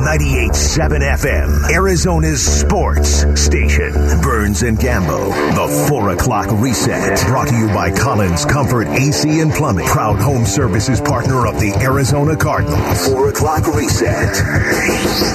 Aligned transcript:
98.7 0.00 1.02
FM, 1.18 1.70
Arizona's 1.70 2.42
sports 2.42 3.26
station. 3.38 3.92
Burns 4.22 4.62
and 4.62 4.78
Gambo, 4.78 5.28
the 5.54 5.86
4 5.88 6.10
o'clock 6.10 6.46
reset. 6.52 7.20
Brought 7.26 7.48
to 7.48 7.54
you 7.56 7.66
by 7.68 7.90
Collins 7.90 8.46
Comfort 8.46 8.88
AC 8.88 9.40
and 9.40 9.52
Plumbing. 9.52 9.86
Proud 9.86 10.18
home 10.18 10.46
services 10.46 11.02
partner 11.02 11.46
of 11.46 11.60
the 11.60 11.74
Arizona 11.82 12.34
Cardinals. 12.34 13.08
4 13.08 13.28
o'clock 13.28 13.66
reset. 13.74 14.34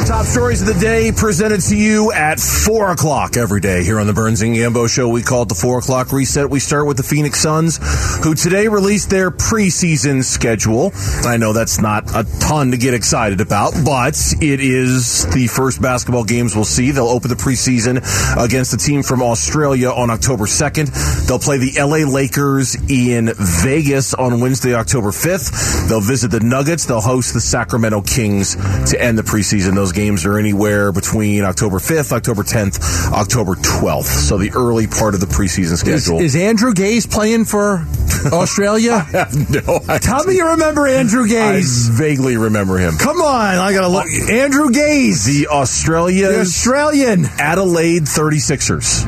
Top 0.08 0.26
stories 0.26 0.62
of 0.62 0.68
the 0.68 0.80
day 0.82 1.12
presented 1.12 1.62
to 1.62 1.76
you 1.78 2.12
at 2.12 2.40
4 2.40 2.92
o'clock 2.92 3.38
every 3.38 3.62
day 3.62 3.84
here 3.84 4.00
on 4.00 4.08
the 4.08 4.14
Burns 4.14 4.42
and 4.42 4.56
Gambo 4.56 4.90
show. 4.90 5.08
We 5.10 5.22
call 5.22 5.44
it 5.44 5.50
the 5.50 5.56
4 5.56 5.80
o'clock 5.80 6.12
reset. 6.12 6.50
We 6.50 6.60
start 6.60 6.88
with 6.88 6.98
the 6.98 7.04
Phoenix 7.04 7.40
Suns, 7.40 7.78
who 8.24 8.34
today 8.34 8.68
released 8.68 9.12
their 9.12 9.30
preseason 9.30 10.24
schedule. 10.24 10.92
I 11.24 11.38
know 11.38 11.54
that's 11.54 11.80
not 11.80 12.10
a 12.16 12.26
ton 12.40 12.72
to 12.72 12.78
get 12.78 12.96
excited 12.96 13.42
about, 13.42 13.74
but 13.86 14.16
it 14.42 14.55
is 14.60 15.26
the 15.34 15.48
first 15.48 15.82
basketball 15.82 16.24
games 16.24 16.56
we'll 16.56 16.66
see. 16.66 16.92
They'll 16.92 17.08
open 17.08 17.30
the 17.30 17.36
preseason 17.36 17.98
against 18.42 18.74
a 18.74 18.78
team 18.78 19.04
from 19.04 19.22
Australia 19.22 19.90
on 19.90 20.10
October 20.10 20.46
2nd. 20.46 21.28
They'll 21.28 21.40
play 21.40 21.58
the 21.58 21.74
LA 21.78 22.10
Lakers 22.10 22.76
in 22.90 23.32
Vegas 23.36 24.14
on 24.14 24.40
Wednesday, 24.40 24.74
October 24.74 25.10
5th. 25.10 25.88
They'll 25.90 26.02
visit 26.02 26.32
the 26.32 26.40
Nuggets. 26.40 26.86
They'll 26.86 27.02
host 27.02 27.34
the 27.34 27.42
Sacramento 27.42 28.02
Kings 28.02 28.56
to 28.92 29.02
end 29.02 29.18
the 29.18 29.24
preseason. 29.24 29.76
Those 29.76 29.92
games 29.92 30.26
are 30.26 30.38
anywhere 30.38 30.92
between 30.92 31.44
October 31.44 31.80
5th, 31.80 32.12
October 32.12 32.44
10th, 32.44 33.12
October 33.12 33.56
12th. 33.56 34.04
So 34.06 34.38
the 34.38 34.52
early 34.52 34.88
part 34.88 35.14
of 35.14 35.20
the 35.20 35.28
preseason 35.28 35.78
schedule. 35.78 36.20
is 36.20 36.36
Andrew 36.36 36.74
Gaze 36.74 37.06
playing 37.06 37.46
for 37.46 37.86
Australia? 38.32 39.06
no, 39.50 39.80
I, 39.88 40.00
Tell 40.00 40.24
me 40.26 40.36
you 40.36 40.52
remember 40.52 40.88
Andrew 40.88 41.26
I 41.26 41.62
vaguely 41.92 42.38
remember 42.38 42.78
him. 42.78 42.98
Come 42.98 43.22
on, 43.22 43.56
I 43.56 43.74
gotta 43.74 43.88
look. 43.88 44.06
Uh, 44.06 44.34
Andrew 44.46 44.70
Gaze, 44.70 45.26
The 45.26 45.48
Australia 45.48 46.28
the 46.28 46.42
Australian. 46.42 47.26
Adelaide 47.40 48.04
36ers. 48.04 49.04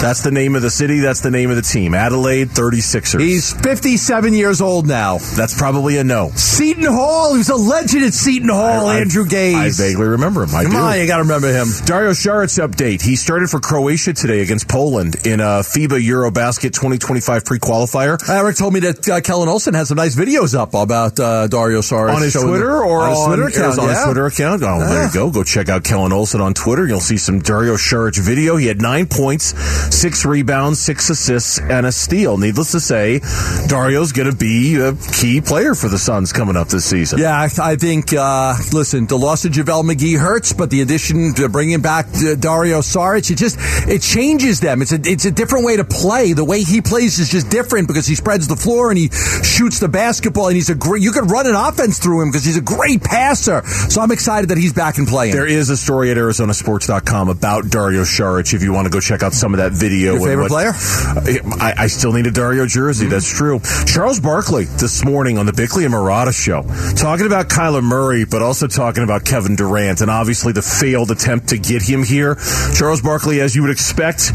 That's 0.00 0.22
the 0.22 0.32
name 0.32 0.56
of 0.56 0.62
the 0.62 0.70
city. 0.70 0.98
That's 0.98 1.20
the 1.20 1.30
name 1.30 1.50
of 1.50 1.56
the 1.56 1.62
team. 1.62 1.94
Adelaide 1.94 2.48
36ers. 2.48 3.20
He's 3.20 3.52
57 3.52 4.32
years 4.34 4.60
old 4.60 4.88
now. 4.88 5.18
That's 5.36 5.56
probably 5.56 5.98
a 5.98 6.04
no. 6.04 6.30
Seton 6.34 6.82
Hall. 6.84 7.32
He 7.34 7.38
was 7.38 7.50
a 7.50 7.54
legend 7.56 8.04
at 8.04 8.14
Seton 8.14 8.48
Hall. 8.48 8.86
I- 8.88 8.96
I- 8.96 9.00
Andrew 9.00 9.26
Gaze. 9.26 9.78
I 9.80 9.84
vaguely 9.84 10.06
remember 10.08 10.42
him. 10.42 10.54
I 10.56 10.64
Come 10.64 10.72
do. 10.72 10.78
on, 10.78 10.98
you 10.98 11.06
gotta 11.06 11.22
remember 11.22 11.52
him. 11.52 11.68
Dario 11.84 12.10
Saric 12.10 12.58
update. 12.66 13.00
He 13.02 13.14
started 13.14 13.48
for 13.48 13.60
Croatia 13.60 14.12
today 14.12 14.40
against 14.40 14.66
Poland 14.66 15.24
in 15.24 15.38
a 15.40 15.60
FIBA 15.62 16.04
Eurobasket 16.04 16.72
2025 16.72 17.44
pre-qualifier. 17.44 18.18
Eric 18.28 18.56
told 18.56 18.74
me 18.74 18.80
that 18.80 19.08
uh, 19.08 19.20
Kellen 19.20 19.48
Olson 19.48 19.74
has 19.74 19.88
some 19.88 19.96
nice 19.98 20.16
videos 20.16 20.54
up 20.58 20.74
about 20.74 21.20
uh, 21.20 21.46
Dario 21.46 21.80
Saric 21.80 22.14
on 22.16 22.22
his 22.22 22.32
Twitter 22.32 22.66
the- 22.66 22.72
or 22.72 23.02
on 23.02 23.10
his 23.10 23.24
Twitter 23.26 23.46
account. 23.48 23.78
on 23.78 23.88
his 23.88 23.98
yeah. 23.98 24.04
Twitter 24.06 24.26
account. 24.26 24.62
Oh, 24.62 24.79
there 24.88 25.06
you 25.06 25.12
go. 25.12 25.30
Go 25.30 25.44
check 25.44 25.68
out 25.68 25.84
Kellen 25.84 26.12
Olson 26.12 26.40
on 26.40 26.54
Twitter. 26.54 26.86
You'll 26.86 27.00
see 27.00 27.16
some 27.16 27.40
Dario 27.40 27.74
Saric 27.74 28.18
video. 28.18 28.56
He 28.56 28.66
had 28.66 28.80
nine 28.80 29.06
points, 29.06 29.46
six 29.94 30.24
rebounds, 30.24 30.80
six 30.80 31.10
assists, 31.10 31.58
and 31.58 31.86
a 31.86 31.92
steal. 31.92 32.38
Needless 32.38 32.72
to 32.72 32.80
say, 32.80 33.20
Dario's 33.68 34.12
going 34.12 34.30
to 34.30 34.36
be 34.36 34.76
a 34.76 34.94
key 34.94 35.40
player 35.40 35.74
for 35.74 35.88
the 35.88 35.98
Suns 35.98 36.32
coming 36.32 36.56
up 36.56 36.68
this 36.68 36.84
season. 36.84 37.18
Yeah, 37.18 37.36
I, 37.36 37.48
I 37.60 37.76
think. 37.76 38.12
Uh, 38.12 38.54
listen, 38.72 39.06
the 39.06 39.18
loss 39.18 39.44
of 39.44 39.52
JaVale 39.52 39.84
McGee 39.84 40.18
hurts, 40.18 40.52
but 40.52 40.70
the 40.70 40.80
addition 40.80 41.34
to 41.34 41.48
bringing 41.48 41.80
back 41.80 42.06
uh, 42.06 42.34
Dario 42.34 42.80
Saric, 42.80 43.30
it 43.30 43.36
just 43.36 43.56
it 43.88 44.02
changes 44.02 44.60
them. 44.60 44.82
It's 44.82 44.92
a 44.92 45.00
it's 45.02 45.24
a 45.24 45.30
different 45.30 45.64
way 45.64 45.76
to 45.76 45.84
play. 45.84 46.32
The 46.32 46.44
way 46.44 46.62
he 46.62 46.80
plays 46.80 47.18
is 47.18 47.30
just 47.30 47.50
different 47.50 47.88
because 47.88 48.06
he 48.06 48.14
spreads 48.14 48.48
the 48.48 48.56
floor 48.56 48.90
and 48.90 48.98
he 48.98 49.08
shoots 49.42 49.80
the 49.80 49.88
basketball, 49.88 50.48
and 50.48 50.56
he's 50.56 50.70
a 50.70 50.74
great. 50.74 51.02
You 51.02 51.12
could 51.12 51.30
run 51.30 51.46
an 51.46 51.54
offense 51.54 51.98
through 51.98 52.22
him 52.22 52.28
because 52.28 52.44
he's 52.44 52.56
a 52.56 52.62
great 52.62 53.02
passer. 53.02 53.62
So 53.88 54.00
I'm 54.00 54.10
excited 54.10 54.50
that 54.50 54.58
he's 54.58 54.69
back 54.72 54.98
and 54.98 55.06
playing. 55.06 55.32
There 55.32 55.46
is 55.46 55.70
a 55.70 55.76
story 55.76 56.10
at 56.10 56.16
ArizonaSports.com 56.16 57.28
about 57.28 57.70
Dario 57.70 58.02
Saric 58.02 58.52
if 58.54 58.62
you 58.62 58.72
want 58.72 58.86
to 58.86 58.90
go 58.90 59.00
check 59.00 59.22
out 59.22 59.32
some 59.32 59.54
of 59.54 59.58
that 59.58 59.72
video. 59.72 60.14
Your 60.14 60.26
favorite 60.26 60.50
what- 60.50 61.60
I, 61.62 61.74
I 61.78 61.86
still 61.86 62.12
need 62.12 62.26
a 62.26 62.30
Dario 62.30 62.66
jersey. 62.66 63.06
That's 63.06 63.28
true. 63.30 63.60
Charles 63.86 64.20
Barkley 64.20 64.64
this 64.64 65.04
morning 65.04 65.38
on 65.38 65.46
the 65.46 65.52
Bickley 65.52 65.84
and 65.84 65.94
Marotta 65.94 66.32
show 66.34 66.62
talking 66.94 67.26
about 67.26 67.48
Kyler 67.48 67.82
Murray, 67.82 68.24
but 68.24 68.42
also 68.42 68.66
talking 68.66 69.04
about 69.04 69.24
Kevin 69.24 69.56
Durant 69.56 70.00
and 70.00 70.10
obviously 70.10 70.52
the 70.52 70.62
failed 70.62 71.10
attempt 71.10 71.48
to 71.48 71.58
get 71.58 71.82
him 71.82 72.02
here. 72.02 72.36
Charles 72.76 73.00
Barkley, 73.00 73.40
as 73.40 73.54
you 73.56 73.62
would 73.62 73.70
expect, 73.70 74.32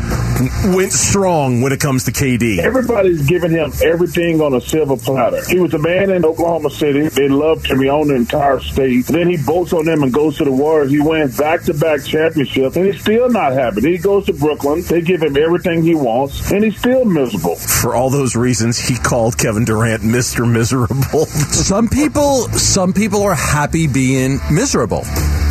went 0.74 0.91
strong 0.91 1.62
when 1.62 1.72
it 1.72 1.79
comes 1.79 2.06
to 2.06 2.12
KD. 2.12 2.59
Everybody's 2.59 3.25
giving 3.28 3.51
him 3.51 3.72
everything 3.84 4.41
on 4.41 4.53
a 4.53 4.62
silver 4.62 4.97
platter. 4.97 5.41
He 5.47 5.59
was 5.59 5.74
a 5.74 5.79
man 5.79 6.09
in 6.09 6.25
Oklahoma 6.25 6.69
City. 6.69 7.07
They 7.09 7.28
loved 7.29 7.68
him. 7.68 7.79
He 7.81 7.90
owned 7.90 8.09
the 8.09 8.16
entire 8.16 8.59
state. 8.59 9.06
Then 9.06 9.29
he 9.29 9.38
bolts 9.38 9.74
on 9.74 9.85
them 9.85 10.01
and 10.03 10.12
goes 10.13 10.25
to 10.31 10.44
the 10.44 10.52
Warriors. 10.52 10.91
He 10.91 11.00
wins 11.00 11.38
back-to-back 11.38 12.03
championships, 12.03 12.75
and 12.75 12.86
he's 12.86 13.02
still 13.02 13.30
not 13.30 13.53
happy. 13.53 13.81
He 13.81 13.97
goes 13.97 14.25
to 14.25 14.34
Brooklyn. 14.34 14.81
They 14.81 15.02
give 15.02 15.22
him 15.22 15.38
everything 15.38 15.84
he 15.84 15.96
wants, 15.96 16.52
and 16.52 16.63
he's 16.63 16.78
still 16.78 17.06
miserable. 17.06 17.56
For 17.56 17.96
all 17.96 18.09
those 18.09 18.36
reasons, 18.36 18.78
he 18.78 18.96
called 18.97 19.38
Kevin 19.38 19.66
Durant 19.66 20.03
Mr. 20.03 20.50
Miserable. 20.50 21.25
some 21.25 21.88
people, 21.90 22.47
some 22.50 22.94
people 22.94 23.24
are 23.24 23.36
happy 23.36 23.88
being 23.88 24.40
miserable. 24.52 25.02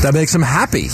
That 0.02 0.12
makes 0.14 0.32
them 0.32 0.42
happy. 0.42 0.88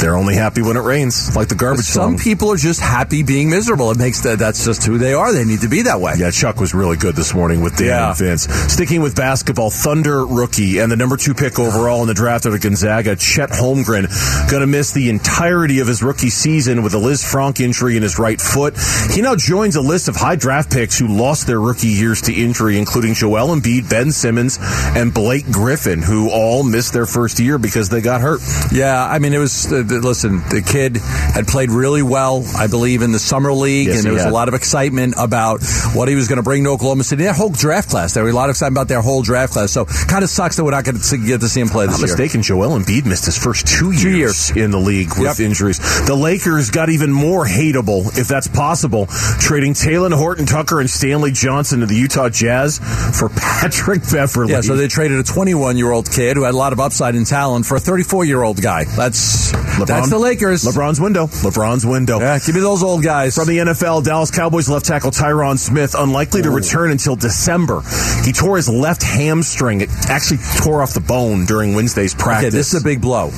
They're 0.00 0.16
only 0.16 0.36
happy 0.36 0.62
when 0.62 0.76
it 0.76 0.80
rains, 0.82 1.34
like 1.34 1.48
the 1.48 1.54
garbage 1.56 1.84
Some 1.84 2.16
song. 2.16 2.18
people 2.18 2.52
are 2.52 2.56
just 2.56 2.80
happy 2.80 3.22
being 3.24 3.50
miserable. 3.50 3.90
It 3.90 3.98
makes 3.98 4.20
that 4.22 4.38
that's 4.38 4.64
just 4.64 4.84
who 4.86 4.96
they 4.96 5.12
are. 5.12 5.32
They 5.32 5.44
need 5.44 5.62
to 5.62 5.68
be 5.68 5.82
that 5.82 6.00
way. 6.00 6.14
Yeah, 6.16 6.30
Chuck 6.30 6.60
was 6.60 6.72
really 6.72 6.96
good 6.96 7.16
this 7.16 7.34
morning 7.34 7.62
with 7.62 7.76
Dan 7.76 7.86
Yeah. 7.88 8.08
and 8.10 8.16
Vince. 8.18 8.42
Sticking 8.72 9.02
with 9.02 9.16
basketball, 9.16 9.70
Thunder 9.70 10.24
rookie 10.24 10.78
and 10.78 10.90
the 10.92 10.96
number 10.96 11.16
two 11.16 11.34
pick 11.34 11.58
overall 11.58 12.00
in 12.02 12.06
the 12.08 12.14
draft 12.14 12.46
out 12.46 12.54
of 12.54 12.60
Gonzaga, 12.60 13.16
Chet 13.16 13.50
Holmgren, 13.50 14.06
going 14.50 14.60
to 14.60 14.66
miss 14.68 14.92
the 14.92 15.10
entirety 15.10 15.80
of 15.80 15.88
his 15.88 16.00
rookie 16.02 16.30
season 16.30 16.82
with 16.84 16.94
a 16.94 16.98
Lisfranc 16.98 17.58
injury 17.60 17.96
in 17.96 18.02
his 18.04 18.18
right 18.20 18.40
foot. 18.40 18.76
He 19.10 19.20
now 19.20 19.34
joins 19.34 19.74
a 19.74 19.80
list 19.80 20.08
of 20.08 20.14
high 20.14 20.36
draft 20.36 20.70
picks 20.72 20.96
who 20.98 21.08
lost 21.08 21.46
their 21.48 21.60
rookie 21.60 21.88
years 21.88 22.20
to 22.22 22.32
injury, 22.32 22.78
including 22.78 23.14
Joel 23.14 23.48
Embiid, 23.56 23.90
Ben 23.90 24.12
Simmons, 24.12 24.58
and 24.60 25.12
Blake 25.12 25.50
Griffin, 25.50 26.02
who 26.02 26.30
all 26.30 26.62
missed 26.62 26.92
their 26.92 27.06
first 27.06 27.40
year 27.40 27.58
because 27.58 27.88
they 27.88 28.00
got 28.00 28.20
hurt. 28.20 28.40
Yeah, 28.70 29.04
I 29.04 29.18
mean, 29.18 29.32
it 29.32 29.38
was. 29.38 29.72
Uh, 29.72 29.82
listen, 29.90 30.38
the 30.50 30.62
kid 30.62 30.96
had 30.98 31.46
played 31.46 31.70
really 31.70 32.02
well, 32.02 32.44
I 32.56 32.66
believe, 32.66 33.02
in 33.02 33.12
the 33.12 33.18
summer 33.18 33.52
league, 33.52 33.88
Yes, 33.88 33.96
and 33.96 34.04
there 34.06 34.12
was 34.12 34.22
had. 34.22 34.30
a 34.30 34.34
lot 34.34 34.48
of 34.48 34.54
excitement 34.54 35.14
about 35.18 35.60
what 35.94 36.08
he 36.08 36.14
was 36.14 36.28
going 36.28 36.36
to 36.38 36.42
bring 36.42 36.64
to 36.64 36.70
Oklahoma 36.70 37.04
City. 37.04 37.24
Their 37.24 37.32
whole 37.32 37.50
draft 37.50 37.90
class. 37.90 38.14
There 38.14 38.24
was 38.24 38.32
a 38.32 38.36
lot 38.36 38.48
of 38.50 38.54
excitement 38.54 38.76
about 38.78 38.88
their 38.88 39.02
whole 39.02 39.22
draft 39.22 39.52
class. 39.52 39.72
So, 39.72 39.84
kind 39.84 40.22
of 40.24 40.30
sucks 40.30 40.56
that 40.56 40.64
we're 40.64 40.70
not 40.72 40.84
going 40.84 40.98
to 40.98 41.16
get 41.18 41.40
to 41.40 41.48
see 41.48 41.60
him 41.60 41.68
play 41.68 41.86
this 41.86 42.00
Not 42.00 42.06
year. 42.08 42.16
mistaken, 42.16 42.42
Joel 42.42 42.78
Embiid 42.78 43.06
missed 43.06 43.24
his 43.26 43.38
first 43.38 43.66
two 43.66 43.90
years, 43.92 44.50
years. 44.50 44.50
in 44.64 44.70
the 44.70 44.78
league 44.78 45.10
with 45.18 45.38
Yep. 45.38 45.40
injuries. 45.40 45.78
The 46.06 46.14
Lakers 46.14 46.70
got 46.70 46.90
even 46.90 47.12
more 47.12 47.46
hateable, 47.46 48.16
if 48.18 48.28
that's 48.28 48.48
possible, 48.48 49.06
trading 49.40 49.74
Talen 49.74 50.12
Horton 50.12 50.46
Tucker 50.46 50.80
and 50.80 50.88
Stanley 50.90 51.32
Johnson 51.32 51.80
to 51.80 51.86
the 51.86 51.94
Utah 51.96 52.28
Jazz 52.28 52.78
for 53.18 53.28
Patrick 53.28 54.02
Beverley. 54.10 54.52
Yeah, 54.52 54.60
so 54.60 54.76
they 54.76 54.88
traded 54.88 55.18
a 55.18 55.22
21 55.22 55.76
year 55.76 55.90
old 55.90 56.10
kid 56.10 56.36
who 56.36 56.42
had 56.44 56.54
a 56.54 56.56
lot 56.56 56.72
of 56.72 56.80
upside 56.80 57.14
and 57.14 57.26
talent 57.26 57.66
for 57.66 57.76
a 57.76 57.80
34 57.80 58.24
year 58.24 58.42
old 58.42 58.60
guy. 58.60 58.84
That's 58.96 59.52
that's 59.86 60.10
the 60.10 60.18
Lakers. 60.18 60.64
LeBron's 60.64 61.00
window. 61.00 61.26
LeBron's 61.26 61.84
window. 61.86 62.20
Yeah, 62.20 62.38
give 62.38 62.54
me 62.54 62.60
those 62.60 62.82
old 62.82 63.02
guys. 63.02 63.34
From 63.34 63.46
the 63.48 63.58
NFL, 63.58 64.04
Dallas 64.04 64.30
Cowboys 64.30 64.68
left 64.68 64.86
tackle 64.86 65.10
Tyron 65.10 65.58
Smith 65.58 65.94
unlikely 65.96 66.42
to 66.42 66.50
return 66.50 66.90
until 66.90 67.16
December. 67.16 67.82
He 68.24 68.32
tore 68.32 68.56
his 68.56 68.68
left 68.68 69.02
hamstring. 69.02 69.80
It 69.80 69.88
actually 70.08 70.40
tore 70.62 70.82
off 70.82 70.94
the 70.94 71.00
bone 71.00 71.46
during 71.46 71.74
Wednesday's 71.74 72.14
practice. 72.14 72.48
Okay, 72.48 72.56
this 72.56 72.74
is 72.74 72.80
a 72.80 72.84
big 72.84 73.00
blow. 73.00 73.30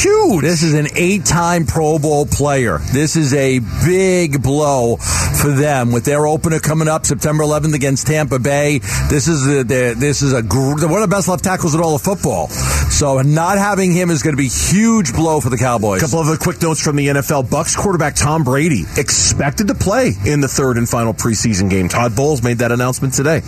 Huge. 0.00 0.42
This 0.42 0.62
is 0.62 0.74
an 0.74 0.88
eight-time 0.94 1.66
Pro 1.66 1.98
Bowl 1.98 2.26
player. 2.26 2.78
This 2.92 3.16
is 3.16 3.34
a 3.34 3.58
big 3.84 4.42
blow 4.42 4.96
for 4.96 5.50
them 5.50 5.92
with 5.92 6.04
their 6.04 6.26
opener 6.26 6.58
coming 6.58 6.88
up 6.88 7.04
September 7.06 7.42
11th 7.44 7.74
against 7.74 8.06
Tampa 8.06 8.38
Bay. 8.38 8.78
This 9.08 9.28
is 9.28 9.44
the- 9.44 9.94
this 9.98 10.22
is 10.22 10.32
a 10.32 10.40
one 10.42 10.82
of 11.02 11.08
the 11.08 11.14
best 11.14 11.28
left 11.28 11.44
tackles 11.44 11.74
in 11.74 11.80
all 11.80 11.94
of 11.94 12.02
football. 12.02 12.48
So 12.48 13.20
not 13.22 13.58
having 13.58 13.92
him 13.92 14.10
is 14.10 14.22
going 14.22 14.34
to 14.36 14.40
be 14.42 14.48
huge 14.48 15.14
blow 15.14 15.40
for 15.40 15.50
the 15.50 15.56
Cowboys. 15.58 15.79
Couple 16.00 16.20
of 16.20 16.28
other 16.28 16.36
quick 16.36 16.60
notes 16.62 16.80
from 16.80 16.96
the 16.96 17.06
NFL. 17.08 17.44
Bucs 17.48 17.76
quarterback 17.76 18.14
Tom 18.14 18.44
Brady 18.44 18.84
expected 18.96 19.68
to 19.68 19.74
play 19.74 20.12
in 20.26 20.40
the 20.40 20.48
third 20.48 20.76
and 20.76 20.88
final 20.88 21.14
preseason 21.14 21.68
game. 21.70 21.88
Todd 21.88 22.14
Bowles 22.14 22.42
made 22.42 22.58
that 22.58 22.70
announcement 22.72 23.14
today. 23.14 23.40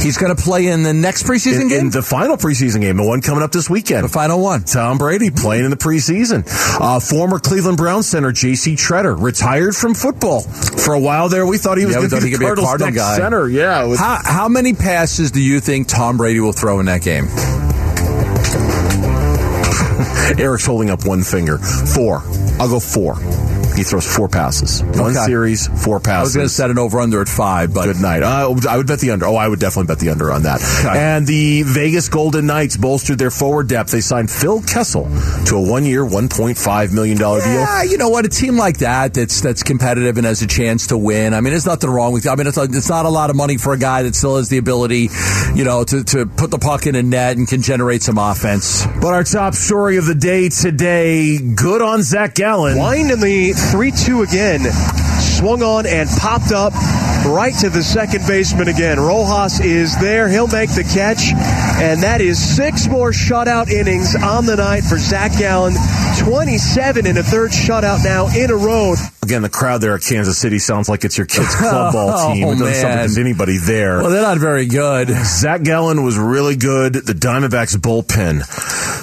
He's 0.00 0.16
going 0.16 0.34
to 0.34 0.40
play 0.40 0.68
in 0.68 0.84
the 0.84 0.94
next 0.94 1.24
preseason 1.24 1.62
In, 1.62 1.68
game. 1.68 1.80
in 1.80 1.90
the 1.90 2.02
final 2.02 2.36
preseason 2.36 2.80
game, 2.80 2.96
the 2.98 3.02
one 3.02 3.20
coming 3.20 3.42
up 3.42 3.50
this 3.50 3.68
weekend. 3.68 4.04
the 4.04 4.08
final 4.08 4.40
one. 4.40 4.62
Tom 4.62 4.96
Brady 4.96 5.30
playing 5.30 5.64
in 5.64 5.70
the 5.72 5.76
preseason. 5.76 6.46
Uh, 6.80 7.00
former 7.00 7.40
Cleveland 7.40 7.78
Browns 7.78 8.08
center 8.08 8.30
J.C. 8.30 8.76
Tretter 8.76 9.20
retired 9.20 9.74
from 9.74 9.94
football 9.94 10.42
for 10.42 10.94
a 10.94 11.00
while. 11.00 11.28
There, 11.28 11.44
we 11.44 11.58
thought 11.58 11.78
he 11.78 11.84
was 11.84 11.96
Yeah, 11.96 12.02
going 12.06 12.10
to 12.10 12.16
be 12.18 12.22
the 12.22 12.30
could 12.30 12.38
be 12.38 12.44
a 12.44 12.46
Cardinals' 12.46 12.68
Cardinal 12.68 12.90
next 12.92 12.98
guy. 13.02 13.16
center. 13.16 13.48
Yeah, 13.48 13.82
was- 13.86 13.98
How, 13.98 14.20
how 14.24 14.48
many 14.48 14.72
passes 14.72 15.32
do 15.32 15.42
you 15.42 15.58
think 15.58 15.88
Tom 15.88 16.16
Brady 16.16 16.38
will 16.38 16.52
throw 16.52 16.78
in 16.78 16.86
that 16.86 17.02
game? 17.02 17.26
Eric's 20.36 20.66
holding 20.66 20.90
up 20.90 21.06
one 21.06 21.22
finger. 21.22 21.58
Four. 21.58 22.22
I'll 22.60 22.68
go 22.68 22.80
four. 22.80 23.14
He 23.78 23.84
throws 23.84 24.04
four 24.04 24.28
passes. 24.28 24.82
One 24.82 25.12
Okay. 25.16 25.24
series, 25.24 25.68
four 25.84 26.00
passes. 26.00 26.18
I 26.18 26.22
was 26.22 26.34
going 26.34 26.48
to 26.48 26.52
set 26.52 26.70
an 26.70 26.78
over 26.80 26.98
under 26.98 27.20
at 27.22 27.28
five, 27.28 27.72
but 27.72 27.84
Good 27.86 28.00
night. 28.00 28.24
Uh, 28.24 28.56
I 28.68 28.76
would 28.76 28.88
bet 28.88 28.98
the 28.98 29.12
under. 29.12 29.24
Oh, 29.26 29.36
I 29.36 29.46
would 29.46 29.60
definitely 29.60 29.86
bet 29.86 30.00
the 30.00 30.10
under 30.10 30.32
on 30.32 30.42
that. 30.42 30.60
Okay. 30.84 30.98
And 30.98 31.24
the 31.28 31.62
Vegas 31.62 32.08
Golden 32.08 32.46
Knights 32.46 32.76
bolstered 32.76 33.18
their 33.20 33.30
forward 33.30 33.68
depth. 33.68 33.92
They 33.92 34.00
signed 34.00 34.30
Phil 34.32 34.60
Kessel 34.62 35.04
to 35.46 35.56
a 35.56 35.60
one-year, 35.60 36.04
one 36.04 36.28
point 36.28 36.58
five 36.58 36.92
million 36.92 37.18
dollar 37.18 37.38
deal. 37.40 37.52
Yeah, 37.52 37.84
you 37.84 37.98
know 37.98 38.08
what? 38.08 38.26
A 38.26 38.28
team 38.28 38.56
like 38.56 38.78
that 38.78 39.14
that's 39.14 39.40
that's 39.40 39.62
competitive 39.62 40.16
and 40.18 40.26
has 40.26 40.42
a 40.42 40.48
chance 40.48 40.88
to 40.88 40.98
win. 40.98 41.32
I 41.32 41.40
mean, 41.40 41.52
there's 41.52 41.64
nothing 41.66 41.88
wrong 41.88 42.12
with. 42.12 42.26
I 42.26 42.34
mean, 42.34 42.48
it's 42.48 42.56
like, 42.56 42.70
it's 42.72 42.88
not 42.88 43.06
a 43.06 43.08
lot 43.10 43.30
of 43.30 43.36
money 43.36 43.58
for 43.58 43.72
a 43.72 43.78
guy 43.78 44.02
that 44.02 44.16
still 44.16 44.38
has 44.38 44.48
the 44.48 44.58
ability, 44.58 45.08
you 45.54 45.62
know, 45.64 45.84
to 45.84 46.02
to 46.02 46.26
put 46.26 46.50
the 46.50 46.58
puck 46.58 46.86
in 46.88 46.96
a 46.96 47.02
net 47.02 47.36
and 47.36 47.46
can 47.46 47.62
generate 47.62 48.02
some 48.02 48.18
offense. 48.18 48.84
But 49.00 49.14
our 49.14 49.22
top 49.22 49.54
story 49.54 49.98
of 49.98 50.06
the 50.06 50.16
day 50.16 50.48
today: 50.48 51.38
good 51.38 51.80
on 51.80 52.02
Zach 52.02 52.34
Gallen. 52.34 52.76
Wind 52.76 53.10
in 53.12 53.20
the 53.20 53.52
3 53.70 53.90
2 53.90 54.22
again. 54.22 54.60
Swung 55.20 55.62
on 55.62 55.86
and 55.86 56.08
popped 56.18 56.52
up 56.52 56.72
right 57.26 57.54
to 57.60 57.68
the 57.70 57.82
second 57.82 58.26
baseman 58.26 58.68
again. 58.68 58.98
Rojas 58.98 59.60
is 59.60 59.98
there. 60.00 60.28
He'll 60.28 60.46
make 60.48 60.70
the 60.70 60.84
catch. 60.84 61.32
And 61.80 62.02
that 62.02 62.20
is 62.20 62.38
six 62.56 62.86
more 62.88 63.10
shutout 63.10 63.68
innings 63.70 64.14
on 64.16 64.46
the 64.46 64.56
night 64.56 64.82
for 64.84 64.96
Zach 64.98 65.32
Gallen. 65.38 65.74
27 66.18 67.06
in 67.06 67.16
a 67.16 67.22
third 67.22 67.50
shutout 67.50 68.02
now 68.04 68.26
in 68.28 68.50
a 68.50 68.56
row. 68.56 68.94
Again, 69.22 69.42
the 69.42 69.48
crowd 69.48 69.80
there 69.80 69.94
at 69.94 70.02
Kansas 70.02 70.38
City 70.38 70.58
sounds 70.58 70.88
like 70.88 71.04
it's 71.04 71.16
your 71.18 71.26
kid's 71.26 71.54
oh, 71.56 71.58
club 71.58 71.92
ball 71.92 72.10
Oh, 72.12 72.32
team. 72.34 72.48
It 72.48 72.50
doesn't 72.58 72.58
sound 72.58 72.68
like 72.74 72.82
man. 72.82 72.96
there's 72.98 73.18
anybody 73.18 73.58
there. 73.58 73.98
Well, 74.00 74.10
they're 74.10 74.22
not 74.22 74.38
very 74.38 74.66
good. 74.66 75.08
Zach 75.10 75.62
Gallen 75.62 76.02
was 76.02 76.16
really 76.18 76.56
good. 76.56 76.94
The 76.94 77.12
Diamondbacks 77.12 77.76
bullpen. 77.76 78.42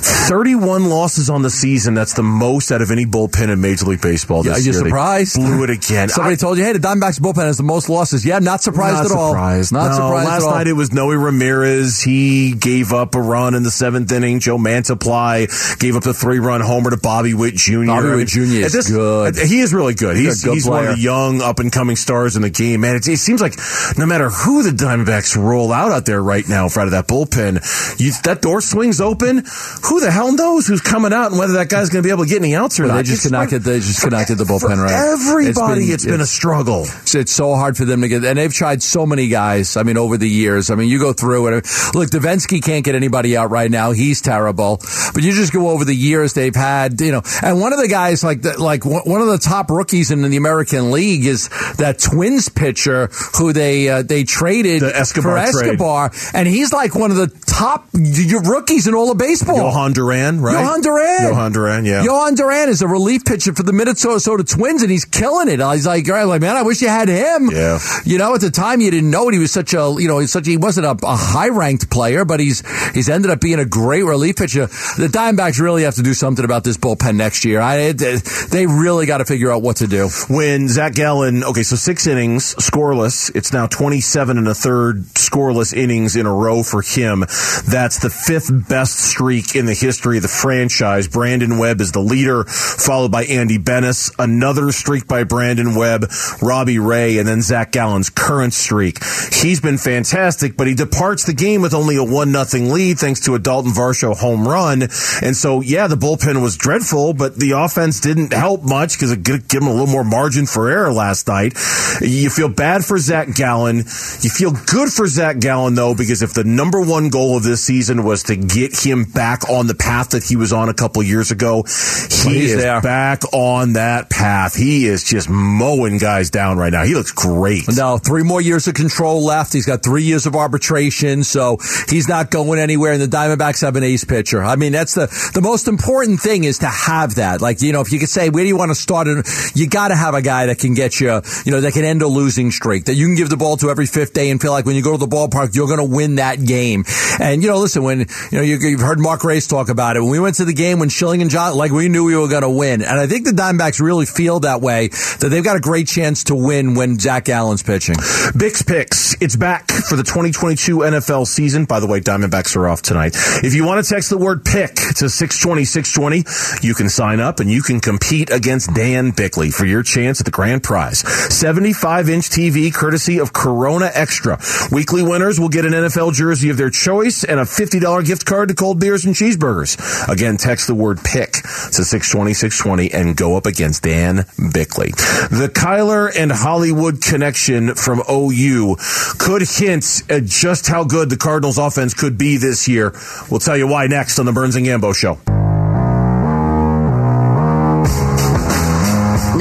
31 0.05 0.85
losses 0.89 1.29
on 1.29 1.41
the 1.41 1.49
season. 1.49 1.93
That's 1.93 2.13
the 2.13 2.23
most 2.23 2.71
out 2.71 2.81
of 2.81 2.91
any 2.91 3.05
bullpen 3.05 3.49
in 3.51 3.59
Major 3.61 3.85
League 3.85 4.01
Baseball 4.01 4.45
Yeah, 4.45 4.53
this 4.53 4.59
are 4.59 4.61
you 4.67 4.71
year. 4.73 4.83
They 4.83 4.89
surprised? 4.89 5.35
blew 5.35 5.63
it 5.63 5.69
again. 5.71 6.09
Somebody 6.09 6.33
I- 6.33 6.37
told 6.37 6.57
you, 6.57 6.63
hey, 6.63 6.73
the 6.73 6.79
Diamondbacks 6.79 7.19
bullpen 7.19 7.45
has 7.45 7.57
the 7.57 7.63
most 7.63 7.89
losses. 7.89 8.25
Yeah, 8.25 8.39
not 8.39 8.61
surprised 8.61 8.97
not 8.97 9.05
at 9.07 9.11
all. 9.11 9.31
surprised. 9.31 9.71
Not 9.71 9.87
No, 9.89 9.93
surprised 9.95 10.27
Last 10.27 10.41
at 10.43 10.47
all. 10.47 10.53
night 10.55 10.67
it 10.67 10.73
was 10.73 10.93
Noe 10.93 11.09
Ramirez. 11.11 12.01
He 12.01 12.53
gave 12.53 12.93
up 12.93 13.15
a 13.15 13.21
run 13.21 13.55
in 13.55 13.63
the 13.63 13.71
seventh 13.71 14.11
inning. 14.11 14.39
Joe 14.39 14.57
Mantiply 14.57 15.79
gave 15.79 15.95
up 15.95 16.03
the 16.03 16.13
three-run 16.13 16.61
homer 16.61 16.91
to 16.91 16.97
Bobby 16.97 17.33
Witt 17.33 17.55
Jr. 17.55 17.85
Bobby 17.85 18.09
Witt 18.15 18.27
Jr. 18.27 18.41
is 18.41 18.75
at 18.75 18.85
good. 18.93 19.35
He 19.37 19.59
is 19.61 19.73
really 19.73 19.93
good. 19.95 20.17
He's, 20.17 20.43
a 20.43 20.47
good 20.47 20.53
he's 20.55 20.67
one 20.67 20.85
of 20.85 20.95
the 20.95 21.01
young 21.01 21.41
up-and-coming 21.41 21.95
stars 21.95 22.35
in 22.35 22.41
the 22.41 22.49
game. 22.49 22.81
Man, 22.81 22.95
it, 22.95 23.07
it 23.07 23.17
seems 23.17 23.41
like 23.41 23.53
no 23.97 24.05
matter 24.05 24.29
who 24.29 24.63
the 24.63 24.71
Diamondbacks 24.71 25.35
roll 25.41 25.71
out 25.71 25.91
out 25.91 26.05
there 26.05 26.21
right 26.21 26.47
now 26.47 26.69
for 26.69 26.81
out 26.81 26.87
of 26.87 26.91
that 26.91 27.07
bullpen, 27.07 27.99
you, 27.99 28.11
that 28.23 28.41
door 28.41 28.61
swings 28.61 29.01
open. 29.01 29.43
Who 29.85 29.94
the 29.99 30.11
hell 30.11 30.31
knows 30.33 30.67
who's 30.67 30.81
coming 30.81 31.13
out 31.13 31.31
and 31.31 31.39
whether 31.39 31.53
that 31.53 31.69
guy's 31.69 31.89
going 31.89 32.03
to 32.03 32.07
be 32.07 32.11
able 32.11 32.23
to 32.25 32.29
get 32.29 32.41
any 32.41 32.55
outs 32.55 32.79
or 32.79 32.83
Well, 32.83 32.91
not? 32.93 32.97
they 32.97 33.03
just 33.03 33.17
It's 33.17 33.25
cannot 33.27 33.39
like- 33.41 33.49
get 33.49 33.63
they 33.63 33.79
just 33.79 34.01
cannot 34.01 34.27
get 34.27 34.37
the 34.37 34.43
bullpen 34.43 34.77
right. 34.81 34.91
Everybody, 34.91 35.85
it's 35.91 36.05
been, 36.05 36.13
a 36.13 36.15
it's- 36.15 36.29
struggle. 36.29 36.83
It's, 37.01 37.15
it's 37.15 37.31
so 37.31 37.55
hard 37.55 37.77
for 37.77 37.85
them 37.85 38.01
to 38.01 38.07
get, 38.07 38.23
and 38.23 38.37
they've 38.39 38.53
tried 38.53 38.81
so 38.83 39.05
many 39.05 39.27
guys. 39.27 39.77
I 39.77 39.83
mean, 39.83 39.97
over 39.97 40.17
the 40.17 40.29
years. 40.29 40.69
I 40.69 40.75
mean, 40.75 40.89
you 40.89 40.99
go 40.99 41.13
through 41.13 41.47
it. 41.47 41.65
Look, 41.93 42.09
Davinsky 42.09 42.61
can't 42.63 42.83
get 42.83 42.95
anybody 42.95 43.37
out 43.37 43.51
right 43.51 43.69
now. 43.69 43.91
He's 43.91 44.21
terrible. 44.21 44.77
But 45.13 45.23
you 45.23 45.31
just 45.33 45.53
go 45.53 45.69
over 45.69 45.85
the 45.85 45.95
years 45.95 46.33
they've 46.33 46.55
had, 46.55 46.99
you 47.01 47.11
know. 47.11 47.21
And 47.43 47.59
one 47.59 47.73
of 47.73 47.79
the 47.79 47.87
guys, 47.87 48.23
like 48.23 48.41
the, 48.41 48.59
like 48.61 48.85
one 48.85 49.21
of 49.21 49.27
the 49.27 49.37
top 49.37 49.69
rookies 49.69 50.11
in 50.11 50.21
the 50.21 50.37
American 50.37 50.91
League, 50.91 51.25
is 51.25 51.49
that 51.77 51.99
Twins 51.99 52.49
pitcher 52.49 53.07
who 53.37 53.53
they 53.53 53.89
uh, 53.89 54.01
they 54.01 54.23
traded 54.23 54.81
The 54.81 54.95
Escobar 54.95 55.45
for 55.47 55.51
trade. 55.59 55.65
Escobar, 55.75 56.11
and 56.33 56.47
he's 56.47 56.73
like 56.73 56.95
one 56.95 57.11
of 57.11 57.17
the 57.17 57.27
top 57.45 57.87
rookies 57.93 58.87
in 58.87 58.95
all 58.95 59.11
of 59.11 59.17
baseball. 59.17 59.55
Jhoan 59.71 59.84
Duran, 59.93 60.41
right? 60.41 60.55
Jhoan 60.55 60.81
Duran. 60.81 61.33
Jhoan 61.33 61.53
Duran, 61.53 61.85
yeah. 61.85 62.03
Jhoan 62.03 62.35
Duran 62.35 62.69
is 62.69 62.81
a 62.81 62.87
relief 62.87 63.25
pitcher 63.25 63.53
for 63.53 63.63
the 63.63 63.73
Minnesota 63.73 64.43
Twins, 64.43 64.81
and 64.81 64.91
he's 64.91 65.05
killing 65.05 65.49
it. 65.49 65.59
He's 65.59 65.85
like, 65.85 66.07
all 66.07 66.15
right, 66.15 66.23
like, 66.23 66.41
man, 66.41 66.55
I 66.55 66.63
wish 66.63 66.81
you 66.81 66.87
had 66.87 67.09
him. 67.09 67.49
Yeah. 67.51 67.79
You 68.05 68.17
know, 68.17 68.35
at 68.35 68.41
the 68.41 68.51
time 68.51 68.81
you 68.81 68.91
didn't 68.91 69.11
know 69.11 69.29
it. 69.29 69.33
He 69.33 69.39
was 69.39 69.51
such 69.51 69.73
a, 69.73 69.95
you 69.97 70.07
know, 70.07 70.19
he's 70.19 70.31
such 70.31 70.45
he 70.45 70.57
wasn't 70.57 70.85
a, 70.85 70.97
a 71.05 71.15
high 71.15 71.49
ranked 71.49 71.89
player, 71.89 72.25
but 72.25 72.39
he's 72.39 72.63
he's 72.93 73.09
ended 73.09 73.31
up 73.31 73.41
being 73.41 73.59
a 73.59 73.65
great 73.65 74.03
relief 74.03 74.37
pitcher. 74.37 74.67
The 74.97 75.09
Diamondbacks 75.11 75.59
really 75.59 75.83
have 75.83 75.95
to 75.95 76.03
do 76.03 76.13
something 76.13 76.45
about 76.45 76.63
this 76.63 76.77
bullpen 76.77 77.15
next 77.15 77.45
year. 77.45 77.59
I 77.59 77.91
they 77.91 78.65
really 78.67 79.05
got 79.05 79.17
to 79.19 79.25
figure 79.25 79.51
out 79.51 79.61
what 79.61 79.77
to 79.77 79.87
do. 79.87 80.09
when 80.29 80.67
Zach 80.67 80.93
Gallen, 80.93 81.43
okay, 81.43 81.63
so 81.63 81.75
six 81.75 82.07
innings, 82.07 82.55
scoreless. 82.55 83.31
It's 83.35 83.51
now 83.53 83.67
27 83.67 84.37
and 84.37 84.47
a 84.47 84.53
third 84.55 85.03
scoreless 85.15 85.73
innings 85.73 86.15
in 86.15 86.25
a 86.25 86.33
row 86.33 86.63
for 86.63 86.81
him. 86.81 87.21
That's 87.67 87.99
the 87.99 88.09
fifth 88.09 88.67
best 88.69 88.99
streak 88.99 89.55
in 89.55 89.64
the 89.65 89.73
history 89.73 90.17
of 90.17 90.23
the 90.23 90.29
franchise. 90.29 91.07
Brandon 91.07 91.57
Webb 91.57 91.81
is 91.81 91.91
the 91.91 91.99
leader, 91.99 92.43
followed 92.45 93.11
by 93.11 93.25
Andy 93.25 93.57
Benes. 93.57 94.11
Another 94.19 94.71
streak 94.71 95.07
by 95.07 95.23
Brandon 95.23 95.75
Webb, 95.75 96.05
Robbie 96.41 96.79
Ray, 96.79 97.17
and 97.17 97.27
then 97.27 97.41
Zach 97.41 97.71
Gallen's 97.71 98.09
current 98.09 98.53
streak. 98.53 99.03
He's 99.31 99.61
been 99.61 99.77
fantastic, 99.77 100.57
but 100.57 100.67
he 100.67 100.75
departs 100.75 101.25
the 101.25 101.33
game 101.33 101.61
with 101.61 101.73
only 101.73 101.97
a 101.97 102.03
one 102.03 102.31
nothing 102.31 102.71
lead 102.71 102.99
thanks 102.99 103.21
to 103.21 103.35
a 103.35 103.39
Dalton 103.39 103.71
Varsho 103.71 104.15
home 104.15 104.47
run. 104.47 104.83
And 105.21 105.35
so, 105.35 105.61
yeah, 105.61 105.87
the 105.87 105.95
bullpen 105.95 106.41
was 106.41 106.57
dreadful, 106.57 107.13
but 107.13 107.35
the 107.35 107.51
offense 107.51 107.99
didn't 107.99 108.33
help 108.33 108.63
much 108.63 108.93
because 108.93 109.11
it 109.11 109.23
gave 109.23 109.61
him 109.61 109.67
a 109.67 109.71
little 109.71 109.87
more 109.87 110.03
margin 110.03 110.45
for 110.45 110.69
error 110.69 110.91
last 110.91 111.27
night. 111.27 111.53
You 112.01 112.29
feel 112.29 112.49
bad 112.49 112.83
for 112.83 112.97
Zach 112.97 113.33
Gallen. 113.35 113.77
You 113.77 114.29
feel 114.29 114.51
good 114.51 114.89
for 114.89 115.07
Zach 115.07 115.39
Gallen, 115.39 115.75
though, 115.75 115.95
because 115.95 116.21
if 116.21 116.33
the 116.33 116.43
number 116.43 116.81
one 116.81 117.09
goal 117.09 117.37
of 117.37 117.43
this 117.43 117.63
season 117.63 118.03
was 118.03 118.23
to 118.23 118.35
get 118.35 118.77
him 118.77 119.03
back 119.03 119.49
on 119.55 119.67
the 119.67 119.75
path 119.75 120.09
that 120.11 120.23
he 120.23 120.35
was 120.35 120.53
on 120.53 120.69
a 120.69 120.73
couple 120.73 121.01
years 121.03 121.31
ago, 121.31 121.63
he 121.63 122.45
is 122.45 122.57
there. 122.57 122.81
back 122.81 123.21
on 123.33 123.73
that 123.73 124.09
path. 124.09 124.55
He 124.55 124.85
is 124.85 125.03
just 125.03 125.29
mowing 125.29 125.97
guys 125.97 126.29
down 126.29 126.57
right 126.57 126.71
now. 126.71 126.83
He 126.83 126.93
looks 126.93 127.11
great. 127.11 127.63
No, 127.75 127.97
three 127.97 128.23
more 128.23 128.41
years 128.41 128.67
of 128.67 128.73
control 128.73 129.23
left. 129.23 129.53
He's 129.53 129.65
got 129.65 129.83
three 129.83 130.03
years 130.03 130.25
of 130.25 130.35
arbitration, 130.35 131.23
so 131.23 131.57
he's 131.89 132.07
not 132.07 132.31
going 132.31 132.59
anywhere. 132.59 132.93
And 132.93 133.01
the 133.01 133.07
Diamondbacks 133.07 133.61
have 133.61 133.75
an 133.75 133.83
ace 133.83 134.03
pitcher. 134.03 134.43
I 134.43 134.55
mean, 134.55 134.71
that's 134.71 134.93
the 134.93 135.07
the 135.33 135.41
most 135.41 135.67
important 135.67 136.19
thing 136.19 136.43
is 136.43 136.59
to 136.59 136.67
have 136.67 137.15
that. 137.15 137.41
Like 137.41 137.61
you 137.61 137.73
know, 137.73 137.81
if 137.81 137.91
you 137.91 137.99
could 137.99 138.09
say 138.09 138.29
where 138.29 138.43
do 138.43 138.47
you 138.47 138.57
want 138.57 138.71
to 138.71 138.75
start, 138.75 139.07
it, 139.07 139.27
you 139.55 139.67
got 139.67 139.89
to 139.89 139.95
have 139.95 140.13
a 140.13 140.21
guy 140.21 140.47
that 140.47 140.59
can 140.59 140.73
get 140.73 140.99
you, 140.99 141.21
you 141.45 141.51
know, 141.51 141.61
that 141.61 141.73
can 141.73 141.85
end 141.85 142.01
a 142.01 142.07
losing 142.07 142.51
streak. 142.51 142.85
That 142.85 142.95
you 142.95 143.07
can 143.07 143.15
give 143.15 143.29
the 143.29 143.37
ball 143.37 143.57
to 143.57 143.69
every 143.69 143.85
fifth 143.85 144.13
day 144.13 144.29
and 144.29 144.41
feel 144.41 144.51
like 144.51 144.65
when 144.65 144.75
you 144.75 144.81
go 144.81 144.91
to 144.91 144.97
the 144.97 145.07
ballpark, 145.07 145.55
you're 145.55 145.67
going 145.67 145.79
to 145.79 145.95
win 145.95 146.15
that 146.15 146.43
game. 146.43 146.85
And 147.19 147.41
you 147.43 147.49
know, 147.49 147.59
listen, 147.59 147.83
when 147.83 147.99
you 147.99 148.05
know 148.37 148.41
you, 148.41 148.57
you've 148.57 148.81
heard 148.81 148.99
Mark 148.99 149.23
Race 149.45 149.47
talk 149.47 149.69
about 149.69 149.95
it. 149.95 150.01
When 150.01 150.09
we 150.09 150.19
went 150.19 150.35
to 150.37 150.45
the 150.45 150.53
game 150.53 150.79
when 150.79 150.89
Schilling 150.89 151.21
and 151.21 151.29
John, 151.29 151.55
like 151.55 151.71
we 151.71 151.89
knew 151.89 152.05
we 152.05 152.15
were 152.15 152.27
going 152.27 152.41
to 152.41 152.49
win. 152.49 152.81
And 152.81 152.99
I 152.99 153.07
think 153.07 153.25
the 153.25 153.31
Diamondbacks 153.31 153.79
really 153.79 154.05
feel 154.05 154.39
that 154.41 154.61
way. 154.61 154.87
That 154.87 155.29
they've 155.29 155.43
got 155.43 155.57
a 155.57 155.59
great 155.59 155.87
chance 155.87 156.25
to 156.25 156.35
win 156.35 156.75
when 156.75 156.99
Zach 156.99 157.25
Gallen's 157.25 157.63
pitching. 157.63 157.95
Bix 157.95 158.65
Picks, 158.65 159.15
it's 159.21 159.35
back 159.35 159.71
for 159.71 159.95
the 159.95 160.03
2022 160.03 160.77
NFL 160.79 161.27
season. 161.27 161.65
By 161.65 161.79
the 161.79 161.87
way, 161.87 161.99
Diamondbacks 162.01 162.55
are 162.55 162.67
off 162.67 162.81
tonight. 162.81 163.13
If 163.43 163.53
you 163.53 163.65
want 163.65 163.83
to 163.85 163.93
text 163.93 164.09
the 164.09 164.17
word 164.17 164.43
pick 164.45 164.75
to 164.75 165.09
620 165.09 165.65
620, 165.65 166.67
you 166.67 166.73
can 166.73 166.89
sign 166.89 167.19
up 167.19 167.39
and 167.39 167.49
you 167.49 167.61
can 167.61 167.79
compete 167.79 168.29
against 168.31 168.73
Dan 168.73 169.11
Bickley 169.11 169.51
for 169.51 169.65
your 169.65 169.83
chance 169.83 170.19
at 170.21 170.25
the 170.25 170.31
grand 170.31 170.63
prize. 170.63 170.99
75 170.99 172.09
inch 172.09 172.29
TV 172.29 172.73
courtesy 172.73 173.19
of 173.19 173.33
Corona 173.33 173.89
Extra. 173.93 174.39
Weekly 174.71 175.03
winners 175.03 175.39
will 175.39 175.49
get 175.49 175.65
an 175.65 175.73
NFL 175.73 176.13
jersey 176.13 176.49
of 176.49 176.57
their 176.57 176.69
choice 176.69 177.23
and 177.23 177.39
a 177.39 177.43
$50 177.43 178.05
gift 178.05 178.25
card 178.25 178.49
to 178.49 178.55
cold 178.55 178.79
beers 178.79 179.05
and 179.05 179.15
cheeseburgers. 179.35 180.09
Again, 180.09 180.37
text 180.37 180.67
the 180.67 180.75
word 180.75 180.99
pick 181.03 181.33
to 181.33 181.83
620 181.83 182.33
620 182.33 182.93
and 182.93 183.15
go 183.15 183.35
up 183.37 183.45
against 183.45 183.83
Dan 183.83 184.25
Bickley. 184.53 184.89
The 184.89 185.51
Kyler 185.53 186.11
and 186.17 186.31
Hollywood 186.31 187.01
connection 187.01 187.75
from 187.75 188.01
OU 188.09 188.77
could 189.17 189.43
hint 189.43 190.03
at 190.09 190.25
just 190.25 190.67
how 190.67 190.83
good 190.83 191.09
the 191.09 191.17
Cardinals 191.17 191.57
offense 191.57 191.93
could 191.93 192.17
be 192.17 192.37
this 192.37 192.67
year. 192.67 192.93
We'll 193.29 193.39
tell 193.39 193.57
you 193.57 193.67
why 193.67 193.87
next 193.87 194.19
on 194.19 194.25
the 194.25 194.31
Burns 194.33 194.55
and 194.55 194.65
Gambo 194.65 194.95
show. 194.95 195.44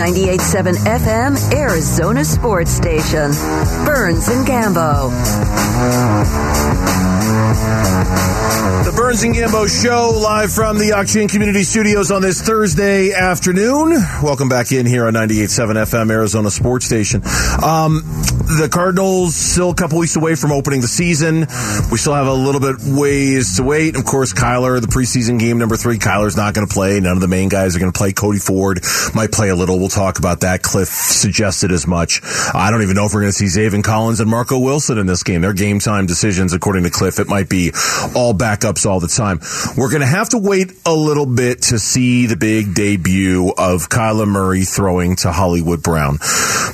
98.7 0.04 0.74
FM, 0.84 1.54
Arizona 1.54 2.22
Sports 2.26 2.70
Station. 2.72 3.30
Burns 3.86 4.28
and 4.28 4.46
Gambo. 4.46 5.08
The 8.84 8.92
Burns 8.94 9.22
and 9.22 9.34
Gambo 9.34 9.66
show 9.66 10.12
live 10.20 10.52
from 10.52 10.76
the 10.76 10.90
Octane 10.90 11.30
Community 11.30 11.62
Studios 11.62 12.10
on 12.10 12.20
this 12.20 12.42
Thursday 12.42 13.12
afternoon. 13.12 13.92
Welcome 14.22 14.50
back 14.50 14.72
in 14.72 14.84
here 14.84 15.06
on 15.06 15.14
98.7 15.14 15.74
FM 15.86 16.10
Arizona 16.10 16.50
Sports 16.50 16.84
Station. 16.84 17.22
Um, 17.64 18.02
the 18.44 18.68
Cardinals 18.70 19.34
still 19.34 19.70
a 19.70 19.74
couple 19.74 19.98
weeks 19.98 20.16
away 20.16 20.34
from 20.34 20.52
opening 20.52 20.82
the 20.82 20.88
season. 20.88 21.46
We 21.90 21.96
still 21.96 22.12
have 22.12 22.26
a 22.26 22.34
little 22.34 22.60
bit 22.60 22.76
ways 22.84 23.56
to 23.56 23.62
wait. 23.62 23.96
Of 23.96 24.04
course, 24.04 24.34
Kyler, 24.34 24.78
the 24.82 24.86
preseason 24.86 25.38
game 25.40 25.56
number 25.56 25.76
three, 25.76 25.98
Kyler's 25.98 26.36
not 26.36 26.52
going 26.52 26.66
to 26.66 26.72
play. 26.72 27.00
None 27.00 27.12
of 27.12 27.20
the 27.20 27.28
main 27.28 27.48
guys 27.48 27.74
are 27.74 27.78
going 27.78 27.90
to 27.92 27.96
play. 27.96 28.12
Cody 28.12 28.38
Ford 28.38 28.80
might 29.14 29.32
play 29.32 29.48
a 29.48 29.56
little. 29.56 29.78
We'll 29.78 29.88
talk 29.94 30.18
about 30.18 30.40
that. 30.40 30.62
Cliff 30.62 30.88
suggested 30.88 31.70
as 31.70 31.86
much. 31.86 32.20
I 32.52 32.70
don't 32.70 32.82
even 32.82 32.94
know 32.94 33.06
if 33.06 33.14
we're 33.14 33.20
going 33.22 33.32
to 33.32 33.48
see 33.48 33.60
Zaven 33.60 33.82
Collins 33.82 34.20
and 34.20 34.28
Marco 34.28 34.58
Wilson 34.58 34.98
in 34.98 35.06
this 35.06 35.22
game. 35.22 35.40
They're 35.40 35.52
game 35.52 35.78
time 35.78 36.06
decisions, 36.06 36.52
according 36.52 36.84
to 36.84 36.90
Cliff. 36.90 37.18
It 37.18 37.28
might 37.28 37.48
be 37.48 37.70
all 38.14 38.34
backups 38.34 38.86
all 38.86 39.00
the 39.00 39.08
time. 39.08 39.40
We're 39.76 39.90
going 39.90 40.02
to 40.02 40.06
have 40.06 40.30
to 40.30 40.38
wait 40.38 40.72
a 40.84 40.92
little 40.94 41.26
bit 41.26 41.62
to 41.62 41.78
see 41.78 42.26
the 42.26 42.36
big 42.36 42.74
debut 42.74 43.52
of 43.56 43.88
Kyler 43.88 44.28
Murray 44.28 44.64
throwing 44.64 45.16
to 45.16 45.32
Hollywood 45.32 45.82
Brown. 45.82 46.18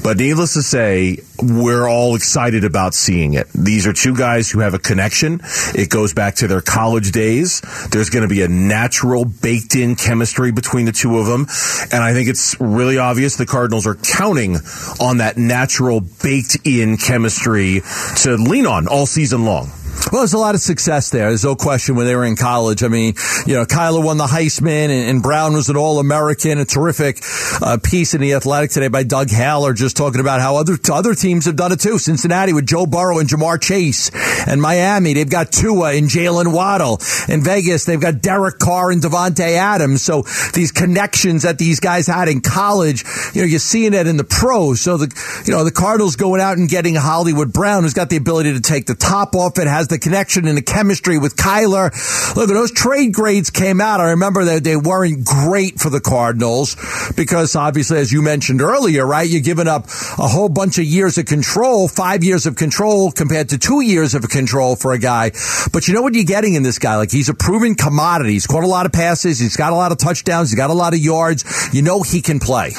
But 0.03 0.17
needless 0.17 0.55
to 0.55 0.63
say, 0.63 1.19
we're 1.43 1.89
all 1.89 2.15
excited 2.15 2.65
about 2.65 2.95
seeing 2.95 3.35
it. 3.35 3.49
These 3.55 3.87
are 3.87 3.93
two 3.93 4.15
guys 4.15 4.51
who 4.51 4.61
have 4.61 4.75
a 4.75 4.79
connection. 4.79 5.41
It 5.75 5.91
goes 5.91 6.15
back 6.15 6.37
to 6.37 6.49
their 6.49 6.61
college 6.61 7.13
days. 7.13 7.61
There's 7.91 8.11
going 8.11 8.23
to 8.23 8.29
be 8.29 8.43
a 8.43 8.49
natural 8.49 9.25
baked 9.25 9.75
in 9.75 9.97
chemistry 9.97 10.53
between 10.53 10.87
the 10.87 10.93
two 10.93 11.19
of 11.19 11.27
them. 11.27 11.47
And 11.93 12.03
I 12.03 12.13
think 12.13 12.29
it's 12.29 12.61
really 12.61 12.99
obvious 12.99 13.37
the 13.37 13.47
Cardinals 13.47 13.87
are 13.87 13.97
counting 13.97 14.57
on 15.01 15.19
that 15.19 15.37
natural 15.37 16.01
baked 16.01 16.59
in 16.65 16.97
chemistry 16.97 17.83
to 18.23 18.37
lean 18.37 18.67
on 18.67 18.89
all 18.89 19.07
season 19.07 19.45
long. 19.45 19.71
Well, 20.11 20.23
there's 20.23 20.33
a 20.33 20.39
lot 20.39 20.55
of 20.57 20.61
success 20.61 21.11
there. 21.11 21.29
There's 21.29 21.45
no 21.45 21.55
question 21.55 21.95
when 21.95 22.07
they 22.07 22.17
were 22.17 22.25
in 22.25 22.35
college. 22.35 22.83
I 22.83 22.89
mean, 22.89 23.15
you 23.47 23.55
know, 23.55 23.65
Kyler 23.65 24.05
won 24.05 24.17
the 24.17 24.27
Heisman 24.27 24.87
and, 24.87 25.09
and 25.09 25.23
Brown 25.23 25.53
was 25.53 25.69
an 25.69 25.77
All-American, 25.77 26.59
a 26.59 26.65
terrific 26.65 27.23
uh, 27.63 27.79
piece 27.81 28.13
in 28.13 28.21
the 28.21 28.35
Athletic 28.35 28.71
today 28.71 28.89
by 28.89 29.05
Doug 29.05 29.31
Haller, 29.31 29.73
just 29.73 29.97
talking 29.97 30.21
about 30.21 30.41
how 30.41 30.57
other 30.57 30.77
other 30.93 31.15
teams 31.15 31.45
have 31.45 31.55
done 31.55 31.71
it 31.71 31.79
too. 31.79 31.99
Cincinnati 31.99 32.53
with 32.53 32.67
Joe 32.67 32.87
Burrow 32.87 33.21
and 33.21 33.29
Ja'Marr 33.29 33.61
Chase, 33.61 34.11
and 34.49 34.61
Miami 34.61 35.13
they've 35.13 35.31
got 35.31 35.53
Tua 35.53 35.95
and 35.95 36.09
Jalen 36.09 36.53
Waddle. 36.53 36.99
In 37.29 37.45
Vegas 37.45 37.85
they've 37.85 38.01
got 38.01 38.21
Derek 38.21 38.59
Carr 38.59 38.91
and 38.91 39.01
Davante 39.01 39.53
Adams. 39.53 40.03
So 40.03 40.23
these 40.55 40.73
connections 40.73 41.43
that 41.43 41.59
these 41.59 41.79
guys 41.79 42.09
had 42.09 42.29
in 42.29 42.41
college, 42.41 43.05
you 43.33 43.43
know, 43.43 43.47
you're 43.47 43.61
seeing 43.61 43.95
it 43.95 44.09
in 44.09 44.17
the 44.17 44.25
pros. 44.25 44.81
So 44.81 44.97
the 44.97 45.43
you 45.47 45.53
know 45.53 45.63
the 45.63 45.71
Cardinals 45.71 46.17
going 46.17 46.41
out 46.41 46.59
and 46.59 46.69
getting 46.69 46.97
Hollywood 46.97 47.53
Brown, 47.53 47.85
who's 47.85 47.95
got 47.95 48.11
the 48.11 48.17
ability 48.17 48.55
to 48.55 48.61
take 48.61 48.87
the 48.87 48.97
top 48.97 49.37
off 49.37 49.59
it, 49.59 49.69
has 49.69 49.80
the 49.89 49.99
connection 49.99 50.47
and 50.47 50.57
the 50.57 50.63
chemistry 50.63 51.19
with 51.19 51.37
Kyler. 51.37 51.91
Look, 52.37 52.49
those 52.49 52.73
trade 52.73 53.13
grades 53.13 53.51
came 53.51 53.81
out. 53.81 54.01
I 54.01 54.11
remember 54.11 54.45
that 54.45 54.65
they 54.65 54.77
weren't 54.77 55.25
great 55.25 55.79
for 55.79 55.91
the 55.91 56.01
Cardinals 56.01 56.77
because 57.17 57.57
obviously, 57.57 57.99
as 57.99 58.13
you 58.13 58.23
mentioned 58.23 58.61
earlier, 58.61 59.07
right, 59.07 59.29
you're 59.29 59.41
giving 59.41 59.69
up 59.69 59.87
a 60.19 60.29
whole 60.29 60.49
bunch 60.49 60.79
of 60.79 60.85
years 60.85 61.19
of 61.19 61.27
control, 61.27 61.89
five 61.89 62.25
years 62.25 62.47
of 62.47 62.57
control 62.57 63.11
compared 63.11 63.51
to 63.51 63.59
two 63.59 63.81
years 63.81 64.15
of 64.15 64.29
control 64.29 64.77
for 64.77 64.93
a 64.93 64.99
guy. 64.99 65.31
But 65.73 65.89
you 65.89 65.95
know 65.95 66.03
what 66.03 66.15
you're 66.15 66.25
getting 66.25 66.55
in 66.55 66.63
this 66.63 66.79
guy? 66.79 66.97
Like 66.97 67.11
he's 67.11 67.29
a 67.29 67.35
proven 67.35 67.75
commodity. 67.75 68.33
He's 68.33 68.47
caught 68.47 68.65
a 68.65 68.69
lot 68.69 68.87
of 68.87 68.93
passes. 68.93 69.39
He's 69.39 69.57
got 69.57 69.73
a 69.73 69.77
lot 69.77 69.93
of 69.93 69.99
touchdowns. 69.99 70.51
He's 70.51 70.59
got 70.59 70.71
a 70.71 70.75
lot 70.75 70.95
of 70.95 71.01
yards. 71.01 71.45
You 71.73 71.83
know 71.83 72.03
he 72.03 72.21
can 72.23 72.41
play. 72.41 72.73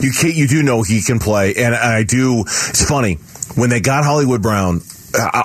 You 0.00 0.12
can, 0.12 0.32
you 0.34 0.46
do 0.46 0.62
know 0.62 0.82
he 0.82 1.02
can 1.02 1.18
play, 1.18 1.54
and 1.54 1.74
I 1.74 2.02
do. 2.02 2.40
It's 2.40 2.86
funny 2.86 3.14
when 3.54 3.70
they 3.70 3.80
got 3.80 4.04
Hollywood 4.04 4.42
Brown 4.42 4.80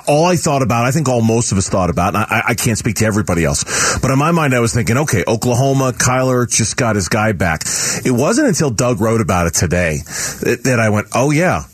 all 0.06 0.24
I 0.24 0.36
thought 0.36 0.62
about, 0.62 0.84
I 0.84 0.90
think 0.90 1.08
all 1.08 1.22
most 1.22 1.52
of 1.52 1.58
us 1.58 1.68
thought 1.68 1.90
about, 1.90 2.14
I, 2.16 2.42
I, 2.48 2.54
can't 2.54 2.78
speak 2.78 2.96
to 2.96 3.04
everybody 3.04 3.44
else, 3.44 3.98
but 4.00 4.10
in 4.10 4.18
my 4.18 4.32
mind, 4.32 4.54
I 4.54 4.60
was 4.60 4.74
thinking, 4.74 4.96
okay, 4.98 5.24
Oklahoma, 5.26 5.92
Kyler 5.92 6.48
just 6.48 6.76
got 6.76 6.96
his 6.96 7.08
guy 7.08 7.32
back. 7.32 7.62
It 8.04 8.10
wasn't 8.10 8.48
until 8.48 8.70
Doug 8.70 9.00
wrote 9.00 9.20
about 9.20 9.46
it 9.46 9.54
today 9.54 9.98
that, 10.42 10.60
that 10.64 10.80
I 10.80 10.90
went, 10.90 11.08
oh 11.14 11.30
yeah, 11.30 11.64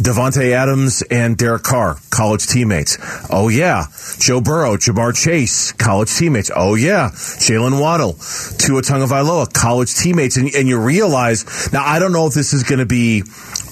Davante 0.00 0.52
Adams 0.52 1.02
and 1.10 1.36
Derek 1.36 1.62
Carr, 1.62 1.98
college 2.08 2.46
teammates. 2.46 2.96
Oh 3.28 3.48
yeah. 3.48 3.84
Joe 4.18 4.40
Burrow, 4.40 4.76
Ja'Marr 4.76 5.14
Chase, 5.14 5.72
college 5.72 6.10
teammates. 6.10 6.50
Oh 6.54 6.74
yeah. 6.74 7.10
Jalen 7.10 7.78
Waddle, 7.78 8.14
Tua 8.14 8.80
Tagovailoa, 8.80 9.52
college 9.52 9.94
teammates. 9.94 10.38
And, 10.38 10.48
and 10.54 10.66
you 10.66 10.80
realize, 10.80 11.70
now 11.74 11.84
I 11.84 11.98
don't 11.98 12.12
know 12.12 12.26
if 12.26 12.32
this 12.32 12.54
is 12.54 12.62
going 12.62 12.78
to 12.78 12.86
be 12.86 13.24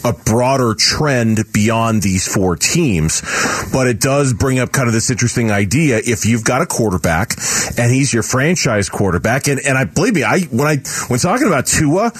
a 0.09 0.13
broader 0.15 0.75
trend 0.75 1.53
beyond 1.53 2.03
these 2.03 2.27
four 2.27 2.57
teams, 2.57 3.21
but 3.73 3.87
it 3.87 4.01
does 4.01 4.33
bring 4.33 4.59
up 4.59 4.73
kind 4.73 4.89
of 4.89 4.95
this 4.95 5.11
interesting 5.11 5.51
idea. 5.51 5.99
If 5.99 6.25
you've 6.25 6.45
got 6.45 6.63
a 6.63 6.67
quarterback 6.67 7.35
and 7.77 7.93
he's 7.93 8.13
your 8.13 8.23
franchise 8.23 8.89
quarterback, 8.89 9.49
and, 9.49 9.61
and 9.61 9.77
I 9.77 9.85
believe 9.85 10.15
me, 10.15 10.25
I 10.25 10.41
when 10.49 10.67
I 10.67 10.77
when 11.09 11.19
talking 11.21 11.47
about 11.47 11.67
Tua, 11.67 12.11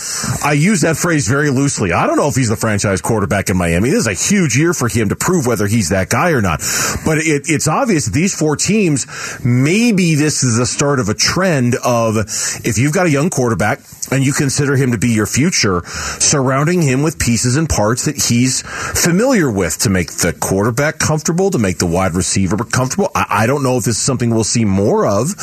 I 0.45 0.53
use 0.53 0.83
that 0.83 0.99
phrase 0.99 1.27
very 1.29 1.49
loosely. 1.49 1.93
I 1.93 2.07
don't 2.07 2.17
know 2.17 2.29
if 2.29 2.35
he's 2.35 2.51
the 2.51 2.57
franchise 2.57 3.01
quarterback 3.01 3.49
in 3.49 3.57
Miami. 3.57 3.89
This 3.89 4.01
is 4.01 4.07
a 4.07 4.13
huge 4.13 4.57
year 4.57 4.75
for 4.75 4.89
him 4.89 5.09
to 5.09 5.17
prove 5.17 5.47
whether 5.47 5.67
he's 5.67 5.89
that 5.89 6.11
guy 6.11 6.33
or 6.33 6.43
not. 6.43 6.61
But 7.07 7.19
it, 7.19 7.45
it's 7.47 7.69
obvious 7.69 8.07
these 8.07 8.39
four 8.39 8.57
teams, 8.57 9.07
maybe 9.43 10.15
this 10.15 10.45
is 10.45 10.59
the 10.59 10.67
start 10.67 11.01
of 11.01 11.09
a 11.09 11.15
trend 11.15 11.75
of 11.83 12.17
if 12.65 12.77
you've 12.77 12.93
got 12.93 13.07
a 13.07 13.11
young 13.11 13.31
quarterback 13.31 13.81
and 14.11 14.25
you 14.25 14.33
consider 14.33 14.77
him 14.77 14.93
to 14.93 14.99
be 14.99 15.09
your 15.09 15.27
future, 15.27 15.83
surrounding 15.87 16.83
him 16.83 17.03
with 17.03 17.19
pieces 17.19 17.57
and 17.57 17.69
parts 17.69 17.78
that 17.79 18.17
he's 18.17 18.63
familiar 18.63 19.49
with 19.51 19.79
to 19.79 19.91
make 19.91 20.11
the 20.11 20.33
quarterback 20.33 20.99
comfortable, 20.99 21.49
to 21.51 21.59
make 21.59 21.79
the 21.79 21.87
wide 21.87 22.15
receiver 22.15 22.57
comfortable. 22.57 23.09
I, 23.15 23.27
I 23.31 23.47
don't 23.47 23.63
know 23.63 23.77
if 23.77 23.85
this 23.85 23.97
is 23.97 24.03
something 24.03 24.31
we'll 24.31 24.43
see 24.43 24.65
more 24.65 25.07
of, 25.07 25.35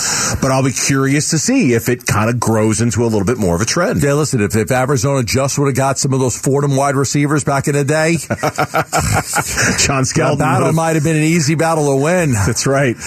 but 0.41 0.51
I'll 0.51 0.63
be 0.63 0.73
curious 0.73 1.29
to 1.29 1.37
see 1.37 1.73
if 1.73 1.87
it 1.87 2.05
kind 2.05 2.29
of 2.29 2.37
grows 2.37 2.81
into 2.81 3.03
a 3.03 3.07
little 3.07 3.23
bit 3.23 3.37
more 3.37 3.55
of 3.55 3.61
a 3.61 3.65
trend. 3.65 4.03
Yeah, 4.03 4.13
listen, 4.13 4.41
if, 4.41 4.53
if 4.53 4.69
Arizona 4.69 5.23
just 5.23 5.57
would 5.57 5.67
have 5.67 5.75
got 5.75 5.97
some 5.97 6.11
of 6.11 6.19
those 6.19 6.37
Fordham 6.37 6.75
wide 6.75 6.95
receivers 6.95 7.45
back 7.45 7.67
in 7.67 7.73
the 7.73 7.85
day, 7.85 8.17
John 9.85 10.03
Skelton. 10.03 10.39
That 10.39 10.59
battle 10.59 10.73
might 10.73 10.95
have 10.95 11.03
been 11.03 11.15
an 11.15 11.23
easy 11.23 11.55
battle 11.55 11.95
to 11.95 12.03
win. 12.03 12.33
That's 12.33 12.67
right. 12.67 12.97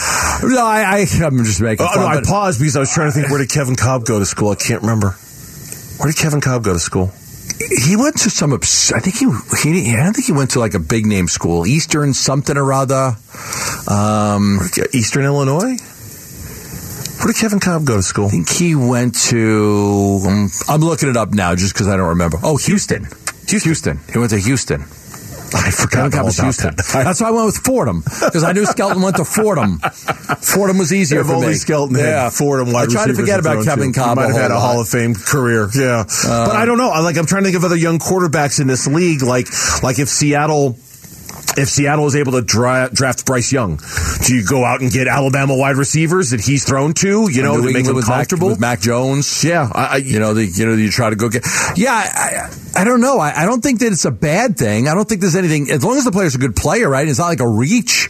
No, 0.43 0.65
I, 0.65 1.07
I, 1.21 1.27
am 1.27 1.45
just 1.45 1.61
making 1.61 1.87
oh, 1.87 1.93
fun. 1.95 2.01
No, 2.01 2.19
I 2.19 2.23
paused 2.23 2.61
because 2.61 2.77
I 2.77 2.81
was 2.81 2.93
trying 2.93 3.09
to 3.09 3.13
think 3.13 3.29
where 3.29 3.39
did 3.39 3.51
Kevin 3.51 3.77
Kolb 3.77 4.07
go 4.07 4.19
to 4.19 4.27
school? 4.27 4.51
I 4.51 4.55
can't 4.55 4.81
remember. 4.81 5.11
Where 5.99 6.11
did 6.11 6.17
Kevin 6.17 6.41
Kolb 6.41 6.65
go 6.65 6.73
to 6.73 6.79
school? 6.79 7.13
He 7.59 7.97
went 7.97 8.19
to 8.19 8.31
some. 8.31 8.53
I 8.53 8.59
think 8.59 9.17
he, 9.17 9.27
he. 9.63 9.93
I 9.95 10.05
don't 10.05 10.13
think 10.13 10.27
he 10.27 10.33
went 10.33 10.53
to 10.53 10.61
like 10.61 10.75
a 10.75 10.79
big 10.79 11.07
name 11.07 11.27
school, 11.29 11.67
Eastern 11.67 12.15
something 12.15 12.57
or 12.57 12.73
other. 12.73 13.17
Um, 13.89 14.61
Eastern 14.93 15.25
Illinois. 15.25 15.77
Where 17.19 17.33
did 17.33 17.37
Kevin 17.37 17.59
Kolb 17.59 17.85
go 17.85 17.97
to 17.97 18.03
school? 18.03 18.27
I 18.27 18.31
think 18.31 18.49
he 18.49 18.77
went 18.77 19.17
to. 19.31 20.21
Um, 20.25 20.49
I'm 20.69 20.81
looking 20.81 21.09
it 21.09 21.17
up 21.17 21.33
now 21.33 21.57
just 21.57 21.75
because 21.75 21.89
I 21.89 21.97
don't 21.97 22.11
remember. 22.11 22.39
Oh, 22.45 22.59
Houston. 22.59 23.05
Houston. 23.49 23.61
Houston. 23.61 24.01
He 24.13 24.19
went 24.19 24.31
to 24.31 24.39
Houston. 24.39 24.85
I 25.55 25.71
forgot 25.71 26.15
all 26.15 26.21
about 26.21 26.35
Houston. 26.35 26.77
That. 26.77 26.87
That's 26.93 27.21
why 27.21 27.29
I 27.29 27.31
went 27.31 27.47
with 27.47 27.59
Fordham 27.59 28.01
because 28.01 28.45
I 28.45 28.53
knew 28.53 28.67
Skelton 28.67 29.03
went 29.03 29.17
to 29.17 29.25
Fordham. 29.25 29.79
Fordham 30.41 30.79
was 30.79 30.93
easier 30.93 31.25
for 31.25 31.35
only 31.35 31.49
me. 31.49 31.55
Skelton 31.55 31.97
yeah. 31.97 32.31
Fordham 32.31 32.73
wide 32.73 32.89
I 32.89 32.93
tried 32.93 33.07
to 33.09 33.15
forget 33.15 33.41
about 33.41 33.65
Kevin 33.65 33.93
Kolb. 33.93 34.17
Might 34.17 34.29
have 34.29 34.37
had 34.37 34.51
a 34.51 34.55
lot. 34.55 34.61
Hall 34.61 34.81
of 34.81 34.89
Fame 34.89 35.15
career. 35.15 35.69
Yeah, 35.75 36.05
uh, 36.09 36.47
but 36.47 36.57
I 36.57 36.65
don't 36.65 36.79
know. 36.79 36.89
Like 36.89 37.17
I'm 37.17 37.27
trying 37.27 37.45
to 37.45 37.49
think 37.49 37.57
of 37.57 37.65
other 37.65 37.77
young 37.77 37.99
quarterbacks 37.99 38.61
in 38.61 38.67
this 38.67 38.87
league. 38.87 39.23
Like 39.23 39.49
like 39.83 39.99
if 39.99 40.09
Seattle 40.09 40.77
if 41.57 41.69
Seattle 41.69 42.07
is 42.07 42.17
able 42.17 42.33
to 42.33 42.43
dra- 42.43 42.91
draft 42.93 43.25
Bryce 43.27 43.53
Young, 43.53 43.81
do 44.27 44.35
you 44.35 44.45
go 44.45 44.65
out 44.65 44.81
and 44.81 44.91
get 44.91 45.09
Alabama 45.09 45.57
wide 45.57 45.77
receivers 45.77 46.31
that 46.31 46.41
he's 46.41 46.65
thrown 46.65 46.95
to? 46.95 47.31
You 47.31 47.43
know, 47.43 47.57
to 47.57 47.73
make 47.73 47.87
him 47.87 48.01
comfortable. 48.01 48.49
Mac, 48.49 48.53
with 48.53 48.61
Mac 48.61 48.81
Jones, 48.81 49.45
yeah. 49.45 49.71
I, 49.73 49.97
you 49.97 50.19
know, 50.19 50.35
the, 50.35 50.45
you 50.47 50.67
know, 50.67 50.75
you 50.75 50.91
try 50.91 51.11
to 51.11 51.17
go 51.17 51.29
get. 51.29 51.45
Yeah, 51.77 51.93
I, 51.93 52.51
I 52.77 52.85
don't 52.85 53.01
know. 53.01 53.19
I, 53.19 53.43
I, 53.43 53.45
don't 53.45 53.61
think 53.61 53.81
that 53.81 53.93
it's 53.93 54.05
a 54.05 54.11
bad 54.11 54.57
thing. 54.57 54.89
I 54.89 54.95
don't 54.95 55.09
think 55.09 55.21
there's 55.21 55.37
anything 55.37 55.71
as 55.71 55.85
long 55.85 55.97
as 55.97 56.05
the 56.05 56.13
player's 56.13 56.35
a 56.35 56.39
good 56.39 56.55
player, 56.55 56.89
right? 56.89 57.09
It's 57.09 57.19
not 57.19 57.27
like 57.27 57.41
a 57.41 57.49
reach. 57.49 58.09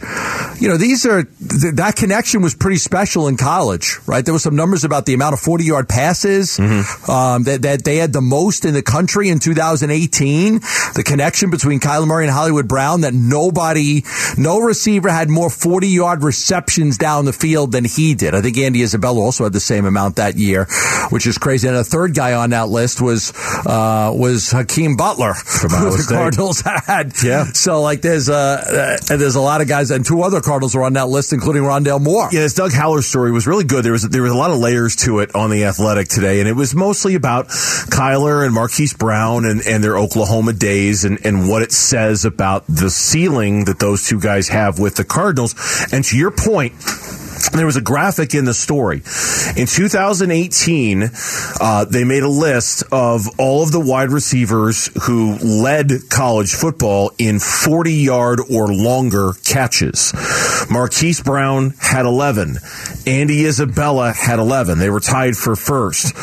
You 0.59 0.67
know, 0.67 0.77
these 0.77 1.05
are 1.05 1.23
th- 1.23 1.75
that 1.75 1.95
connection 1.95 2.41
was 2.41 2.53
pretty 2.53 2.77
special 2.77 3.27
in 3.27 3.37
college, 3.37 3.97
right? 4.05 4.23
There 4.23 4.33
were 4.33 4.39
some 4.39 4.55
numbers 4.55 4.83
about 4.83 5.05
the 5.05 5.13
amount 5.13 5.33
of 5.33 5.39
40 5.39 5.63
yard 5.63 5.89
passes 5.89 6.57
mm-hmm. 6.57 7.09
um, 7.09 7.43
that, 7.43 7.61
that 7.63 7.83
they 7.83 7.97
had 7.97 8.13
the 8.13 8.21
most 8.21 8.65
in 8.65 8.73
the 8.73 8.83
country 8.83 9.29
in 9.29 9.39
2018. 9.39 10.55
The 10.59 11.03
connection 11.05 11.49
between 11.49 11.79
Kyler 11.79 12.07
Murray 12.07 12.25
and 12.25 12.33
Hollywood 12.33 12.67
Brown 12.67 13.01
that 13.01 13.13
nobody, 13.29 14.03
no 14.37 14.59
receiver 14.59 15.09
had 15.09 15.29
more 15.29 15.49
40 15.49 15.87
yard 15.87 16.23
receptions 16.23 16.97
down 16.97 17.25
the 17.25 17.33
field 17.33 17.71
than 17.71 17.85
he 17.85 18.15
did. 18.15 18.33
I 18.35 18.41
think 18.41 18.57
Andy 18.57 18.81
Isabella 18.83 19.19
also 19.21 19.43
had 19.43 19.53
the 19.53 19.59
same 19.59 19.85
amount 19.85 20.17
that 20.17 20.35
year, 20.35 20.65
which 21.09 21.27
is 21.27 21.37
crazy. 21.37 21.67
And 21.67 21.77
a 21.77 21.83
third 21.83 22.13
guy 22.15 22.33
on 22.33 22.49
that 22.51 22.69
list 22.69 23.01
was 23.01 23.31
uh, 23.65 24.11
was 24.15 24.51
Hakeem 24.51 24.95
Butler, 24.97 25.33
From 25.33 25.69
who 25.71 25.91
the 25.91 25.97
State. 25.99 26.15
Cardinals 26.15 26.61
had. 26.85 27.13
Yeah. 27.23 27.45
So 27.53 27.81
like 27.81 28.01
there's 28.01 28.29
uh, 28.29 28.97
uh, 29.09 29.17
there's 29.17 29.35
a 29.35 29.41
lot 29.41 29.61
of 29.61 29.67
guys 29.67 29.91
and 29.91 30.05
two 30.05 30.21
other 30.23 30.41
Cardinals 30.41 30.75
are 30.75 30.83
on 30.83 30.93
that 30.93 31.07
list, 31.09 31.33
including 31.33 31.63
Rondale 31.63 32.01
Moore. 32.01 32.29
Yeah, 32.31 32.41
this 32.41 32.53
Doug 32.53 32.71
Haller 32.73 33.01
story 33.01 33.31
was 33.31 33.47
really 33.47 33.63
good. 33.63 33.83
There 33.85 33.91
was 33.91 34.03
there 34.03 34.21
was 34.23 34.31
a 34.31 34.37
lot 34.37 34.51
of 34.51 34.57
layers 34.59 34.95
to 34.97 35.19
it 35.19 35.35
on 35.35 35.49
the 35.49 35.65
Athletic 35.65 36.07
today, 36.07 36.39
and 36.39 36.49
it 36.49 36.53
was 36.53 36.73
mostly 36.75 37.15
about 37.15 37.47
Kyler 37.47 38.45
and 38.45 38.53
Marquise 38.53 38.93
Brown 38.93 39.45
and, 39.45 39.61
and 39.61 39.83
their 39.83 39.97
Oklahoma 39.97 40.53
days 40.53 41.05
and, 41.05 41.25
and 41.25 41.47
what 41.49 41.61
it 41.61 41.71
says 41.71 42.25
about 42.25 42.65
the 42.67 42.89
ceiling 43.19 43.65
that 43.65 43.79
those 43.79 44.07
two 44.07 44.19
guys 44.19 44.47
have 44.47 44.79
with 44.79 44.95
the 44.95 45.03
Cardinals. 45.03 45.53
And 45.91 46.05
to 46.05 46.17
your 46.17 46.31
point, 46.31 46.73
there 47.53 47.65
was 47.65 47.75
a 47.75 47.81
graphic 47.81 48.33
in 48.33 48.45
the 48.45 48.53
story. 48.53 49.01
In 49.55 49.65
2018, 49.67 51.09
uh, 51.59 51.85
they 51.85 52.03
made 52.03 52.23
a 52.23 52.29
list 52.29 52.83
of 52.91 53.27
all 53.37 53.63
of 53.63 53.71
the 53.71 53.79
wide 53.79 54.11
receivers 54.11 54.89
who 55.03 55.35
led 55.37 55.91
college 56.09 56.53
football 56.53 57.11
in 57.17 57.39
40 57.39 57.93
yard 57.93 58.39
or 58.51 58.73
longer 58.73 59.33
catches. 59.45 60.13
Marquise 60.69 61.21
Brown 61.21 61.73
had 61.79 62.05
11. 62.05 62.57
Andy 63.07 63.45
Isabella 63.45 64.11
had 64.11 64.39
11. 64.39 64.79
They 64.79 64.89
were 64.89 64.99
tied 64.99 65.35
for 65.35 65.55
first. 65.55 66.13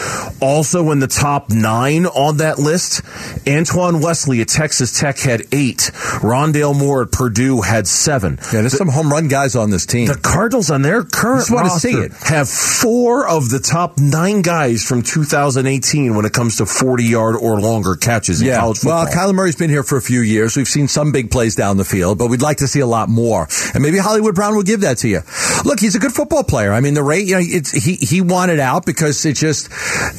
Also 0.40 0.90
in 0.90 1.00
the 1.00 1.06
top 1.06 1.50
nine 1.50 2.06
on 2.06 2.38
that 2.38 2.58
list, 2.58 3.02
Antoine 3.48 4.00
Wesley 4.00 4.40
at 4.40 4.48
Texas 4.48 4.98
Tech 4.98 5.18
had 5.18 5.42
eight. 5.52 5.90
Rondale 6.20 6.78
Moore 6.78 7.02
at 7.02 7.12
Purdue 7.12 7.62
had 7.62 7.86
seven. 7.86 8.38
Yeah, 8.52 8.60
there's 8.60 8.76
some 8.76 8.88
home 8.88 9.10
run 9.10 9.28
guys 9.28 9.56
on 9.56 9.70
this 9.70 9.86
team. 9.86 10.06
The 10.06 10.16
Cardinals 10.16 10.70
on 10.70 10.82
their 10.82 11.02
current 11.12 11.40
Just 11.40 11.50
wanna 11.50 11.68
roster 11.68 11.88
see 11.90 11.98
it. 11.98 12.12
have 12.24 12.48
four 12.48 13.26
of 13.28 13.50
the 13.50 13.58
top 13.58 13.98
nine 13.98 14.42
guys 14.42 14.82
from 14.82 15.02
2018 15.02 16.14
when 16.14 16.24
it 16.24 16.32
comes 16.32 16.56
to 16.56 16.66
40 16.66 17.04
yard 17.04 17.36
or 17.36 17.60
longer 17.60 17.94
catches 17.96 18.40
in 18.40 18.48
Yeah. 18.48 18.58
college 18.60 18.78
football. 18.78 19.04
Well, 19.04 19.12
Kyler 19.12 19.34
Murray's 19.34 19.56
been 19.56 19.70
here 19.70 19.82
for 19.82 19.96
a 19.96 20.02
few 20.02 20.20
years. 20.20 20.56
We've 20.56 20.68
seen 20.68 20.88
some 20.88 21.12
big 21.12 21.30
plays 21.30 21.54
down 21.54 21.76
the 21.76 21.84
field, 21.84 22.18
but 22.18 22.28
we'd 22.28 22.42
like 22.42 22.58
to 22.58 22.68
see 22.68 22.80
a 22.80 22.86
lot 22.86 23.08
more. 23.08 23.48
And 23.74 23.82
maybe 23.82 23.98
Hollywood 23.98 24.34
Brown 24.34 24.54
will 24.54 24.62
give 24.62 24.80
that 24.82 24.98
to 24.98 25.08
you. 25.08 25.20
Look, 25.64 25.80
he's 25.80 25.94
a 25.94 25.98
good 25.98 26.12
football 26.12 26.44
player. 26.44 26.72
I 26.72 26.80
mean, 26.80 26.94
the 26.94 27.02
rate, 27.02 27.26
you 27.26 27.34
know, 27.36 27.42
it's, 27.42 27.70
he, 27.72 27.94
he 27.94 28.20
wanted 28.20 28.60
out 28.60 28.86
because 28.86 29.24
it 29.24 29.34
just, 29.34 29.68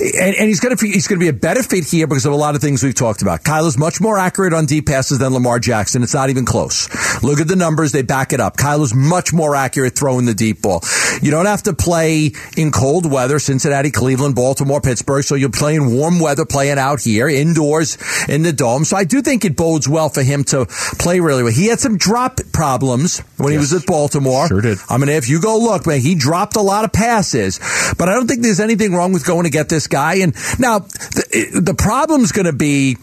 and, 0.01 0.35
and 0.35 0.47
he's 0.47 0.59
going 0.59 0.75
to, 0.75 0.85
he's 0.87 1.07
going 1.07 1.19
to 1.19 1.23
be 1.23 1.29
a 1.29 1.33
better 1.33 1.63
fit 1.63 1.85
here 1.85 2.07
because 2.07 2.25
of 2.25 2.33
a 2.33 2.35
lot 2.37 2.55
of 2.55 2.61
things 2.61 2.83
we've 2.83 2.95
talked 2.95 3.21
about. 3.21 3.43
Kyler's 3.43 3.77
much 3.77 4.01
more 4.01 4.17
accurate 4.17 4.53
on 4.53 4.65
deep 4.65 4.87
passes 4.87 5.19
than 5.19 5.33
Lamar 5.33 5.59
Jackson. 5.59 6.03
It's 6.03 6.13
not 6.13 6.29
even 6.29 6.45
close. 6.45 6.87
Look 7.23 7.39
at 7.39 7.47
the 7.47 7.55
numbers. 7.55 7.91
They 7.91 8.01
back 8.01 8.33
it 8.33 8.39
up. 8.39 8.57
Kyler's 8.57 8.93
much 8.93 9.33
more 9.33 9.55
accurate 9.55 9.95
throwing 9.95 10.25
the 10.25 10.33
deep 10.33 10.61
ball. 10.61 10.76
You 11.21 11.31
don't 11.31 11.45
have 11.45 11.63
to 11.63 11.73
play 11.73 12.31
in 12.55 12.71
cold 12.71 13.09
weather, 13.09 13.39
Cincinnati, 13.39 13.91
Cleveland, 13.91 14.35
Baltimore, 14.35 14.81
Pittsburgh. 14.81 15.23
So 15.23 15.35
you're 15.35 15.49
playing 15.49 15.93
warm 15.93 16.19
weather, 16.19 16.45
playing 16.45 16.77
out 16.77 17.01
here 17.01 17.27
indoors 17.27 17.97
in 18.27 18.43
the 18.43 18.53
dome. 18.53 18.85
So 18.85 18.97
I 18.97 19.03
do 19.03 19.21
think 19.21 19.45
it 19.45 19.55
bodes 19.55 19.87
well 19.87 20.09
for 20.09 20.23
him 20.23 20.43
to 20.45 20.65
play 20.99 21.19
really 21.19 21.43
well. 21.43 21.53
He 21.53 21.67
had 21.67 21.79
some 21.79 21.97
drop 21.97 22.39
problems 22.53 23.19
when 23.37 23.51
he 23.51 23.57
was 23.57 23.73
at 23.73 23.85
Baltimore. 23.85 24.47
Sure 24.47 24.61
did. 24.61 24.77
I 24.89 24.97
mean, 24.97 25.09
if 25.09 25.29
you 25.29 25.41
go 25.41 25.57
look, 25.57 25.87
man, 25.87 25.99
he 25.99 26.15
dropped 26.15 26.55
a 26.55 26.61
lot 26.61 26.85
of 26.85 26.93
passes, 26.93 27.59
but 27.97 28.09
I 28.09 28.13
don't 28.13 28.27
think 28.27 28.41
there's 28.41 28.59
anything 28.59 28.93
wrong 28.93 29.13
with 29.13 29.25
going 29.25 29.43
to 29.43 29.49
get 29.49 29.69
this 29.69 29.87
guy. 29.87 30.15
And 30.15 30.33
now 30.59 30.79
the, 30.79 31.61
the 31.61 31.73
problem's 31.73 32.31
going 32.31 32.45
to 32.45 32.53
be 32.53 32.97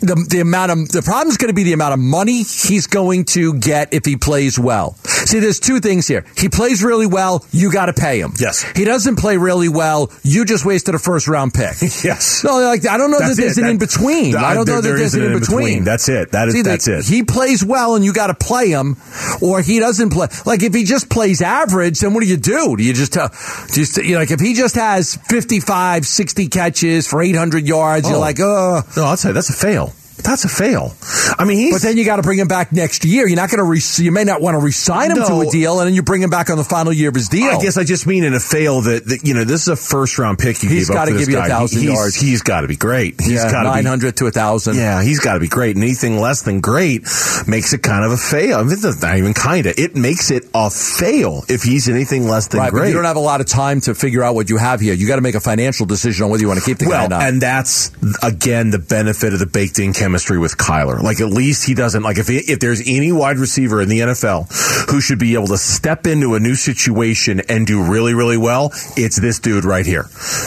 the, 0.00 0.26
the 0.28 0.40
amount 0.40 0.72
of 0.72 0.88
the 0.88 1.02
problem 1.02 1.28
is 1.28 1.36
going 1.36 1.48
to 1.48 1.54
be 1.54 1.64
the 1.64 1.72
amount 1.72 1.94
of 1.94 1.98
money 1.98 2.42
he's 2.42 2.86
going 2.86 3.24
to 3.24 3.54
get 3.54 3.92
if 3.94 4.04
he 4.04 4.16
plays 4.16 4.58
well. 4.58 4.96
See, 5.26 5.40
there's 5.40 5.60
two 5.60 5.80
things 5.80 6.06
here. 6.08 6.24
He 6.36 6.48
plays 6.48 6.82
really 6.82 7.06
well, 7.06 7.44
you 7.52 7.72
got 7.72 7.86
to 7.86 7.92
pay 7.92 8.20
him. 8.20 8.32
Yes. 8.38 8.62
He 8.76 8.84
doesn't 8.84 9.16
play 9.16 9.36
really 9.36 9.68
well, 9.68 10.10
you 10.22 10.44
just 10.44 10.64
wasted 10.64 10.94
a 10.94 10.98
first 10.98 11.28
round 11.28 11.52
pick. 11.54 11.74
Yes. 12.04 12.44
No, 12.44 12.60
like 12.60 12.86
I 12.86 12.96
don't 12.98 13.10
know 13.10 13.18
That's 13.18 13.36
that 13.36 13.42
there's 13.42 13.58
it. 13.58 13.62
an 13.62 13.66
that, 13.66 13.70
in 13.72 13.78
between. 13.78 14.36
I 14.36 14.54
don't 14.54 14.64
there- 14.66 14.76
know 14.76 14.80
that 14.80 14.88
there 14.88 14.98
there's 14.98 15.14
an 15.14 15.22
in 15.24 15.38
between. 15.40 15.84
That's 15.84 16.08
it. 16.08 16.32
That 16.32 16.48
is 16.48 16.54
See, 16.54 16.62
that's 16.62 16.84
the- 16.84 16.98
it. 16.98 17.04
He 17.06 17.22
plays 17.24 17.64
well, 17.64 17.96
and 17.96 18.04
you 18.04 18.12
got 18.12 18.28
to 18.28 18.34
play 18.34 18.68
him, 18.70 18.96
or 19.42 19.60
he 19.62 19.80
doesn't 19.80 20.10
play. 20.10 20.28
Like 20.44 20.62
if 20.62 20.72
he 20.74 20.84
just 20.84 21.08
plays 21.10 21.42
average, 21.42 22.00
then 22.00 22.14
what 22.14 22.22
do 22.22 22.28
you 22.28 22.36
do? 22.36 22.76
Do 22.76 22.82
you 22.84 22.92
just 22.92 23.16
uh, 23.16 23.28
tell? 23.28 23.66
Just 23.72 23.96
you 23.96 24.12
know, 24.12 24.18
like 24.20 24.30
if 24.30 24.40
he 24.40 24.54
just 24.54 24.74
has 24.76 25.16
55, 25.28 26.06
60 26.06 26.48
catches 26.48 27.06
for 27.08 27.22
800 27.22 27.66
yards, 27.66 28.08
you're 28.08 28.18
Oh. 28.18 28.20
like, 28.20 28.38
oh. 28.40 28.82
no, 28.96 29.16
tell 29.16 29.30
you 29.30 29.32
that's 29.34 29.50
a 29.50 29.52
fail. 29.54 29.92
That's 30.26 30.44
a 30.44 30.48
fail. 30.48 30.92
I 31.38 31.44
mean, 31.44 31.56
he's 31.58 31.74
But 31.74 31.82
then 31.82 31.96
you 31.96 32.04
got 32.04 32.16
to 32.16 32.22
bring 32.22 32.38
him 32.38 32.48
back 32.48 32.72
next 32.72 33.04
year. 33.04 33.26
You're 33.28 33.36
not 33.36 33.48
going 33.50 33.58
to. 33.58 33.64
Re- 33.64 33.80
you 34.04 34.10
may 34.12 34.24
not 34.24 34.40
want 34.40 34.58
to 34.58 34.64
re-sign 34.64 35.10
him 35.12 35.18
to 35.18 35.40
a 35.40 35.50
deal, 35.50 35.78
and 35.80 35.86
then 35.86 35.94
you 35.94 36.02
bring 36.02 36.22
him 36.22 36.30
back 36.30 36.50
on 36.50 36.58
the 36.58 36.64
final 36.64 36.92
year 36.92 37.08
of 37.10 37.14
his 37.14 37.28
deal. 37.28 37.44
I 37.50 37.60
guess 37.62 37.76
I 37.76 37.84
just 37.84 38.06
mean 38.06 38.24
in 38.24 38.34
a 38.34 38.40
fail 38.40 38.80
that, 38.82 39.04
that 39.06 39.24
you 39.24 39.34
know 39.34 39.44
this 39.44 39.62
is 39.62 39.68
a 39.68 39.76
first 39.76 40.18
round 40.18 40.38
pick. 40.38 40.62
You 40.62 40.68
He's 40.68 40.88
He's 40.88 40.90
gotta 40.90 41.12
give 41.12 41.28
you 41.28 41.38
a 41.38 41.44
thousand 41.46 41.82
He's- 41.82 41.94
yards. 41.94 42.14
He's 42.16 42.42
got 42.42 42.62
to 42.62 42.68
be 42.68 42.76
great. 42.76 43.20
He's 43.20 43.30
yeah, 43.42 43.50
got 43.50 43.62
to 43.62 43.70
be 43.70 43.74
nine 43.76 43.86
hundred 43.86 44.16
to 44.18 44.26
a 44.26 44.30
thousand. 44.32 44.76
Yeah, 44.76 45.02
he's 45.02 45.20
got 45.20 45.34
to 45.34 45.40
be 45.40 45.48
great. 45.48 45.76
And 45.76 45.84
anything 45.84 46.18
less 46.18 46.42
than 46.42 46.60
great 46.60 47.02
makes 47.46 47.72
it 47.72 47.82
kind 47.82 48.04
of 48.04 48.10
a 48.12 48.16
fail. 48.16 48.58
I 48.58 48.62
mean, 48.64 48.72
it's 48.72 49.02
not 49.02 49.16
even 49.16 49.32
kind 49.34 49.66
of. 49.66 49.78
It 49.78 49.94
makes 49.94 50.30
it 50.32 50.44
a 50.54 50.70
fail 50.70 51.44
if 51.48 51.62
he's 51.62 51.88
anything 51.88 52.26
less 52.28 52.48
than 52.48 52.60
Right, 52.60 52.72
great. 52.72 52.88
you 52.88 52.94
don't 52.94 53.04
have 53.04 53.16
a 53.16 53.20
lot 53.20 53.40
of 53.40 53.46
time 53.46 53.80
to 53.82 53.94
figure 53.94 54.22
out 54.24 54.34
what 54.34 54.50
you 54.50 54.56
have 54.56 54.80
here. 54.80 54.92
You 54.94 55.06
got 55.06 55.16
to 55.16 55.22
make 55.22 55.34
a 55.36 55.40
financial 55.40 55.86
decision 55.86 56.24
on 56.24 56.30
whether 56.30 56.42
you 56.42 56.48
want 56.48 56.58
to 56.58 56.66
keep 56.66 56.78
the 56.78 56.86
guy 56.86 56.90
or 56.90 57.08
well, 57.08 57.08
not. 57.10 57.22
and 57.22 57.40
that's 57.40 57.92
again 58.22 58.70
the 58.70 58.78
benefit 58.80 59.32
of 59.32 59.38
the 59.38 59.46
baked 59.46 59.78
in 59.78 59.92
chemistry 59.92 60.15
with 60.16 60.56
Kyler. 60.56 61.00
Like 61.02 61.20
at 61.20 61.28
least 61.28 61.66
he 61.66 61.74
doesn't 61.74 62.02
like 62.02 62.18
if 62.18 62.26
he, 62.28 62.38
if 62.38 62.58
there's 62.58 62.82
any 62.86 63.12
wide 63.12 63.38
receiver 63.38 63.80
in 63.82 63.88
the 63.88 64.00
NFL 64.00 64.48
who 64.90 65.00
should 65.00 65.18
be 65.18 65.34
able 65.34 65.48
to 65.48 65.58
step 65.58 66.06
into 66.06 66.34
a 66.34 66.40
new 66.40 66.54
situation 66.54 67.40
and 67.48 67.66
do 67.66 67.82
really 67.82 68.14
really 68.14 68.36
well, 68.38 68.72
it's 68.96 69.20
this 69.20 69.38
dude 69.38 69.64
right 69.64 69.84
here 69.86 70.04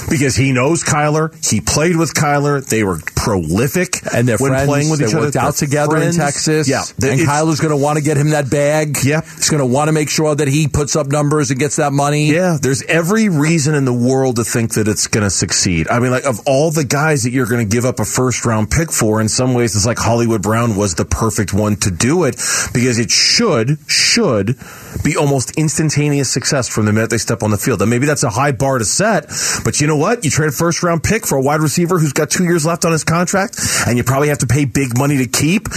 because 0.10 0.36
he 0.36 0.52
knows 0.52 0.84
Kyler. 0.84 1.30
He 1.50 1.62
played 1.62 1.96
with 1.96 2.14
Kyler. 2.14 2.66
They 2.68 2.84
were 2.84 2.98
prolific 3.16 3.96
and 4.14 4.28
they're 4.28 4.38
when 4.38 4.52
friends. 4.52 4.68
playing 4.68 4.90
with 4.90 5.02
each 5.02 5.14
other. 5.14 5.26
worked 5.26 5.36
out 5.36 5.54
together 5.56 5.98
friends. 5.98 6.16
in 6.18 6.22
Texas. 6.22 6.68
Yeah, 6.68 6.84
and 7.02 7.20
It's- 7.22 7.28
Kyler's 7.30 7.60
going 7.60 7.78
to 7.78 7.82
want 7.82 7.98
to 7.98 8.04
get 8.04 8.18
him 8.18 8.32
that 8.32 8.50
bag. 8.50 8.98
Yep. 9.04 9.24
he's 9.26 9.50
going 9.50 9.60
to 9.60 9.66
want 9.66 9.88
to 9.88 9.92
make 9.92 10.10
sure 10.10 10.34
that 10.36 10.48
he 10.48 10.68
puts 10.68 10.96
up 10.96 11.08
numbers 11.08 11.52
and 11.52 11.60
gets 11.60 11.76
that 11.78 11.94
money. 11.94 12.32
Yeah, 12.32 12.58
there's 12.62 12.82
every 12.84 13.30
reason 13.30 13.76
in 13.76 13.86
the 13.86 13.94
world 13.94 14.38
to 14.38 14.44
think 14.44 14.74
that 14.74 14.88
it's 14.88 15.08
going 15.08 15.24
to 15.24 15.30
succeed. 15.30 15.88
I 15.90 16.00
mean, 16.00 16.12
like 16.12 16.26
of 16.26 16.40
all 16.46 16.72
the 16.72 16.84
guys 16.86 17.24
that 17.24 17.32
you're 17.32 17.46
going 17.48 17.68
to 17.68 17.72
give 17.76 17.86
up 17.86 18.00
a 18.00 18.06
first 18.06 18.46
round 18.46 18.72
pick 18.72 18.92
for, 18.92 19.22
in 19.22 19.30
some 19.30 19.49
ways, 19.53 19.75
it's 19.75 19.85
like 19.85 19.98
Hollywood 19.98 20.42
Brown 20.42 20.75
was 20.75 20.96
the 20.96 21.05
perfect 21.05 21.53
one 21.53 21.75
to 21.77 21.92
do 21.92 22.24
it 22.24 22.35
because 22.74 23.00
it 23.00 23.12
should 23.12 23.77
should 23.88 24.57
be 25.03 25.18
almost 25.18 25.57
instantaneous 25.57 26.29
success 26.29 26.68
from 26.68 26.85
the 26.85 26.94
minute 26.94 27.09
they 27.09 27.18
step 27.18 27.44
on 27.44 27.51
the 27.51 27.57
field. 27.57 27.81
And 27.81 27.90
maybe 27.90 28.05
that's 28.05 28.24
a 28.24 28.29
high 28.29 28.51
bar 28.51 28.77
to 28.77 28.85
set, 28.85 29.27
but 29.64 29.81
you 29.81 29.88
know 29.88 29.98
what? 29.98 30.24
You 30.24 30.31
trade 30.31 30.50
a 30.50 30.51
first 30.51 30.83
round 30.83 31.03
pick 31.03 31.25
for 31.25 31.38
a 31.38 31.42
wide 31.42 31.62
receiver 31.62 32.00
who's 32.00 32.14
got 32.14 32.29
two 32.29 32.44
years 32.44 32.66
left 32.66 32.85
on 32.85 32.92
his 32.92 33.03
contract, 33.03 33.59
and 33.88 33.98
you 33.98 34.03
probably 34.03 34.29
have 34.29 34.40
to 34.40 34.48
pay 34.48 34.66
big 34.66 34.98
money 34.98 35.18
to 35.18 35.27
keep. 35.27 35.68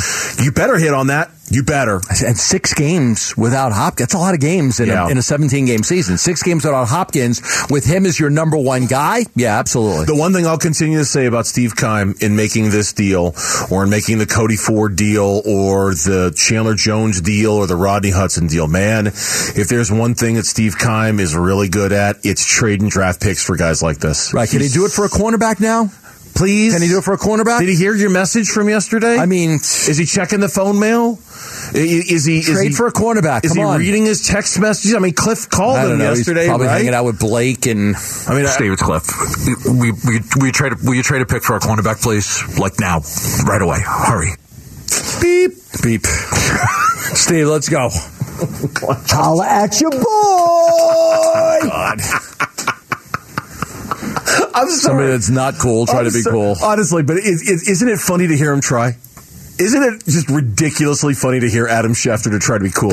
You 0.43 0.53
better 0.53 0.77
hit 0.77 0.95
on 0.95 1.09
that. 1.09 1.31
You 1.53 1.63
better. 1.63 2.01
And 2.25 2.37
six 2.37 2.73
games 2.75 3.37
without 3.37 3.73
Hopkins. 3.73 3.99
That's 4.07 4.15
a 4.15 4.19
lot 4.19 4.35
of 4.35 4.41
games 4.41 4.81
in, 4.81 4.89
Yeah. 4.89 5.07
a, 5.07 5.11
in 5.11 5.19
a 5.19 5.23
17 5.23 5.67
game 5.67 5.83
season. 5.83 6.17
Six 6.19 6.43
games 6.43 6.65
without 6.65 6.87
Hopkins 6.89 7.43
with 7.71 7.85
him 7.85 8.07
as 8.07 8.19
your 8.19 8.31
number 8.31 8.57
one 8.57 8.87
guy. 8.87 9.27
Yeah, 9.37 9.59
absolutely. 9.59 10.07
The 10.07 10.15
one 10.17 10.33
thing 10.33 10.47
I'll 10.47 10.59
continue 10.59 10.99
to 10.99 11.05
say 11.05 11.27
about 11.27 11.47
Steve 11.47 11.77
Keim 11.77 12.15
in 12.21 12.37
making 12.37 12.71
this 12.71 12.93
deal, 12.93 13.35
or 13.71 13.85
in 13.85 13.91
making 13.91 14.19
the 14.19 14.27
Cody 14.27 14.57
Ford 14.57 14.97
deal, 14.97 15.43
or 15.45 15.91
the 15.93 16.33
Chandler 16.35 16.75
Jones 16.75 17.21
deal, 17.21 17.53
or 17.53 17.67
the 17.67 17.77
Rodney 17.77 18.11
Hudson 18.11 18.47
deal, 18.47 18.67
man, 18.67 19.09
if 19.09 19.69
there's 19.69 19.93
one 19.93 20.15
thing 20.15 20.37
that 20.37 20.47
Steve 20.47 20.79
Keim 20.79 21.21
is 21.21 21.37
really 21.37 21.69
good 21.69 21.93
at, 21.93 22.17
it's 22.25 22.47
trading 22.47 22.89
draft 22.89 23.21
picks 23.21 23.45
for 23.45 23.57
guys 23.57 23.83
like 23.83 23.99
this. 23.99 24.33
Right. 24.33 24.49
Can 24.49 24.61
he 24.63 24.69
do 24.69 24.87
it 24.87 24.91
for 24.93 25.05
a 25.05 25.09
cornerback 25.09 25.61
now? 25.61 25.91
Please? 26.35 26.73
Can 26.73 26.83
he 26.83 26.89
do 26.89 26.99
it 26.99 27.05
for 27.05 27.13
a 27.15 27.19
cornerback? 27.19 27.61
Did 27.61 27.69
he 27.69 27.77
hear 27.77 27.95
your 27.95 28.11
message 28.11 28.49
from 28.49 28.69
yesterday? 28.69 29.17
I 29.19 29.27
mean, 29.27 29.51
is 29.53 29.97
he 29.99 30.05
checking 30.07 30.41
the 30.41 30.49
phone 30.49 30.79
mail? 30.81 31.19
Is 31.75 32.25
he 32.25 32.39
is 32.39 32.47
Trade 32.47 32.69
he, 32.71 32.75
for 32.75 32.87
a 32.87 32.93
cornerback. 32.93 33.45
Is 33.45 33.53
Come 33.53 33.59
he 33.59 33.65
on. 33.65 33.79
reading 33.79 34.05
his 34.07 34.27
text 34.27 34.59
messages? 34.59 34.95
I 34.95 34.99
mean, 34.99 35.13
Cliff 35.15 35.49
called 35.49 35.79
him 35.79 35.99
know. 35.99 36.13
yesterday, 36.13 36.41
He's 36.43 36.49
probably 36.49 36.67
right? 36.67 36.79
hanging 36.79 36.95
out 36.95 37.05
with 37.05 37.19
Blake 37.19 37.67
and. 37.67 37.95
I 38.29 38.35
mean, 38.35 38.47
I- 38.47 38.51
Steve, 38.51 38.73
it's 38.73 38.83
Cliff. 38.83 39.05
We, 39.67 39.93
we, 39.93 40.21
we 40.41 40.53
trade, 40.53 40.73
will 40.83 40.95
you 40.95 41.03
trade 41.03 41.23
a 41.23 41.27
pick 41.27 41.43
for 41.45 41.55
our 41.55 41.61
cornerback, 41.61 42.03
please? 42.03 42.59
Like 42.59 42.81
now. 42.81 43.01
Right 43.47 43.63
away. 43.63 43.79
Hurry. 43.85 44.33
Beep. 45.21 45.53
Beep. 45.83 46.07
Steve, 47.15 47.47
let's 47.49 47.69
go. 47.69 47.89
Holla 49.09 49.47
at 49.47 49.81
your 49.81 49.91
boy. 49.91 49.99
God. 51.69 52.01
I'm 54.55 54.69
sorry. 54.69 54.79
Somebody 54.81 55.09
that's 55.13 55.31
not 55.31 55.59
cool, 55.59 55.87
try 55.87 56.03
to 56.03 56.11
be 56.11 56.23
Honestly- 56.27 56.33
cool. 56.33 56.57
Honestly, 56.63 57.03
but 57.03 57.17
is, 57.19 57.43
is, 57.49 57.69
isn't 57.69 57.89
it 57.89 57.99
funny 57.99 58.27
to 58.27 58.37
hear 58.37 58.53
him 58.53 58.61
try? 58.61 58.97
Isn't 59.59 59.83
it 59.83 60.05
just 60.05 60.29
ridiculously 60.31 61.15
funny 61.15 61.41
to 61.41 61.49
hear 61.49 61.67
Adam 61.69 61.93
Schefter 61.93 62.31
to 62.31 62.39
try 62.39 62.59
to 62.59 62.65
be 62.65 62.71
cool? 62.71 62.91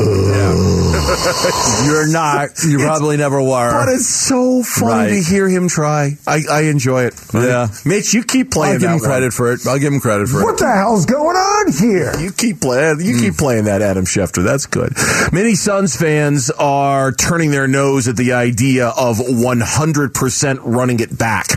You're 1.86 2.08
not. 2.08 2.50
You 2.68 2.80
probably 2.80 3.18
never 3.18 3.42
were. 3.42 3.72
But 3.72 3.90
it's 3.94 4.08
so 4.08 4.62
funny 4.64 4.90
Right. 4.90 5.10
to 5.10 5.24
hear 5.24 5.48
him 5.48 5.68
try. 5.68 6.18
I, 6.28 6.42
I 6.50 6.62
enjoy 6.64 7.04
it. 7.06 7.14
Yeah. 7.34 7.68
Mitch, 7.86 8.14
you 8.14 8.24
keep 8.24 8.52
playing 8.52 8.76
I'll 8.76 8.80
give 8.80 8.92
him 8.92 9.00
credit 9.00 9.26
one. 9.26 9.32
for 9.32 9.54
it. 9.54 9.68
I'll 9.68 9.80
give 9.80 9.94
him 9.94 10.00
credit 10.00 10.28
for 10.28 10.36
What 10.38 10.42
it. 10.42 10.46
What 10.46 10.60
the 10.60 10.72
hell's 10.72 11.06
going 11.06 11.36
on 11.38 11.72
here? 11.72 12.14
You 12.20 12.32
keep 12.32 12.62
playing. 12.62 13.00
You 13.02 13.20
keep 13.20 13.34
hmm. 13.34 13.40
playing 13.40 13.64
that 13.66 13.82
Adam 13.82 14.06
Schefter. 14.06 14.44
That's 14.44 14.66
good. 14.66 14.94
Many 15.32 15.56
Suns 15.56 15.96
fans 15.96 16.50
are 16.52 17.12
turning 17.12 17.52
their 17.52 17.68
nose 17.68 18.08
at 18.08 18.18
the 18.18 18.34
idea 18.34 18.90
of 18.90 19.18
100% 19.18 20.60
running 20.64 21.00
it 21.00 21.18
back. 21.18 21.48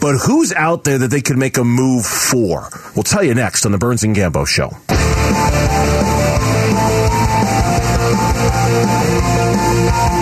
But 0.00 0.18
who's 0.18 0.52
out 0.52 0.84
there 0.84 0.98
that 0.98 1.08
they 1.08 1.20
could 1.20 1.38
make 1.38 1.56
a 1.56 1.64
move 1.64 2.04
for? 2.06 2.68
We'll 2.94 3.02
tell 3.02 3.22
you 3.24 3.34
next 3.34 3.66
on 3.66 3.72
the 3.72 3.78
Burns 3.78 4.04
and 4.04 4.14
Gambo 4.14 4.43
Show. 4.46 4.70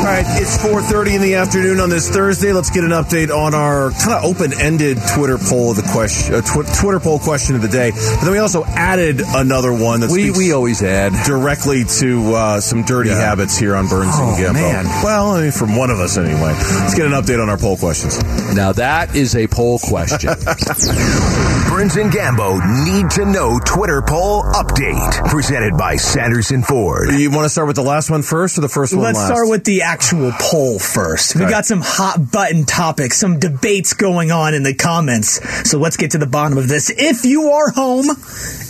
All 0.03 0.09
right, 0.09 0.25
right, 0.25 0.43
it's 0.43 0.57
4:30 0.59 1.15
in 1.17 1.23
the 1.23 1.35
afternoon 1.35 1.81
on 1.81 1.89
this 1.91 2.09
Thursday. 2.11 2.53
Let's 2.53 2.71
get 2.71 2.85
an 2.85 2.91
update 2.91 3.31
on 3.35 3.55
our 3.55 3.91
kind 3.93 4.13
of 4.13 4.25
open-ended 4.25 4.99
Twitter 5.15 5.39
poll 5.39 5.71
of 5.71 5.77
the 5.77 5.83
question, 5.93 6.35
uh, 6.35 6.41
tw- 6.41 6.67
Twitter 6.81 6.99
poll 7.01 7.19
question 7.19 7.55
of 7.57 7.63
the 7.63 7.69
day. 7.69 7.91
But 7.93 8.21
then 8.23 8.31
we 8.33 8.39
also 8.39 8.65
added 8.65 9.23
another 9.35 9.73
one 9.73 10.01
that 10.01 10.11
We 10.11 10.31
we 10.31 10.53
always 10.53 10.83
add. 10.83 11.13
directly 11.25 11.85
to 12.01 12.35
uh, 12.35 12.61
some 12.61 12.83
dirty 12.83 13.11
Yeah. 13.11 13.21
habits 13.21 13.57
here 13.57 13.75
on 13.77 13.87
Burns 13.89 14.13
Oh, 14.15 14.35
and 14.35 14.45
Gambo. 14.45 14.53
man. 14.55 14.85
Well, 15.05 15.33
I 15.33 15.43
mean, 15.43 15.53
from 15.53 15.77
one 15.77 15.91
of 15.91 16.01
us 16.01 16.17
anyway. 16.17 16.55
Let's 16.81 16.95
get 16.95 17.07
an 17.07 17.13
update 17.13 17.41
on 17.43 17.49
our 17.49 17.57
poll 17.59 17.77
questions. 17.77 18.19
Now 18.55 18.73
that 18.73 19.15
is 19.15 19.37
a 19.37 19.47
poll 19.47 19.79
question. 19.79 20.31
Burns 21.73 21.97
and 21.97 22.13
Gambo 22.13 22.61
need 22.85 23.11
to 23.13 23.25
know 23.25 23.59
Twitter 23.65 24.03
poll 24.03 24.43
update. 24.43 25.25
Presented 25.31 25.75
by 25.75 25.97
Sanderson 25.97 26.63
Ford. 26.63 27.09
You 27.15 27.31
want 27.31 27.47
to 27.47 27.49
start 27.49 27.67
with 27.67 27.77
the 27.77 27.83
last 27.83 28.11
one 28.11 28.21
first, 28.21 28.59
or 28.59 28.61
the 28.61 28.69
first 28.69 28.93
one 28.93 29.05
Let's 29.05 29.17
last? 29.17 29.29
start 29.29 29.49
with 29.49 29.65
the 29.65 29.81
actual 29.81 30.33
poll 30.39 30.79
first. 30.79 31.35
We 31.35 31.47
got 31.47 31.65
some 31.65 31.81
hot 31.81 32.31
button 32.31 32.67
topics, 32.67 33.17
some 33.17 33.39
debates 33.39 33.95
going 33.95 34.31
on 34.31 34.53
in 34.53 34.65
the 34.65 34.75
comments. 34.75 35.41
So 35.71 35.79
let's 35.79 35.97
get 35.97 36.11
to 36.11 36.19
the 36.19 36.27
bottom 36.27 36.59
of 36.59 36.69
this. 36.69 36.91
If 36.91 37.25
you 37.25 37.53
are 37.53 37.71
home 37.71 38.05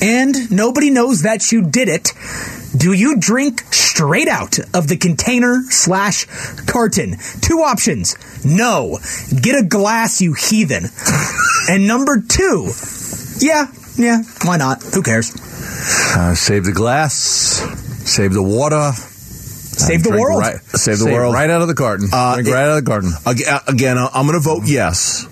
and 0.01 0.53
nobody 0.53 0.91
knows 0.91 1.23
that 1.23 1.51
you 1.51 1.63
did 1.63 1.89
it, 1.89 2.13
do 2.77 2.93
you 2.93 3.17
drink 3.19 3.61
straight 3.73 4.29
out 4.29 4.59
of 4.75 4.89
the 4.89 4.97
container 4.97 5.63
slash 5.69 6.25
carton? 6.67 7.17
Two 7.41 7.61
options. 7.61 8.17
No. 8.45 8.99
Get 9.41 9.63
a 9.63 9.67
glass, 9.67 10.21
you 10.21 10.35
heathen. 10.35 10.85
and 11.69 11.87
number 11.87 12.21
two. 12.27 12.71
Yeah, 13.39 13.67
yeah, 13.97 14.23
why 14.45 14.57
not? 14.57 14.83
Who 14.83 15.03
cares? 15.03 15.35
Uh, 16.17 16.35
save 16.35 16.65
the 16.65 16.73
glass. 16.73 17.13
Save 18.05 18.33
the 18.33 18.43
water. 18.43 18.93
Save 18.93 20.03
the 20.05 20.11
world. 20.11 20.41
Right, 20.41 20.57
Save 20.57 20.99
the 20.99 21.05
save 21.05 21.13
world. 21.13 21.35
Right 21.35 21.51
out 21.51 21.63
of 21.63 21.69
the 21.69 21.75
carton. 21.75 22.09
Uh, 22.13 22.35
Drink 22.35 22.49
it- 22.49 22.53
right 22.53 22.65
out 22.65 22.79
of 22.79 22.85
the 22.85 22.91
carton. 22.91 23.13
Again, 23.69 23.99
I'm 23.99 24.27
going 24.27 24.35
to 24.39 24.41
vote 24.41 24.63
yes, 24.67 25.27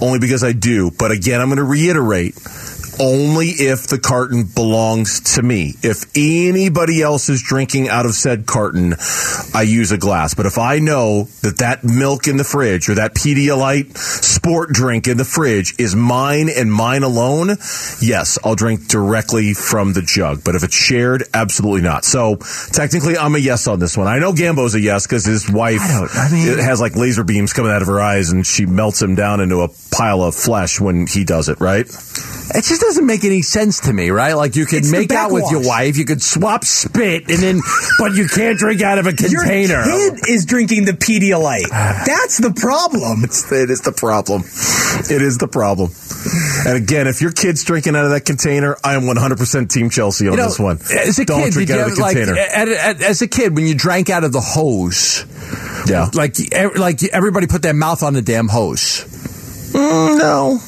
only 0.00 0.18
because 0.18 0.42
I 0.42 0.52
do. 0.52 0.90
But 0.90 1.10
again, 1.10 1.40
I'm 1.40 1.48
going 1.48 1.58
to 1.58 1.64
reiterate 1.64 2.34
only 3.00 3.46
if 3.48 3.86
the 3.86 3.98
carton 3.98 4.44
belongs 4.44 5.34
to 5.34 5.42
me. 5.42 5.74
If 5.82 6.04
anybody 6.16 7.02
else 7.02 7.28
is 7.28 7.42
drinking 7.42 7.88
out 7.88 8.06
of 8.06 8.12
said 8.14 8.46
carton, 8.46 8.94
I 9.54 9.62
use 9.62 9.92
a 9.92 9.98
glass. 9.98 10.34
But 10.34 10.46
if 10.46 10.58
I 10.58 10.78
know 10.78 11.24
that 11.42 11.58
that 11.58 11.84
milk 11.84 12.28
in 12.28 12.36
the 12.36 12.44
fridge 12.44 12.88
or 12.88 12.94
that 12.96 13.14
Pedialyte 13.14 13.96
sport 13.96 14.70
drink 14.70 15.08
in 15.08 15.16
the 15.16 15.24
fridge 15.24 15.74
is 15.78 15.94
mine 15.94 16.48
and 16.54 16.72
mine 16.72 17.02
alone, 17.02 17.48
yes, 18.00 18.38
I'll 18.44 18.54
drink 18.54 18.88
directly 18.88 19.54
from 19.54 19.92
the 19.92 20.02
jug. 20.02 20.44
But 20.44 20.54
if 20.54 20.62
it's 20.62 20.74
shared, 20.74 21.24
absolutely 21.34 21.82
not. 21.82 22.04
So 22.04 22.36
technically, 22.72 23.16
I'm 23.16 23.34
a 23.34 23.38
yes 23.38 23.66
on 23.66 23.78
this 23.78 23.96
one. 23.96 24.06
I 24.06 24.18
know 24.18 24.32
Gambo's 24.32 24.74
a 24.74 24.80
yes 24.80 25.06
because 25.06 25.24
his 25.24 25.50
wife 25.50 25.80
I 25.80 26.06
I 26.14 26.32
mean- 26.32 26.58
has 26.58 26.80
like 26.80 26.96
laser 26.96 27.24
beams 27.24 27.52
coming 27.52 27.72
out 27.72 27.82
of 27.82 27.88
her 27.88 28.00
eyes 28.00 28.30
and 28.30 28.46
she 28.46 28.66
melts 28.66 29.00
him 29.00 29.14
down 29.14 29.40
into 29.40 29.60
a 29.62 29.68
pile 29.90 30.22
of 30.22 30.34
flesh 30.34 30.80
when 30.80 31.06
he 31.06 31.24
does 31.24 31.48
it, 31.48 31.60
right? 31.60 31.86
It 32.54 32.64
just 32.64 32.81
doesn't 32.82 33.06
make 33.06 33.24
any 33.24 33.42
sense 33.42 33.80
to 33.80 33.92
me, 33.92 34.10
right? 34.10 34.34
Like 34.34 34.56
you 34.56 34.66
could 34.66 34.84
make 34.84 35.12
out 35.12 35.30
with 35.32 35.50
your 35.50 35.66
wife, 35.66 35.96
you 35.96 36.04
could 36.04 36.22
swap 36.22 36.64
spit, 36.64 37.28
and 37.28 37.38
then, 37.38 37.60
but 37.98 38.12
you 38.12 38.26
can't 38.28 38.58
drink 38.58 38.82
out 38.82 38.98
of 38.98 39.06
a 39.06 39.12
container. 39.12 39.82
Your 39.84 40.10
kid 40.14 40.28
is 40.28 40.44
drinking 40.44 40.84
the 40.84 40.92
Pedialyte. 40.92 41.68
That's 41.70 42.38
the 42.38 42.52
problem. 42.52 43.24
It 43.24 43.70
is 43.70 43.80
the 43.82 43.92
problem. 43.92 44.42
It 44.42 45.22
is 45.22 45.38
the 45.38 45.48
problem. 45.48 45.90
And 46.66 46.76
again, 46.82 47.06
if 47.06 47.20
your 47.22 47.32
kid's 47.32 47.64
drinking 47.64 47.96
out 47.96 48.04
of 48.04 48.10
that 48.10 48.24
container, 48.24 48.76
I 48.84 48.94
am 48.94 49.02
100% 49.02 49.70
Team 49.70 49.88
Chelsea 49.90 50.26
on 50.26 50.32
You 50.32 50.38
know, 50.38 50.44
this 50.46 50.58
one. 50.58 50.78
As 50.92 51.18
a 51.18 51.24
Don't 51.24 51.44
kid, 51.44 51.52
drink 51.52 51.70
out 51.70 51.88
of 51.88 51.96
the 51.96 52.00
like, 52.02 52.16
container. 52.16 52.38
at- 52.38 52.68
at- 52.68 53.02
as 53.02 53.22
a 53.22 53.28
kid, 53.28 53.54
when 53.56 53.66
you 53.66 53.74
drank 53.74 54.10
out 54.10 54.24
of 54.24 54.32
the 54.32 54.40
hose, 54.40 55.24
yeah. 55.88 56.08
like 56.14 56.36
like 56.76 57.02
everybody 57.04 57.46
put 57.46 57.62
their 57.62 57.74
mouth 57.74 58.02
on 58.02 58.12
the 58.14 58.22
damn 58.22 58.48
hose. 58.48 59.04
Mm, 59.72 60.18
no. 60.18 60.60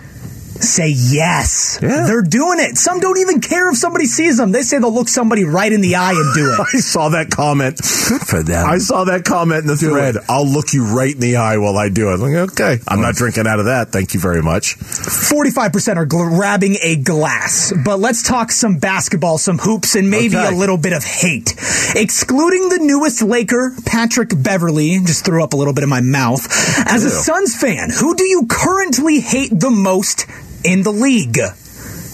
Say 0.61 0.89
yes. 0.89 1.79
Yeah. 1.81 2.05
They're 2.05 2.21
doing 2.21 2.59
it. 2.59 2.77
Some 2.77 2.99
don't 2.99 3.17
even 3.19 3.41
care 3.41 3.69
if 3.71 3.77
somebody 3.77 4.05
sees 4.05 4.37
them. 4.37 4.51
They 4.51 4.61
say 4.61 4.77
they'll 4.79 4.93
look 4.93 5.07
somebody 5.09 5.43
right 5.45 5.71
in 5.71 5.81
the 5.81 5.95
eye 5.95 6.11
and 6.11 6.33
do 6.35 6.53
it. 6.53 6.59
I 6.59 6.79
saw 6.79 7.09
that 7.09 7.29
comment. 7.31 7.77
Good 8.07 8.21
for 8.21 8.43
them. 8.43 8.67
I 8.67 8.77
saw 8.77 9.05
that 9.05 9.23
comment 9.23 9.61
in 9.61 9.67
the 9.67 9.77
thread. 9.77 10.17
I'll 10.27 10.45
look 10.47 10.73
you 10.73 10.85
right 10.85 11.13
in 11.13 11.19
the 11.21 11.37
eye 11.37 11.57
while 11.57 11.77
I 11.77 11.89
do 11.89 12.09
it. 12.09 12.15
I'm 12.15 12.19
like, 12.21 12.51
okay, 12.51 12.77
I'm 12.87 13.01
not 13.01 13.15
drinking 13.15 13.47
out 13.47 13.59
of 13.59 13.65
that. 13.65 13.89
Thank 13.91 14.13
you 14.13 14.19
very 14.19 14.41
much. 14.41 14.77
45% 14.77 15.95
are 15.97 16.05
gl- 16.05 16.29
grabbing 16.35 16.77
a 16.81 16.95
glass. 16.97 17.71
But 17.85 17.99
let's 17.99 18.21
talk 18.27 18.51
some 18.51 18.77
basketball, 18.77 19.37
some 19.37 19.57
hoops, 19.59 19.95
and 19.95 20.09
maybe 20.09 20.35
Okay. 20.35 20.53
a 20.53 20.57
little 20.57 20.77
bit 20.77 20.93
of 20.93 21.03
hate. 21.03 21.55
Excluding 21.95 22.69
the 22.69 22.79
newest 22.79 23.21
Laker, 23.21 23.71
Patrick 23.85 24.29
Beverley, 24.35 24.99
just 25.05 25.25
threw 25.25 25.43
up 25.43 25.53
a 25.53 25.55
little 25.55 25.73
bit 25.73 25.83
in 25.83 25.89
my 25.89 26.01
mouth. 26.01 26.45
As 26.87 27.03
a 27.05 27.09
Suns 27.09 27.55
fan, 27.55 27.89
who 27.91 28.15
do 28.15 28.23
you 28.25 28.45
currently 28.49 29.19
hate 29.19 29.51
the 29.57 29.69
most 29.69 30.25
in 30.63 30.83
the 30.83 30.91
league? 30.91 31.37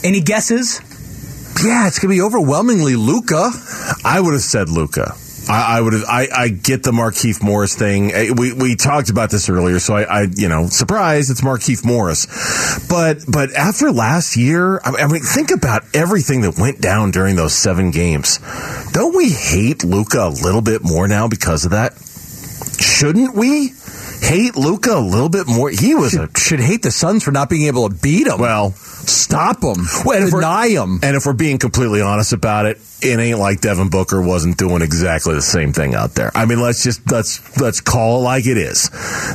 Any 0.04 0.22
guesses? 0.22 0.82
yeah, 1.64 1.88
it's 1.88 2.00
gonna 2.00 2.14
be 2.14 2.22
overwhelmingly 2.22 2.96
Luka. 2.96 3.50
I 4.04 4.20
would 4.20 4.34
have 4.34 4.42
said 4.44 4.70
Luka. 4.70 5.16
I, 5.48 5.78
I 5.78 5.82
would 5.82 5.94
have. 5.94 6.04
I, 6.08 6.28
I 6.36 6.48
get 6.50 6.84
the 6.84 6.92
Markieff 6.92 7.42
Morris 7.44 7.76
thing. 7.76 8.12
Eh, 8.12 8.32
We 8.36 8.52
we 8.52 8.76
talked 8.76 9.10
about 9.10 9.30
this 9.30 9.48
earlier, 9.48 9.80
so 9.80 9.96
I, 9.96 10.02
I 10.04 10.22
you 10.36 10.50
know 10.50 10.68
surprise 10.68 11.30
it's 11.30 11.42
Markieff 11.42 11.86
Morris, 11.86 12.26
but 12.90 13.20
but 13.28 13.54
after 13.54 13.92
last 13.92 14.36
year, 14.36 14.80
I 14.84 15.04
I 15.04 15.08
mean 15.08 15.22
think 15.22 15.52
about 15.52 15.84
everything 15.94 16.42
that 16.42 16.58
went 16.60 16.82
down 16.82 17.12
during 17.12 17.36
those 17.36 17.54
seven 17.54 17.92
games. 17.92 18.40
Don't 18.92 19.16
we 19.16 19.30
hate 19.30 19.84
Luka 19.84 20.20
a 20.28 20.30
little 20.30 20.62
bit 20.62 20.84
more 20.84 21.08
now 21.08 21.28
because 21.28 21.64
of 21.66 21.72
that? 21.72 21.94
Shouldn't 22.82 23.36
we 23.36 23.70
hate 24.26 24.56
Luka 24.56 24.92
a 24.94 25.00
little 25.00 25.30
bit 25.30 25.48
more? 25.48 25.70
He 25.70 25.96
was 25.96 26.14
a 26.14 26.22
Should, 26.28 26.38
should 26.38 26.60
hate 26.60 26.82
the 26.82 26.92
Suns 26.92 27.24
for 27.24 27.32
not 27.32 27.50
being 27.50 27.68
able 27.68 27.88
to 27.90 27.96
beat 27.96 28.26
them. 28.28 28.40
well. 28.40 28.72
stop 28.72 29.60
them. 29.62 29.86
Well, 30.04 30.18
and 30.18 30.28
if 30.28 30.34
we're- 30.34 30.42
deny 30.42 30.70
them. 30.74 31.00
And 31.04 31.16
if 31.16 31.26
we're 31.26 31.34
being 31.34 31.58
completely 31.60 32.02
honest 32.02 32.34
about 32.34 32.66
it, 32.66 32.80
it 33.02 33.20
ain't 33.20 33.38
like 33.40 33.62
Devin 33.62 33.90
Booker 33.90 34.22
wasn't 34.22 34.58
doing 34.58 34.82
exactly 34.82 35.36
the 35.36 35.42
same 35.42 35.74
thing 35.74 35.94
out 35.94 36.16
there. 36.16 36.32
I 36.34 36.46
mean, 36.46 36.60
let's 36.62 36.82
just 36.84 37.12
let's 37.12 37.40
let's 37.60 37.82
call 37.82 38.20
it 38.20 38.24
like 38.24 38.48
it 38.48 38.58
is. 38.58 38.90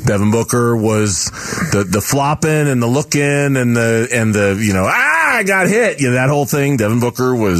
Devin 0.06 0.30
Booker 0.32 0.74
was 0.76 1.26
the 1.70 1.84
the 1.88 2.00
flopping 2.00 2.50
and 2.68 2.82
the 2.82 2.86
looking 2.88 3.20
and 3.56 3.76
the 3.76 4.08
and 4.12 4.34
the 4.34 4.58
you 4.60 4.72
know 4.72 4.86
ah 4.90 5.29
I 5.32 5.42
got 5.44 5.68
hit. 5.68 6.00
You 6.00 6.08
know 6.08 6.14
that 6.14 6.28
whole 6.28 6.44
thing. 6.46 6.76
Devin 6.76 7.00
Booker 7.00 7.34
was 7.34 7.58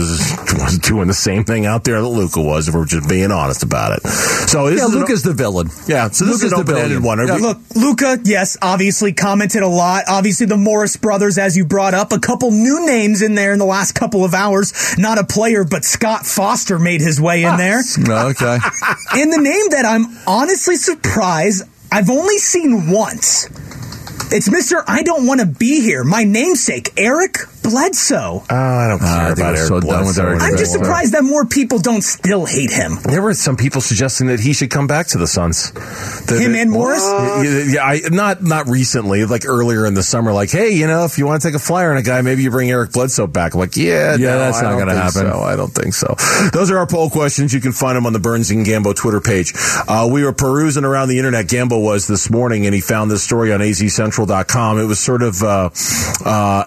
was 0.59 0.78
doing 0.83 1.06
the 1.09 1.14
same 1.14 1.44
thing 1.44 1.66
out 1.66 1.85
there 1.85 2.00
that 2.00 2.09
Luka 2.09 2.40
was. 2.42 2.68
If 2.68 2.74
we're 2.74 2.85
just 2.85 3.09
being 3.09 3.30
honest 3.30 3.62
about 3.62 3.92
it. 3.96 4.06
So 4.48 4.68
Yeah, 4.68 4.87
an- 4.87 4.90
Luka's 4.92 5.22
the 5.22 5.33
villain. 5.33 5.70
yeah. 5.87 6.11
So 6.11 6.24
this 6.24 6.42
Luka's 6.42 6.44
is 6.44 6.52
an 6.52 6.64
the 6.66 6.72
open-ended 6.72 7.00
villain. 7.02 7.18
one. 7.18 7.26
Yeah, 7.28 7.35
we- 7.37 7.40
Look, 7.42 7.59
Luka, 7.76 8.18
yes, 8.24 8.56
obviously 8.61 9.12
commented 9.12 9.62
a 9.62 9.68
lot. 9.68 10.04
Obviously, 10.09 10.46
the 10.46 10.56
Morris 10.56 10.96
brothers, 10.96 11.38
as 11.38 11.56
you 11.56 11.64
brought 11.64 11.94
up, 11.94 12.12
a 12.12 12.18
couple 12.18 12.50
new 12.50 12.85
names 12.87 13.22
in 13.22 13.35
there 13.37 13.52
in 13.52 13.59
the 13.59 13.64
last 13.66 13.92
couple 13.92 14.24
of 14.24 14.35
hours. 14.35 14.72
Not 14.98 15.18
a 15.18 15.24
player, 15.24 15.64
but 15.64 15.85
Scott 15.85 16.26
Foster 16.26 16.78
made 16.78 17.00
his 17.00 17.20
way 17.20 17.42
in 17.44 17.50
ah, 17.50 17.56
there. 17.56 17.80
Oh, 18.09 18.28
okay. 18.30 18.59
And 19.14 19.33
the 19.33 19.38
name 19.40 19.68
that 19.70 19.85
I'm 19.87 20.06
honestly 20.26 20.76
surprised 20.76 21.62
I've 21.92 22.11
only 22.11 22.38
seen 22.38 22.90
once. 22.90 23.46
It's 24.33 24.48
Mr. 24.48 24.83
I 24.87 25.02
Don't 25.02 25.26
Want 25.26 25.40
to 25.40 25.46
Be 25.46 25.80
Here, 25.80 26.04
my 26.04 26.22
namesake, 26.24 26.90
Eric 26.96 27.38
Bledsoe. 27.62 28.42
Oh, 28.48 28.54
I 28.54 28.88
don't 28.88 28.98
care 28.98 29.08
I 29.08 29.28
about 29.30 29.54
Eric 29.56 29.68
so 29.68 29.80
Bledsoe 29.80 30.22
Eric 30.26 30.42
I'm 30.42 30.56
just 30.56 30.72
surprised 30.72 31.12
that 31.14 31.22
more 31.24 31.44
people 31.44 31.78
don't 31.78 32.02
still 32.02 32.46
hate 32.46 32.70
him. 32.70 32.96
There 33.04 33.22
were 33.22 33.34
some 33.34 33.56
people 33.56 33.80
suggesting 33.80 34.28
that 34.28 34.40
he 34.40 34.52
should 34.52 34.70
come 34.70 34.86
back 34.86 35.08
to 35.08 35.18
the 35.18 35.26
Suns. 35.26 35.70
That- 35.72 36.40
Him 36.40 36.52
that- 36.52 36.58
and 36.60 36.70
Morris? 36.70 37.02
Yeah, 37.04 37.64
yeah, 37.74 37.84
I, 37.84 38.00
not 38.10 38.42
not 38.42 38.68
recently, 38.68 39.24
like 39.24 39.44
earlier 39.46 39.86
in 39.86 39.94
the 39.94 40.02
summer. 40.02 40.32
Like, 40.32 40.50
hey, 40.50 40.70
you 40.70 40.86
know, 40.86 41.04
if 41.04 41.18
you 41.18 41.26
want 41.26 41.42
to 41.42 41.48
take 41.48 41.54
a 41.54 41.58
flyer 41.58 41.90
on 41.90 41.96
a 41.96 42.02
guy, 42.02 42.20
maybe 42.22 42.42
you 42.42 42.50
bring 42.50 42.70
Eric 42.70 42.92
Bledsoe 42.92 43.26
back. 43.26 43.54
I'm 43.54 43.60
like, 43.60 43.76
yeah, 43.76 44.16
Yeah, 44.16 44.30
no, 44.30 44.38
that's 44.38 44.58
I 44.58 44.62
not 44.62 44.78
gonna 44.78 44.94
happen. 44.94 45.30
So. 45.30 45.40
I 45.40 45.56
don't 45.56 45.72
think 45.74 45.94
so. 45.94 46.14
Those 46.52 46.70
are 46.70 46.78
our 46.78 46.86
poll 46.86 47.10
questions. 47.10 47.52
You 47.54 47.60
can 47.60 47.72
find 47.72 47.96
them 47.96 48.06
on 48.06 48.12
the 48.12 48.18
Burns 48.18 48.50
and 48.50 48.64
Gambo 48.66 48.94
Twitter 48.94 49.20
page. 49.20 49.52
Uh, 49.86 50.08
we 50.10 50.24
were 50.24 50.32
perusing 50.32 50.84
around 50.84 51.08
the 51.08 51.18
internet. 51.18 51.46
Gambo 51.46 51.82
was 51.82 52.06
this 52.06 52.30
morning, 52.30 52.66
and 52.66 52.74
he 52.74 52.80
found 52.80 53.10
this 53.10 53.22
story 53.22 53.52
on 53.52 53.60
azcentral.com. 53.60 54.78
It 54.78 54.84
was 54.84 54.98
sort 54.98 55.22
of 55.22 55.42
uh, 55.42 55.70
uh, 56.24 56.64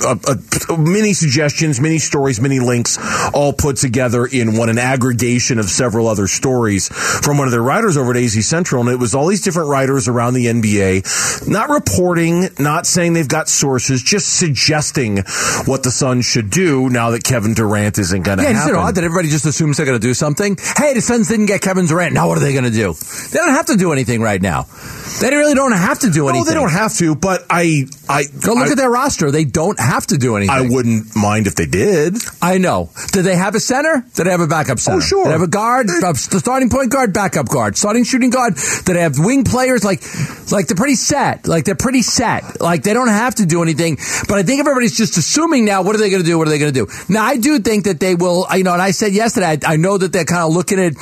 uh, 0.00 0.16
a, 0.28 0.72
a, 0.72 0.78
many 0.78 1.12
suggestions, 1.12 1.80
many 1.80 1.98
stories, 1.98 2.40
many 2.40 2.60
links, 2.60 2.98
all 3.32 3.52
put 3.52 3.76
together 3.76 4.26
in 4.26 4.56
one 4.56 4.68
an 4.68 4.78
aggregation 4.78 5.58
of 5.58 5.66
several 5.66 6.08
other 6.08 6.26
stories 6.26 6.88
from 6.88 7.38
one 7.38 7.46
of 7.46 7.52
their 7.52 7.62
writers 7.62 7.96
over 7.96 8.12
at 8.12 8.16
AZ 8.16 8.46
Central, 8.46 8.82
and 8.82 8.90
it 8.90 8.98
was 8.98 9.14
all 9.14 9.26
these 9.26 9.42
different 9.42 9.68
writers 9.68 10.08
around 10.08 10.34
the 10.34 10.46
NBA, 10.46 11.48
not 11.48 11.68
reporting, 11.68 12.48
not 12.58 12.86
saying 12.86 13.12
they've 13.12 13.28
got 13.28 13.48
sources, 13.48 14.02
just 14.02 14.38
suggesting 14.38 15.18
what 15.64 15.82
the 15.82 15.90
Suns 15.90 16.24
should 16.24 16.50
do 16.50 16.88
now 16.88 17.10
that 17.10 17.24
Kevin 17.24 17.54
Durant 17.54 17.98
isn't 17.98 18.22
going 18.22 18.38
to 18.38 18.44
Yeah, 18.44 18.50
isn't 18.50 18.68
it 18.70 18.74
odd 18.74 18.94
that 18.94 19.04
everybody 19.04 19.28
just 19.28 19.46
assumes 19.46 19.76
they're 19.76 19.86
going 19.86 20.00
to 20.00 20.06
do 20.06 20.14
something? 20.14 20.56
Hey, 20.76 20.94
the 20.94 21.00
Suns 21.00 21.28
didn't 21.28 21.46
get 21.46 21.60
Kevin 21.60 21.86
Durant. 21.86 22.14
Now 22.14 22.28
what 22.28 22.38
are 22.38 22.40
they 22.40 22.52
going 22.52 22.64
to 22.64 22.70
do? 22.70 22.94
They 22.94 23.38
don't 23.38 23.54
have 23.54 23.66
to 23.66 23.76
do 23.76 23.92
anything 23.92 24.20
right 24.20 24.40
now. 24.40 24.66
They 25.20 25.30
really 25.30 25.54
don't 25.54 25.72
have 25.72 26.00
to 26.00 26.10
do 26.10 26.24
no, 26.24 26.28
anything. 26.28 26.46
they 26.46 26.54
don't 26.54 26.72
have 26.72 26.94
to, 26.96 27.14
but 27.14 27.44
I, 27.48 27.86
I 28.08 28.24
Go 28.24 28.54
look 28.54 28.68
I, 28.68 28.70
at 28.72 28.76
their 28.76 28.90
roster. 28.90 29.30
They 29.30 29.44
don't 29.44 29.78
have 29.82 30.06
to 30.08 30.18
do 30.18 30.36
anything. 30.36 30.54
I 30.54 30.62
wouldn't 30.62 31.14
mind 31.14 31.46
if 31.46 31.54
they 31.54 31.66
did. 31.66 32.16
I 32.40 32.58
know. 32.58 32.90
Do 33.12 33.22
they 33.22 33.36
have 33.36 33.54
a 33.54 33.60
center? 33.60 34.04
Do 34.14 34.24
they 34.24 34.30
have 34.30 34.40
a 34.40 34.46
backup 34.46 34.78
center? 34.78 34.98
Oh, 34.98 35.00
sure. 35.00 35.24
Do 35.24 35.28
they 35.28 35.32
have 35.32 35.42
a 35.42 35.48
guard, 35.48 35.88
uh, 35.90 36.12
the 36.12 36.38
starting 36.38 36.70
point 36.70 36.90
guard, 36.90 37.12
backup 37.12 37.48
guard, 37.48 37.76
starting 37.76 38.04
shooting 38.04 38.30
guard? 38.30 38.54
Do 38.84 38.94
they 38.94 39.00
have 39.00 39.18
wing 39.18 39.44
players? 39.44 39.84
Like, 39.84 40.02
like 40.50 40.66
they're 40.66 40.76
pretty 40.76 40.94
set. 40.94 41.46
Like 41.46 41.64
they're 41.64 41.74
pretty 41.74 42.02
set. 42.02 42.60
Like 42.60 42.82
they 42.82 42.94
don't 42.94 43.08
have 43.08 43.34
to 43.36 43.46
do 43.46 43.62
anything. 43.62 43.96
But 44.28 44.38
I 44.38 44.42
think 44.42 44.60
everybody's 44.60 44.96
just 44.96 45.16
assuming 45.16 45.64
now. 45.64 45.82
What 45.82 45.94
are 45.94 45.98
they 45.98 46.10
going 46.10 46.22
to 46.22 46.28
do? 46.28 46.38
What 46.38 46.46
are 46.46 46.50
they 46.50 46.58
going 46.58 46.72
to 46.72 46.86
do? 46.86 46.92
Now 47.08 47.24
I 47.24 47.36
do 47.36 47.58
think 47.58 47.84
that 47.84 48.00
they 48.00 48.14
will. 48.14 48.46
You 48.54 48.64
know, 48.64 48.72
and 48.72 48.82
I 48.82 48.90
said 48.92 49.12
yesterday, 49.12 49.58
I, 49.64 49.74
I 49.74 49.76
know 49.76 49.98
that 49.98 50.12
they're 50.12 50.24
kind 50.24 50.42
of 50.42 50.52
looking 50.52 50.78
at, 50.78 50.94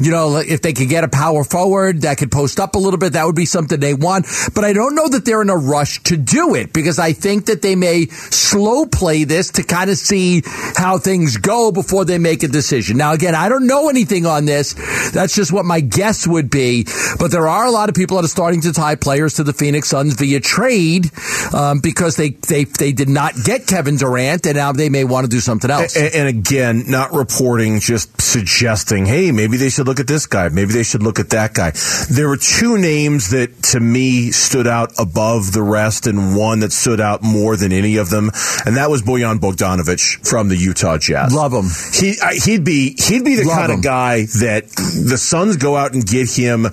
you 0.00 0.10
know, 0.10 0.36
if 0.38 0.62
they 0.62 0.72
could 0.72 0.88
get 0.88 1.04
a 1.04 1.08
power 1.08 1.44
forward 1.44 2.02
that 2.02 2.18
could 2.18 2.32
post 2.32 2.58
up 2.58 2.74
a 2.74 2.78
little 2.78 2.98
bit, 2.98 3.12
that 3.12 3.24
would 3.24 3.36
be 3.36 3.46
something 3.46 3.78
they 3.78 3.94
want. 3.94 4.26
But 4.54 4.64
I 4.64 4.72
don't 4.72 4.94
know 4.94 5.08
that 5.08 5.24
they're 5.24 5.42
in 5.42 5.50
a 5.50 5.56
rush 5.56 6.02
to 6.04 6.16
do 6.16 6.54
it 6.54 6.72
because 6.72 6.98
I 6.98 7.12
think 7.12 7.46
that 7.46 7.62
they 7.62 7.76
may 7.76 8.06
slow 8.30 8.86
play 8.86 9.24
this 9.24 9.50
to 9.52 9.62
kind 9.62 9.90
of 9.90 9.96
see 9.98 10.42
how 10.76 10.98
things 10.98 11.36
go 11.36 11.72
before 11.72 12.04
they 12.04 12.18
make 12.18 12.42
a 12.42 12.48
decision. 12.48 12.96
Now, 12.96 13.12
again, 13.12 13.34
I 13.34 13.48
don't 13.48 13.66
know 13.66 13.88
anything 13.88 14.26
on 14.26 14.44
this. 14.44 14.74
That's 15.12 15.34
just 15.34 15.52
what 15.52 15.64
my 15.64 15.80
guess 15.80 16.26
would 16.26 16.50
be. 16.50 16.86
But 17.18 17.30
there 17.30 17.48
are 17.48 17.66
a 17.66 17.70
lot 17.70 17.88
of 17.88 17.94
people 17.94 18.16
that 18.16 18.24
are 18.24 18.28
starting 18.28 18.60
to 18.62 18.72
tie 18.72 18.94
players 18.96 19.34
to 19.34 19.44
the 19.44 19.52
Phoenix 19.52 19.88
Suns 19.88 20.14
via 20.14 20.40
trade 20.40 21.10
um, 21.52 21.80
because 21.80 22.16
they, 22.16 22.30
they 22.30 22.64
they 22.64 22.92
did 22.92 23.08
not 23.08 23.34
get 23.44 23.66
Kevin 23.66 23.96
Durant, 23.96 24.46
and 24.46 24.56
now 24.56 24.72
they 24.72 24.88
may 24.88 25.04
want 25.04 25.24
to 25.24 25.30
do 25.30 25.40
something 25.40 25.70
else. 25.70 25.96
And, 25.96 26.14
and 26.14 26.28
again, 26.28 26.84
not 26.86 27.12
reporting, 27.12 27.80
just 27.80 28.20
suggesting, 28.20 29.06
hey, 29.06 29.32
maybe 29.32 29.56
they 29.56 29.70
should 29.70 29.86
look 29.86 30.00
at 30.00 30.06
this 30.06 30.26
guy. 30.26 30.48
Maybe 30.48 30.72
they 30.72 30.82
should 30.82 31.02
look 31.02 31.18
at 31.18 31.30
that 31.30 31.54
guy. 31.54 31.72
There 32.10 32.28
were 32.28 32.36
two 32.36 32.78
names 32.78 33.30
that 33.30 33.62
to 33.74 33.80
me 33.80 34.30
stood 34.30 34.66
out 34.66 34.92
above 34.98 35.52
the 35.52 35.62
rest 35.62 36.06
and 36.06 36.36
one 36.36 36.60
that 36.60 36.72
stood 36.72 37.00
out 37.00 37.22
more 37.22 37.56
than 37.56 37.72
any 37.72 37.96
of 37.96 38.10
them. 38.14 38.30
And 38.64 38.76
that 38.76 38.90
was 38.90 39.02
Bojan 39.02 39.38
Bogdanovic 39.38 40.26
from 40.26 40.48
the 40.48 40.56
Utah 40.56 40.98
Jazz. 40.98 41.34
Love 41.34 41.52
him. 41.52 41.66
He, 41.92 42.16
I, 42.22 42.34
he'd 42.34 42.64
be, 42.64 42.94
he'd 42.98 43.24
be 43.24 43.34
the 43.36 43.44
Love 43.44 43.58
kind 43.58 43.72
him. 43.72 43.78
of 43.78 43.84
guy 43.84 44.22
that 44.40 44.64
the 44.68 45.18
Suns 45.18 45.56
go 45.56 45.76
out 45.76 45.94
and 45.94 46.06
get 46.06 46.30
him. 46.30 46.66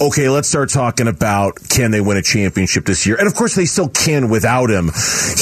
Okay, 0.00 0.28
let's 0.28 0.48
start 0.48 0.70
talking 0.70 1.08
about 1.08 1.58
can 1.68 1.90
they 1.90 2.00
win 2.00 2.16
a 2.16 2.22
championship 2.22 2.84
this 2.84 3.06
year? 3.06 3.16
And 3.16 3.26
of 3.26 3.34
course 3.34 3.54
they 3.54 3.64
still 3.64 3.88
can 3.88 4.28
without 4.28 4.70
him. 4.70 4.90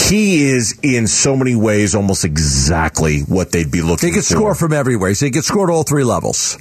He 0.08 0.48
is 0.48 0.78
in 0.82 1.06
so 1.06 1.36
many 1.36 1.54
ways 1.56 1.94
almost 1.94 2.24
exactly 2.24 3.20
what 3.22 3.52
they'd 3.52 3.70
be 3.70 3.82
looking 3.82 3.98
for. 3.98 4.06
He 4.06 4.12
could 4.12 4.24
for. 4.24 4.34
score 4.34 4.54
from 4.54 4.72
everywhere. 4.72 5.14
So 5.14 5.26
he 5.26 5.32
could 5.32 5.44
score 5.44 5.70
at 5.70 5.74
all 5.74 5.82
three 5.82 6.04
levels. 6.04 6.58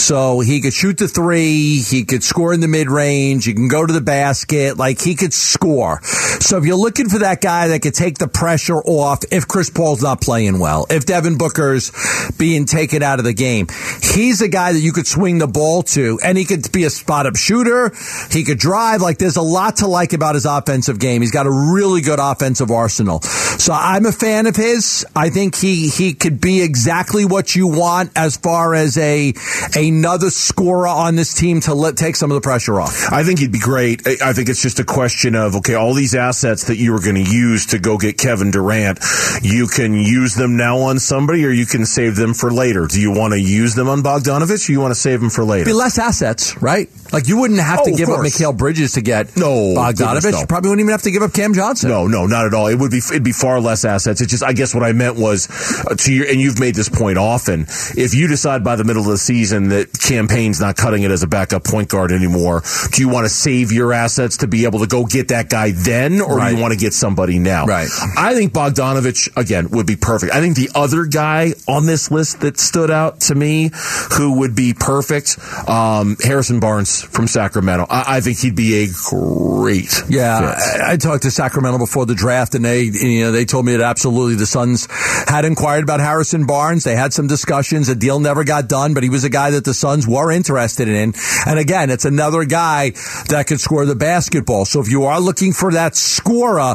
So 0.00 0.40
he 0.40 0.60
could 0.60 0.72
shoot 0.72 0.98
the 0.98 1.08
three. 1.08 1.80
He 1.80 2.04
could 2.04 2.22
score 2.22 2.52
in 2.52 2.60
the 2.60 2.68
mid 2.68 2.90
range. 2.90 3.44
He 3.44 3.54
can 3.54 3.68
go 3.68 3.86
to 3.86 3.92
the 3.92 4.00
basket. 4.00 4.76
Like 4.76 5.00
he 5.00 5.14
could 5.14 5.32
score. 5.32 6.00
So 6.02 6.58
if 6.58 6.64
you're 6.64 6.76
looking 6.76 7.08
for 7.08 7.18
that 7.20 7.40
guy 7.40 7.68
that 7.68 7.82
could 7.82 7.94
take 7.94 8.18
the 8.18 8.23
pressure 8.28 8.78
off 8.78 9.20
if 9.30 9.46
Chris 9.48 9.70
Paul's 9.70 10.02
not 10.02 10.20
playing 10.20 10.58
well, 10.58 10.86
if 10.90 11.06
Devin 11.06 11.38
Booker's 11.38 11.92
being 12.38 12.64
taken 12.64 13.02
out 13.02 13.18
of 13.18 13.24
the 13.24 13.34
game, 13.34 13.66
he's 14.02 14.40
a 14.40 14.48
guy 14.48 14.72
that 14.72 14.80
you 14.80 14.92
could 14.92 15.06
swing 15.06 15.38
the 15.38 15.46
ball 15.46 15.82
to 15.82 16.18
and 16.22 16.36
he 16.38 16.44
could 16.44 16.70
be 16.72 16.84
a 16.84 16.90
spot 16.90 17.26
up 17.26 17.36
shooter. 17.36 17.92
He 18.30 18.44
could 18.44 18.58
drive. 18.58 19.00
Like 19.00 19.18
there's 19.18 19.36
a 19.36 19.42
lot 19.42 19.76
to 19.76 19.86
like 19.86 20.12
about 20.12 20.34
his 20.34 20.46
offensive 20.46 20.98
game. 20.98 21.20
He's 21.22 21.30
got 21.30 21.46
a 21.46 21.50
really 21.50 22.00
good 22.00 22.18
offensive 22.20 22.70
arsenal. 22.70 23.20
So 23.22 23.72
I'm 23.72 24.06
a 24.06 24.12
fan 24.12 24.46
of 24.46 24.56
his. 24.56 25.06
I 25.14 25.30
think 25.30 25.54
he, 25.54 25.88
he 25.88 26.14
could 26.14 26.40
be 26.40 26.62
exactly 26.62 27.24
what 27.24 27.54
you 27.54 27.68
want 27.68 28.10
as 28.16 28.36
far 28.36 28.74
as 28.74 28.96
a 28.98 29.32
another 29.74 30.30
scorer 30.30 30.88
on 30.88 31.16
this 31.16 31.34
team 31.34 31.60
to 31.62 31.74
let 31.74 31.96
take 31.96 32.16
some 32.16 32.30
of 32.30 32.34
the 32.34 32.40
pressure 32.40 32.80
off. 32.80 33.12
I 33.12 33.24
think 33.24 33.38
he'd 33.38 33.52
be 33.52 33.58
great. 33.58 34.06
I 34.22 34.32
think 34.32 34.48
it's 34.48 34.62
just 34.62 34.80
a 34.80 34.84
question 34.84 35.34
of 35.34 35.56
okay, 35.56 35.74
all 35.74 35.94
these 35.94 36.14
assets 36.14 36.64
that 36.64 36.76
you 36.76 36.92
were 36.92 37.00
going 37.00 37.16
to 37.16 37.30
use 37.30 37.66
to 37.66 37.78
go 37.78 37.98
get 37.98 38.13
Kevin 38.16 38.50
Durant, 38.50 38.98
you 39.42 39.66
can 39.66 39.94
use 39.94 40.34
them 40.34 40.56
now 40.56 40.78
on 40.78 40.98
somebody, 40.98 41.44
or 41.44 41.50
you 41.50 41.66
can 41.66 41.86
save 41.86 42.16
them 42.16 42.34
for 42.34 42.52
later. 42.52 42.86
Do 42.86 43.00
you 43.00 43.10
want 43.10 43.32
to 43.32 43.40
use 43.40 43.74
them 43.74 43.88
on 43.88 44.02
Bogdanovic, 44.02 44.68
or 44.68 44.72
you 44.72 44.80
want 44.80 44.92
to 44.92 45.00
save 45.00 45.20
them 45.20 45.30
for 45.30 45.44
later? 45.44 45.64
Be 45.64 45.72
less 45.72 45.98
assets, 45.98 46.60
right? 46.62 46.88
Like 47.14 47.28
you 47.28 47.38
wouldn't 47.38 47.60
have 47.60 47.80
Oh, 47.80 47.84
to 47.86 47.92
give 47.92 48.08
up. 48.08 48.20
Mikal 48.20 48.56
Bridges 48.56 48.92
to 48.92 49.00
get 49.00 49.36
No, 49.36 49.74
Bogdanovic. 49.74 50.32
no. 50.32 50.40
You 50.40 50.46
probably 50.46 50.70
wouldn't 50.70 50.84
even 50.84 50.92
have 50.92 51.02
to 51.02 51.10
give 51.10 51.22
up 51.22 51.32
Cam 51.32 51.54
Johnson. 51.54 51.88
No, 51.88 52.06
no, 52.06 52.26
not 52.26 52.44
at 52.46 52.54
all. 52.54 52.66
It 52.66 52.74
would 52.76 52.90
be 52.90 52.98
it'd 52.98 53.22
be 53.24 53.32
far 53.32 53.60
less 53.60 53.84
assets. 53.84 54.20
It's 54.20 54.30
just 54.30 54.42
I 54.42 54.52
guess 54.52 54.74
what 54.74 54.82
I 54.82 54.92
meant 54.92 55.16
was 55.16 55.48
uh, 55.86 55.94
to 55.94 56.12
your 56.12 56.26
and 56.28 56.40
you've 56.40 56.58
made 56.58 56.74
this 56.74 56.88
point 56.88 57.16
often. 57.18 57.62
If 57.96 58.14
you 58.14 58.26
decide 58.26 58.64
by 58.64 58.76
the 58.76 58.84
middle 58.84 59.02
of 59.02 59.08
the 59.08 59.18
season 59.18 59.68
that 59.68 59.92
Cam 59.98 60.28
Payne's 60.28 60.60
not 60.60 60.76
cutting 60.76 61.02
it 61.04 61.10
as 61.10 61.22
a 61.22 61.26
backup 61.26 61.64
point 61.64 61.88
guard 61.88 62.10
anymore, 62.12 62.62
do 62.92 63.00
you 63.00 63.08
want 63.08 63.24
to 63.26 63.30
save 63.30 63.70
your 63.72 63.92
assets 63.92 64.38
to 64.38 64.46
be 64.48 64.64
able 64.64 64.80
to 64.80 64.86
go 64.86 65.04
get 65.06 65.28
that 65.28 65.48
guy 65.48 65.70
then, 65.72 66.20
or 66.20 66.40
do 66.40 66.54
you 66.54 66.60
want 66.60 66.72
to 66.72 66.78
get 66.78 66.92
somebody 66.92 67.38
now? 67.38 67.66
Right. 67.66 67.88
I 68.16 68.34
think 68.34 68.52
Bogdanovic 68.52 69.36
again 69.36 69.68
would 69.70 69.86
be 69.86 69.96
perfect. 69.96 70.32
I 70.34 70.40
think 70.40 70.56
the 70.56 70.70
other 70.74 71.04
guy 71.04 71.52
on 71.68 71.86
this 71.86 72.10
list 72.10 72.40
that 72.40 72.58
stood 72.58 72.90
out 72.90 73.20
to 73.22 73.34
me 73.34 73.70
who 74.14 74.38
would 74.40 74.54
be 74.54 74.74
perfect, 74.74 75.38
um, 75.68 76.16
Harrison 76.22 76.60
Barnes 76.60 77.03
from 77.10 77.26
Sacramento. 77.26 77.86
I, 77.88 78.16
I 78.16 78.20
think 78.20 78.38
he'd 78.38 78.56
be 78.56 78.84
a 78.84 78.88
great 79.10 80.02
Yeah. 80.08 80.56
I, 80.56 80.92
I 80.92 80.96
talked 80.96 81.22
to 81.22 81.30
Sacramento 81.30 81.78
before 81.78 82.06
the 82.06 82.14
draft, 82.14 82.54
and 82.54 82.64
they, 82.64 82.82
you 82.82 83.24
know, 83.24 83.32
they 83.32 83.44
told 83.44 83.66
me 83.66 83.72
that 83.72 83.80
absolutely 83.80 84.36
the 84.36 84.46
Suns 84.46 84.88
had 85.28 85.44
inquired 85.44 85.84
about 85.84 86.00
Harrison 86.00 86.46
Barnes. 86.46 86.84
They 86.84 86.96
had 86.96 87.12
some 87.12 87.26
discussions. 87.26 87.88
A 87.88 87.94
deal 87.94 88.18
never 88.18 88.44
got 88.44 88.68
done, 88.68 88.94
but 88.94 89.02
he 89.02 89.08
was 89.08 89.24
a 89.24 89.30
guy 89.30 89.50
that 89.50 89.64
the 89.64 89.74
Suns 89.74 90.06
were 90.06 90.30
interested 90.30 90.88
in. 90.88 91.14
And 91.46 91.58
again, 91.58 91.90
it's 91.90 92.04
another 92.04 92.44
guy 92.44 92.90
that 93.28 93.46
could 93.46 93.60
score 93.60 93.84
the 93.86 93.94
basketball. 93.94 94.64
So 94.64 94.80
if 94.80 94.88
you 94.88 95.04
are 95.04 95.20
looking 95.20 95.52
for 95.52 95.72
that 95.72 95.96
scorer, 95.96 96.74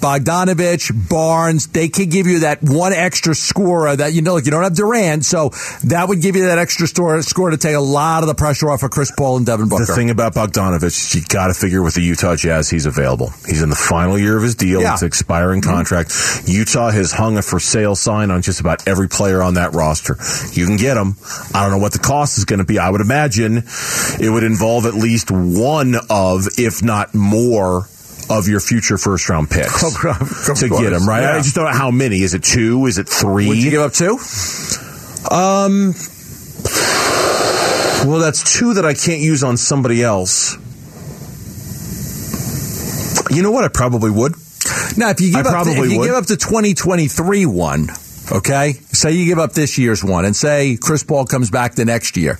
Bogdanovic, 0.00 1.08
Barnes, 1.08 1.66
they 1.68 1.88
could 1.88 2.10
give 2.10 2.26
you 2.26 2.40
that 2.40 2.62
one 2.62 2.92
extra 2.92 3.34
scorer 3.34 3.94
that 3.96 4.12
you 4.12 4.22
know, 4.22 4.34
like 4.34 4.44
you 4.44 4.50
don't 4.50 4.62
have 4.62 4.74
Durant, 4.74 5.24
so 5.24 5.50
that 5.84 6.08
would 6.08 6.22
give 6.22 6.36
you 6.36 6.46
that 6.46 6.58
extra 6.58 6.86
score, 6.86 7.20
score 7.22 7.50
to 7.50 7.56
take 7.56 7.74
a 7.74 7.80
lot 7.80 8.22
of 8.22 8.28
the 8.28 8.34
pressure 8.34 8.70
off 8.70 8.82
of 8.82 8.90
Chris 8.90 9.12
Paul 9.16 9.36
and 9.36 9.46
Devin 9.46 9.59
Booker. 9.68 9.86
The 9.86 9.94
thing 9.94 10.10
about 10.10 10.34
Bogdanovic, 10.34 11.14
you 11.14 11.22
got 11.28 11.48
to 11.48 11.54
figure 11.54 11.82
with 11.82 11.94
the 11.94 12.02
Utah 12.02 12.36
Jazz, 12.36 12.70
he's 12.70 12.86
available. 12.86 13.30
He's 13.46 13.62
in 13.62 13.70
the 13.70 13.76
final 13.76 14.18
year 14.18 14.36
of 14.36 14.42
his 14.42 14.54
deal. 14.54 14.80
Yeah. 14.80 14.88
Mm-hmm. 14.88 14.94
It's 14.94 15.02
expiring 15.02 15.60
contract. 15.62 16.12
Utah 16.46 16.90
has 16.90 17.12
hung 17.12 17.36
a 17.36 17.42
for 17.42 17.60
sale 17.60 17.96
sign 17.96 18.30
on 18.30 18.42
just 18.42 18.60
about 18.60 18.86
every 18.88 19.08
player 19.08 19.42
on 19.42 19.54
that 19.54 19.74
roster. 19.74 20.16
You 20.52 20.66
can 20.66 20.76
get 20.76 20.96
him. 20.96 21.16
I 21.54 21.62
don't 21.62 21.70
know 21.70 21.82
what 21.82 21.92
the 21.92 21.98
cost 21.98 22.38
is 22.38 22.44
going 22.44 22.60
to 22.60 22.64
be. 22.64 22.78
I 22.78 22.90
would 22.90 23.00
imagine 23.00 23.64
it 24.20 24.30
would 24.30 24.44
involve 24.44 24.86
at 24.86 24.94
least 24.94 25.30
one 25.30 25.94
of, 26.08 26.46
if 26.58 26.82
not 26.82 27.14
more, 27.14 27.86
of 28.30 28.46
your 28.46 28.60
future 28.60 28.96
first 28.96 29.28
round 29.28 29.50
picks 29.50 29.80
to 29.80 30.68
get 30.68 30.92
him, 30.92 31.04
right? 31.08 31.22
Yeah. 31.22 31.34
I 31.34 31.38
just 31.38 31.56
don't 31.56 31.64
know 31.64 31.76
how 31.76 31.90
many. 31.90 32.22
Is 32.22 32.32
it 32.34 32.44
two? 32.44 32.86
Is 32.86 32.96
it 32.96 33.08
three? 33.08 33.48
Would 33.48 33.58
you 33.58 33.70
give 33.70 33.82
up 33.82 33.92
two? 33.92 34.18
Um, 35.28 35.94
well, 38.04 38.18
that's 38.18 38.58
two 38.58 38.74
that 38.74 38.84
I 38.84 38.94
can't 38.94 39.20
use 39.20 39.42
on 39.42 39.56
somebody 39.56 40.02
else. 40.02 40.54
You 43.30 43.42
know 43.42 43.50
what? 43.50 43.64
I 43.64 43.68
probably 43.68 44.10
would. 44.10 44.34
Now, 44.96 45.10
if 45.10 45.20
you 45.20 45.32
give 45.32 45.46
I 45.46 45.60
up, 45.60 45.64
the, 45.64 45.72
if 45.72 45.90
you 45.90 45.98
would. 45.98 46.06
give 46.06 46.14
up 46.14 46.26
the 46.26 46.36
2023 46.36 47.46
one 47.46 47.88
Okay, 48.32 48.72
say 48.92 49.12
you 49.12 49.24
give 49.24 49.38
up 49.38 49.52
this 49.52 49.76
year's 49.76 50.04
one, 50.04 50.24
and 50.24 50.36
say 50.36 50.76
Chris 50.80 51.02
Paul 51.02 51.26
comes 51.26 51.50
back 51.50 51.74
the 51.74 51.84
next 51.84 52.16
year. 52.16 52.38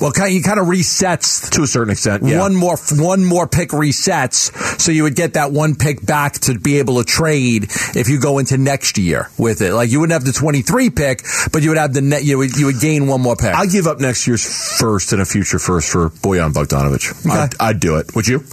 Well, 0.00 0.12
kind 0.12 0.30
he 0.30 0.42
kind 0.42 0.60
of 0.60 0.66
resets 0.66 1.50
to 1.50 1.62
a 1.62 1.66
certain 1.66 1.92
extent. 1.92 2.22
Yeah. 2.24 2.40
One 2.40 2.54
more 2.54 2.76
one 2.92 3.24
more 3.24 3.46
pick 3.46 3.70
resets, 3.70 4.52
so 4.80 4.92
you 4.92 5.04
would 5.04 5.16
get 5.16 5.34
that 5.34 5.50
one 5.52 5.76
pick 5.76 6.04
back 6.04 6.34
to 6.40 6.58
be 6.58 6.78
able 6.78 6.98
to 7.02 7.04
trade 7.04 7.64
if 7.94 8.08
you 8.08 8.20
go 8.20 8.38
into 8.38 8.58
next 8.58 8.98
year 8.98 9.30
with 9.38 9.62
it. 9.62 9.72
Like 9.72 9.90
you 9.90 10.00
wouldn't 10.00 10.12
have 10.12 10.24
the 10.24 10.38
twenty 10.38 10.62
three 10.62 10.90
pick, 10.90 11.22
but 11.52 11.62
you 11.62 11.70
would 11.70 11.78
have 11.78 11.94
the 11.94 12.02
net. 12.02 12.22
You 12.24 12.38
would 12.38 12.56
you 12.56 12.66
would 12.66 12.80
gain 12.80 13.06
one 13.06 13.22
more 13.22 13.36
pick. 13.36 13.54
I 13.54 13.66
give 13.66 13.86
up 13.86 13.98
next 13.98 14.26
year's 14.26 14.44
first 14.78 15.12
and 15.12 15.22
a 15.22 15.24
future 15.24 15.58
first 15.58 15.90
for 15.90 16.10
Bojan 16.10 16.52
Bogdanovic. 16.52 17.26
Okay. 17.26 17.38
I'd, 17.38 17.54
I'd 17.60 17.80
do 17.80 17.96
it. 17.96 18.14
Would 18.14 18.28
you? 18.28 18.44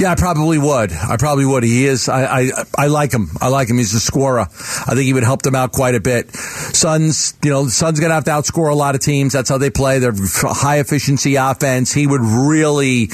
Yeah, 0.00 0.10
I 0.10 0.14
probably 0.16 0.58
would. 0.58 0.92
I 0.92 1.16
probably 1.16 1.46
would. 1.46 1.62
He 1.62 1.86
is. 1.86 2.08
I, 2.08 2.24
I 2.24 2.50
I 2.76 2.86
like 2.88 3.12
him. 3.12 3.28
I 3.40 3.48
like 3.48 3.68
him. 3.68 3.78
He's 3.78 3.94
a 3.94 4.00
scorer. 4.00 4.40
I 4.40 4.44
think 4.94 5.02
he 5.02 5.12
would 5.12 5.22
help 5.22 5.42
them 5.42 5.54
out 5.54 5.72
quite 5.72 5.94
a 5.94 6.00
bit. 6.00 6.34
Suns, 6.34 7.34
you 7.44 7.50
know, 7.50 7.68
Suns 7.68 8.00
gonna 8.00 8.14
have 8.14 8.24
to 8.24 8.32
outscore 8.32 8.70
a 8.70 8.74
lot 8.74 8.96
of 8.96 9.00
teams. 9.00 9.32
That's 9.32 9.48
how 9.48 9.58
they 9.58 9.70
play. 9.70 10.00
They're 10.00 10.12
high 10.14 10.80
efficiency 10.80 11.36
offense. 11.36 11.92
He 11.92 12.06
would 12.06 12.22
really, 12.22 13.08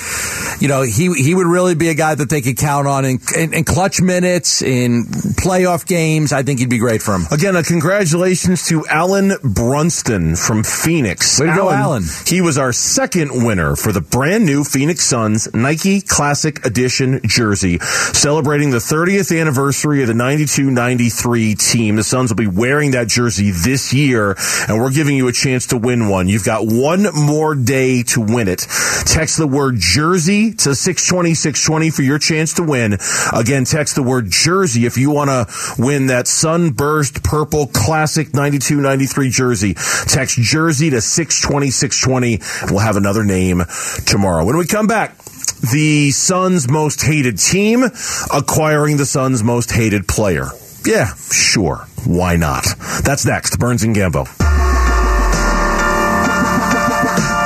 you 0.58 0.68
know, 0.68 0.82
he 0.82 1.12
he 1.12 1.34
would 1.34 1.46
really 1.46 1.74
be 1.74 1.88
a 1.88 1.94
guy 1.94 2.14
that 2.14 2.30
they 2.30 2.40
could 2.40 2.56
count 2.56 2.86
on 2.86 3.04
in, 3.04 3.18
in, 3.36 3.52
in 3.52 3.64
clutch 3.64 4.00
minutes 4.00 4.62
in 4.62 5.04
playoff 5.04 5.86
games. 5.86 6.32
I 6.32 6.42
think 6.42 6.60
he'd 6.60 6.70
be 6.70 6.78
great 6.78 7.02
for 7.02 7.14
him. 7.14 7.26
Again, 7.30 7.56
uh, 7.56 7.62
congratulations 7.66 8.66
to 8.68 8.86
Alan 8.86 9.32
Brunston 9.42 10.34
from 10.34 10.64
Phoenix. 10.64 11.38
Way 11.38 11.46
to 11.46 11.54
go, 11.54 11.70
Alan. 11.70 12.04
He 12.26 12.40
was 12.40 12.56
our 12.56 12.72
second 12.72 13.44
winner 13.44 13.76
for 13.76 13.92
the 13.92 14.00
brand 14.00 14.46
new 14.46 14.64
Phoenix 14.64 15.04
Suns 15.04 15.52
Nike 15.52 16.00
Classic 16.00 16.64
Edition 16.70 17.20
jersey, 17.26 17.78
celebrating 17.80 18.70
the 18.70 18.78
30th 18.78 19.38
anniversary 19.38 20.02
of 20.02 20.08
the 20.08 20.14
92-93 20.14 21.58
team. 21.58 21.96
The 21.96 22.04
Suns 22.04 22.30
will 22.30 22.36
be 22.36 22.46
wearing 22.46 22.92
that 22.92 23.08
jersey 23.08 23.50
this 23.50 23.92
year, 23.92 24.36
and 24.68 24.80
we're 24.80 24.92
giving 24.92 25.16
you 25.16 25.26
a 25.26 25.32
chance 25.32 25.66
to 25.68 25.76
win 25.76 26.08
one. 26.08 26.28
You've 26.28 26.44
got 26.44 26.66
one 26.66 27.08
more 27.12 27.56
day 27.56 28.04
to 28.04 28.20
win 28.20 28.46
it. 28.46 28.60
Text 29.06 29.36
the 29.36 29.48
word 29.48 29.76
jersey 29.78 30.52
to 30.52 30.76
620 30.76 31.34
620 31.34 31.90
for 31.90 32.02
your 32.02 32.20
chance 32.20 32.54
to 32.54 32.62
win. 32.62 32.98
Again, 33.32 33.64
text 33.64 33.96
the 33.96 34.02
word 34.04 34.30
jersey 34.30 34.86
if 34.86 34.96
you 34.96 35.10
want 35.10 35.30
to 35.30 35.46
win 35.76 36.06
that 36.06 36.28
sunburst 36.28 37.24
purple 37.24 37.66
classic 37.66 38.28
92-93 38.28 39.30
jersey. 39.30 39.74
Text 40.06 40.38
jersey 40.38 40.90
to 40.90 41.00
620 41.00 41.70
620. 41.70 42.70
We'll 42.72 42.84
have 42.84 42.96
another 42.96 43.24
name 43.24 43.64
tomorrow. 44.06 44.44
When 44.44 44.56
we 44.56 44.66
come 44.66 44.86
back, 44.86 45.16
the 45.52 46.10
Suns' 46.10 46.68
most 46.68 47.02
hated 47.02 47.38
team 47.38 47.84
acquiring 48.32 48.96
the 48.96 49.06
Suns' 49.06 49.42
most 49.42 49.70
hated 49.72 50.06
player. 50.08 50.46
Yeah, 50.84 51.14
sure. 51.30 51.86
Why 52.06 52.36
not? 52.36 52.64
That's 53.04 53.24
next. 53.26 53.58
Burns 53.58 53.82
and 53.82 53.94
Gambo. 53.94 54.26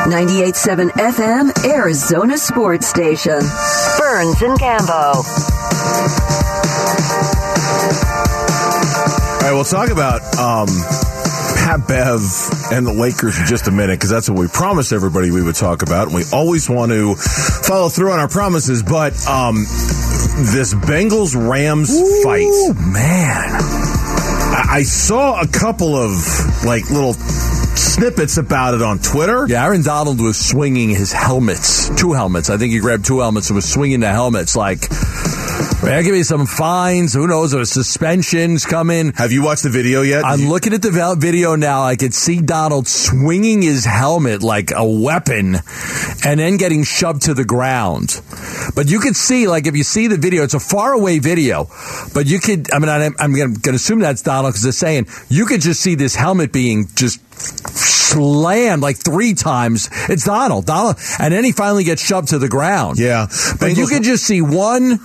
98.7 0.04 0.90
FM, 0.90 1.64
Arizona 1.64 2.36
Sports 2.36 2.86
Station. 2.86 3.40
Burns 3.98 4.42
and 4.42 4.58
Gambo. 4.58 5.24
All 9.34 9.40
right, 9.40 9.52
we'll 9.52 9.64
talk 9.64 9.88
about 9.90 10.20
um, 10.38 10.68
Pat 11.64 11.88
Bev 11.88 12.20
and 12.72 12.86
the 12.86 12.92
Lakers 12.92 13.38
in 13.38 13.46
just 13.46 13.68
a 13.68 13.70
minute 13.70 13.98
because 13.98 14.10
that's 14.10 14.28
what 14.28 14.38
we 14.38 14.48
promised 14.48 14.92
everybody 14.92 15.30
we 15.30 15.42
would 15.42 15.54
talk 15.54 15.80
about, 15.80 16.08
and 16.08 16.14
we 16.14 16.22
always 16.30 16.68
want 16.68 16.92
to 16.92 17.14
follow 17.14 17.88
through 17.88 18.10
on 18.10 18.18
our 18.18 18.28
promises. 18.28 18.82
But 18.82 19.14
um, 19.26 19.64
this 20.52 20.74
Bengals 20.74 21.34
Rams 21.34 21.88
fight, 22.22 22.50
man, 22.76 23.48
I, 24.52 24.66
I 24.72 24.82
saw 24.82 25.40
a 25.40 25.46
couple 25.46 25.96
of 25.96 26.10
like 26.66 26.90
little 26.90 27.14
snippets 27.14 28.36
about 28.36 28.74
it 28.74 28.82
on 28.82 28.98
Twitter. 28.98 29.46
Yeah, 29.48 29.64
Aaron 29.64 29.82
Donald 29.82 30.20
was 30.20 30.36
swinging 30.36 30.90
his 30.90 31.12
helmets, 31.12 31.88
two 31.98 32.12
helmets. 32.12 32.50
I 32.50 32.58
think 32.58 32.74
he 32.74 32.80
grabbed 32.80 33.06
two 33.06 33.20
helmets 33.20 33.48
and 33.48 33.54
was 33.54 33.72
swinging 33.72 34.00
the 34.00 34.12
helmets 34.12 34.54
like. 34.54 34.82
Man, 35.84 36.02
give 36.02 36.14
me 36.14 36.22
some 36.22 36.46
fines. 36.46 37.12
Who 37.12 37.26
knows? 37.26 37.52
If 37.52 37.68
suspensions 37.68 38.64
coming. 38.64 39.12
Have 39.12 39.32
you 39.32 39.42
watched 39.42 39.64
the 39.64 39.68
video 39.68 40.00
yet? 40.00 40.24
I'm 40.24 40.48
looking 40.48 40.72
at 40.72 40.80
the 40.80 41.14
video 41.18 41.56
now. 41.56 41.82
I 41.82 41.96
could 41.96 42.14
see 42.14 42.40
Donald 42.40 42.88
swinging 42.88 43.60
his 43.60 43.84
helmet 43.84 44.42
like 44.42 44.72
a 44.74 44.82
weapon 44.82 45.56
and 46.24 46.40
then 46.40 46.56
getting 46.56 46.84
shoved 46.84 47.22
to 47.22 47.34
the 47.34 47.44
ground. 47.44 48.22
But 48.74 48.88
you 48.88 48.98
could 48.98 49.14
see, 49.14 49.46
like, 49.46 49.66
if 49.66 49.76
you 49.76 49.84
see 49.84 50.06
the 50.06 50.16
video, 50.16 50.42
it's 50.42 50.54
a 50.54 50.58
far 50.58 50.94
away 50.94 51.18
video. 51.18 51.66
But 52.14 52.26
you 52.26 52.40
could, 52.40 52.72
I 52.72 52.78
mean, 52.78 52.88
I'm, 52.88 53.14
I'm 53.18 53.34
going 53.34 53.54
to 53.54 53.70
assume 53.74 53.98
that's 53.98 54.22
Donald 54.22 54.54
because 54.54 54.62
they're 54.62 54.72
saying 54.72 55.08
you 55.28 55.44
could 55.44 55.60
just 55.60 55.82
see 55.82 55.96
this 55.96 56.14
helmet 56.14 56.50
being 56.50 56.86
just 56.94 57.20
slammed 57.34 58.80
like 58.80 58.96
three 58.96 59.34
times. 59.34 59.90
It's 60.08 60.24
Donald. 60.24 60.64
Donald. 60.64 60.96
And 61.18 61.34
then 61.34 61.44
he 61.44 61.52
finally 61.52 61.84
gets 61.84 62.02
shoved 62.02 62.28
to 62.28 62.38
the 62.38 62.48
ground. 62.48 62.98
Yeah. 62.98 63.26
But 63.60 63.76
you 63.76 63.86
could 63.86 64.02
just 64.02 64.24
see 64.24 64.40
one, 64.40 64.98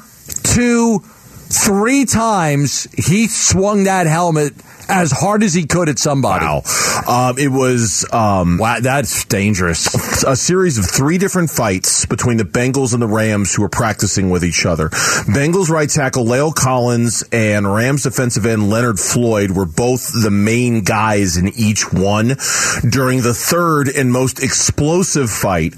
two, 0.49 1.03
three 1.49 2.05
times 2.05 2.87
he 2.95 3.27
swung 3.27 3.85
that 3.85 4.07
helmet 4.07 4.53
as 4.87 5.11
hard 5.11 5.43
as 5.43 5.53
he 5.53 5.67
could 5.67 5.87
at 5.87 5.99
somebody. 5.99 6.45
Wow. 6.45 6.63
Um, 7.07 7.37
it 7.37 7.49
was 7.49 8.05
um, 8.11 8.57
Wow, 8.57 8.79
that's 8.81 9.23
dangerous. 9.25 10.23
a 10.23 10.35
series 10.35 10.79
of 10.79 10.85
three 10.85 11.19
different 11.19 11.51
fights 11.51 12.07
between 12.07 12.37
the 12.37 12.43
Bengals 12.43 12.93
and 12.93 13.01
the 13.01 13.07
Rams 13.07 13.53
who 13.53 13.61
were 13.61 13.69
practicing 13.69 14.31
with 14.31 14.43
each 14.43 14.65
other. 14.65 14.89
Bengals 14.89 15.69
right 15.69 15.87
tackle 15.89 16.25
La'el 16.25 16.55
Collins 16.55 17.23
and 17.31 17.71
Rams 17.71 18.01
defensive 18.03 18.47
end 18.47 18.69
Leonard 18.71 18.99
Floyd 18.99 19.51
were 19.51 19.65
both 19.67 20.11
the 20.23 20.31
main 20.31 20.81
guys 20.83 21.37
in 21.37 21.49
each 21.49 21.93
one. 21.93 22.35
During 22.89 23.21
the 23.21 23.35
third 23.35 23.89
and 23.89 24.11
most 24.11 24.41
explosive 24.41 25.29
fight, 25.29 25.75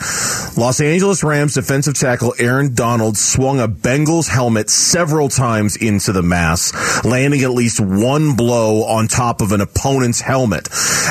Los 0.57 0.79
Angeles 0.79 1.21
Rams 1.21 1.55
defensive 1.55 1.95
tackle 1.95 2.34
Aaron 2.39 2.73
Donald 2.75 3.17
swung 3.17 3.60
a 3.60 3.67
Bengals 3.67 4.29
helmet 4.29 4.69
several 4.69 5.27
times 5.27 5.61
into 5.69 6.12
the 6.12 6.24
mass, 6.24 7.04
landing 7.06 7.41
at 7.41 7.52
least 7.52 7.80
one 7.80 8.36
blow 8.36 8.84
on 8.84 9.08
top 9.08 9.41
of 9.41 9.52
an 9.52 9.62
opponent's 9.62 10.21
helmet. 10.21 10.67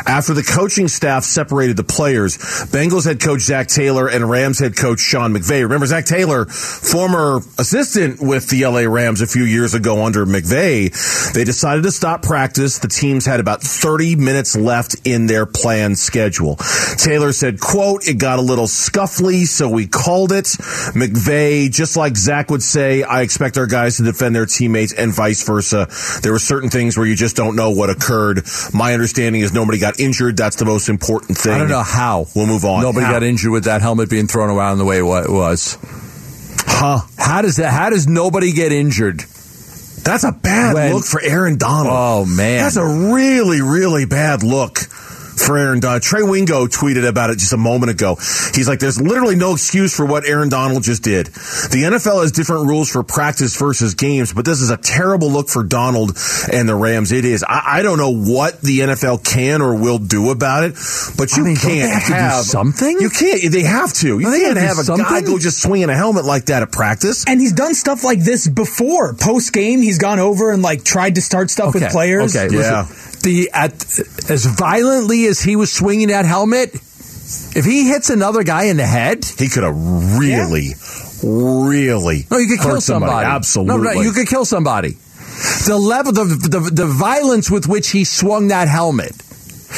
After 0.07 0.35
the 0.35 0.43
coaching 0.43 0.89
staff 0.89 1.25
separated 1.25 1.77
the 1.77 1.85
players, 1.85 2.39
Bengals 2.39 3.05
head 3.05 3.21
coach 3.21 3.43
Zac 3.43 3.69
Taylor 3.69 4.09
and 4.09 4.29
Rams 4.29 4.59
head 4.59 4.77
coach 4.77 5.01
Sean 5.01 5.33
McVay. 5.35 5.63
Remember, 5.63 5.87
Zac 5.87 6.05
Taylor, 6.05 6.47
former 6.47 7.39
assistant 7.59 8.21
with 8.21 8.49
the 8.49 8.65
LA 8.65 8.81
Rams 8.81 9.21
a 9.21 9.27
few 9.27 9.45
years 9.45 9.75
ago 9.75 10.05
under 10.05 10.27
McVay, 10.27 10.91
they 11.33 11.45
decided 11.45 11.83
to 11.83 11.93
stop 11.93 12.23
practice. 12.23 12.79
The 12.79 12.89
teams 12.89 13.27
had 13.27 13.41
about 13.41 13.63
30 13.63 14.17
minutes 14.17 14.57
left 14.57 14.97
in 15.05 15.27
their 15.27 15.47
planned 15.47 15.99
schedule. 15.99 16.57
Taylor 16.97 17.33
said, 17.33 17.61
quote, 17.61 18.07
it 18.09 18.19
got 18.19 18.39
a 18.39 18.43
little 18.43 18.67
scuffly, 18.67 19.47
so 19.47 19.69
we 19.69 19.87
called 19.87 20.33
it. 20.33 20.47
McVay, 20.95 21.71
just 21.71 21.97
like 21.97 22.17
Zac 22.17 22.51
would 22.51 22.63
say, 22.63 23.03
I 23.03 23.23
expect 23.23 23.59
our 23.59 23.67
guys 23.67 23.97
to 23.99 24.03
defend 24.03 24.35
their 24.35 24.39
teammates 24.46 24.92
and 24.92 25.12
vice 25.14 25.42
versa. 25.42 25.88
There 26.22 26.33
were 26.33 26.38
certain 26.38 26.70
things 26.70 26.96
where 26.96 27.07
you 27.07 27.16
just 27.16 27.37
don't 27.37 27.57
know 27.57 27.70
what 27.70 27.90
occurred. 27.90 28.42
My 28.72 28.94
understanding 28.94 29.40
is 29.42 29.53
nobody 29.53 29.79
got 29.79 30.00
injured. 30.00 30.37
That's 30.37 30.57
the 30.57 30.64
most 30.64 30.88
important 30.88 31.38
thing. 31.38 31.53
I 31.53 31.59
don't 31.59 31.68
know 31.68 31.83
how. 31.83 32.26
We'll 32.35 32.46
move 32.46 32.64
on. 32.64 32.83
Nobody 32.83 33.07
How? 33.07 33.12
got 33.12 33.22
injured 33.22 33.50
with 33.53 33.64
that 33.64 33.81
helmet 33.83 34.11
being 34.11 34.26
thrown 34.26 34.50
around 34.50 34.79
the 34.79 34.85
way 34.85 34.98
it 34.98 35.05
it 35.05 35.31
was. 35.31 35.79
Huh. 36.66 37.00
How 37.18 37.42
does 37.42 37.57
that? 37.57 37.70
How 37.72 37.90
does 37.90 38.07
nobody 38.07 38.53
get 38.53 38.72
injured? 38.72 39.20
That's 40.03 40.24
a 40.24 40.33
bad 40.33 40.74
When- 40.74 40.94
look 40.94 41.05
for 41.05 41.20
Aaron 41.20 41.59
Donald. 41.59 41.94
Oh 41.96 42.24
man, 42.24 42.62
That's 42.62 42.76
a 42.76 42.85
really, 43.12 43.61
really 43.61 44.07
bad 44.07 44.42
look 44.42 44.79
for 45.37 45.59
Aaron 45.59 45.81
Donald. 45.81 45.90
Uh, 45.90 46.01
Trey 46.01 46.23
Wingo 46.23 46.66
tweeted 46.66 47.09
about 47.09 47.31
it 47.31 47.38
just 47.38 47.53
a 47.53 47.57
moment 47.57 47.90
ago. 47.90 48.14
He's 48.55 48.69
like, 48.69 48.79
there's 48.79 49.01
literally 49.01 49.35
no 49.35 49.53
excuse 49.55 49.95
for 49.97 50.07
what 50.07 50.25
Aaron 50.25 50.49
Donald 50.49 50.83
just 50.85 51.03
did. 51.03 51.27
The 51.27 51.83
NFL 51.90 52.23
has 52.23 52.31
different 52.33 52.69
rules 52.69 52.90
for 52.90 53.03
practice 53.03 53.57
versus 53.59 53.95
games, 53.95 54.33
but 54.33 54.45
this 54.45 54.61
is 54.61 54.71
a 54.71 54.77
terrible 54.77 55.31
look 55.31 55.49
for 55.49 55.62
Donald 55.64 56.16
and 56.53 56.69
the 56.69 56.75
Rams. 56.77 57.11
It 57.12 57.25
is. 57.25 57.43
I, 57.43 57.79
I 57.79 57.83
don't 57.83 57.99
know 57.99 58.11
what 58.14 58.61
the 58.61 58.81
NFL 58.81 59.25
can 59.25 59.62
or 59.62 59.75
will 59.75 59.99
do 59.99 60.31
about 60.31 60.64
it, 60.64 60.75
but 61.16 61.37
you 61.37 61.43
I 61.43 61.47
mean, 61.47 61.57
can't 61.57 61.90
have 61.90 62.03
to 62.03 62.09
do 62.09 62.14
have 62.14 62.45
something? 62.45 62.97
You 63.01 63.11
can't. 63.11 63.53
They 63.53 63.62
have 63.62 63.93
to. 63.95 64.19
You 64.21 64.31
they 64.31 64.40
can't 64.40 64.59
have 64.59 64.79
a 64.79 64.85
do 64.85 64.97
guy 64.97 65.23
go 65.23 65.38
just 65.38 65.62
swinging 65.62 65.90
a 65.90 65.95
helmet 65.97 66.25
like 66.25 66.47
that 66.47 66.62
at 66.62 66.71
practice. 66.71 67.25
And 67.27 67.40
he's 67.40 67.53
done 67.53 67.75
stuff 67.75 68.05
like 68.05 68.21
this 68.21 68.47
before. 68.49 69.14
Post 69.14 69.53
game, 69.53 69.81
he's 69.83 69.99
gone 69.99 70.19
over 70.19 70.53
and 70.53 70.62
like 70.62 70.85
tried 70.85 71.16
to 71.16 71.23
start 71.23 71.51
stuff 71.51 71.75
with 71.75 71.90
players. 71.90 72.37
Okay, 72.37 72.55
Yeah. 72.55 72.83
listen. 72.87 73.07
The 73.23 73.51
at 73.53 73.73
as 74.31 74.47
violently 74.47 75.19
as 75.26 75.40
he 75.40 75.56
was 75.56 75.72
swinging 75.72 76.09
that 76.09 76.24
helmet, 76.24 76.74
if 76.74 77.64
he 77.64 77.88
hits 77.88 78.11
another 78.11 78.42
guy 78.42 78.64
in 78.64 78.76
the 78.76 78.87
head, 78.87 79.24
He 79.24 79.48
could 79.48 79.62
have 79.62 79.74
really, 80.18 80.70
really. 81.22 82.26
no, 82.30 82.38
you 82.38 82.48
could 82.48 82.61
kill 82.61 82.80
somebody. 82.80 83.11
somebody. 83.12 83.26
Absolutely. 83.26 83.76
no, 83.85 83.92
no, 83.94 84.00
you 84.00 84.12
could 84.12 84.28
kill 84.28 84.44
somebody. 84.44 84.96
The 85.66 85.78
level, 85.78 86.12
the, 86.12 86.24
the 86.24 86.70
the 86.72 86.87
violence 86.87 87.50
with 87.50 87.66
which 87.66 87.90
he 87.90 88.04
swung 88.04 88.48
that 88.48 88.68
helmet. 88.68 89.12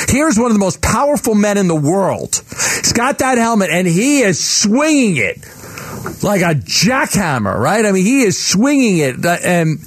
Here's 0.08 0.38
one 0.38 0.46
of 0.46 0.54
the 0.54 0.58
most 0.58 0.80
powerful 0.80 1.34
men 1.34 1.58
in 1.58 1.68
the 1.68 1.76
world. 1.76 2.42
He's 2.48 2.92
got 2.94 3.18
that 3.18 3.36
helmet 3.38 3.68
and 3.70 3.86
he 3.86 4.22
is 4.22 4.42
swinging 4.42 5.18
it 5.18 5.38
like 6.22 6.40
a 6.40 6.54
jackhammer, 6.58 7.56
right? 7.56 7.84
I 7.84 7.92
mean, 7.92 8.04
he 8.04 8.22
is 8.22 8.42
swinging 8.42 8.98
it, 8.98 9.24
and 9.24 9.78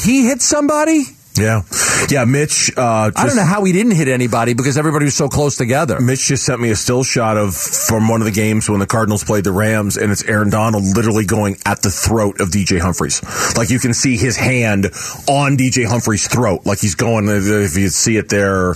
he 0.00 0.26
hits 0.26 0.44
somebody. 0.44 1.04
Yeah, 1.38 1.62
yeah. 2.10 2.24
Mitch, 2.24 2.70
uh, 2.76 3.10
I 3.14 3.26
don't 3.26 3.36
know 3.36 3.44
how 3.44 3.64
he 3.64 3.72
didn't 3.72 3.92
hit 3.92 4.08
anybody 4.08 4.54
because 4.54 4.76
everybody 4.76 5.04
was 5.04 5.14
so 5.14 5.28
close 5.28 5.56
together. 5.56 6.00
Mitch 6.00 6.26
just 6.26 6.44
sent 6.44 6.60
me 6.60 6.70
a 6.70 6.76
still 6.76 7.04
shot 7.04 7.36
of 7.36 7.54
from 7.54 8.08
one 8.08 8.20
of 8.20 8.24
the 8.24 8.32
games 8.32 8.68
when 8.68 8.80
the 8.80 8.86
Cardinals 8.86 9.24
played 9.24 9.44
the 9.44 9.52
Rams, 9.52 9.96
and 9.96 10.10
it's 10.10 10.24
Aaron 10.24 10.50
Donald 10.50 10.84
literally 10.96 11.24
going 11.24 11.56
at 11.64 11.82
the 11.82 11.90
throat 11.90 12.40
of 12.40 12.48
DJ 12.48 12.80
Humphries. 12.80 13.22
Like 13.56 13.70
you 13.70 13.78
can 13.78 13.94
see 13.94 14.16
his 14.16 14.36
hand 14.36 14.86
on 15.28 15.56
DJ 15.56 15.86
Humphries' 15.86 16.26
throat, 16.28 16.62
like 16.66 16.80
he's 16.80 16.94
going. 16.94 17.28
If 17.28 17.76
you 17.76 17.88
see 17.88 18.16
it 18.16 18.28
there, 18.28 18.74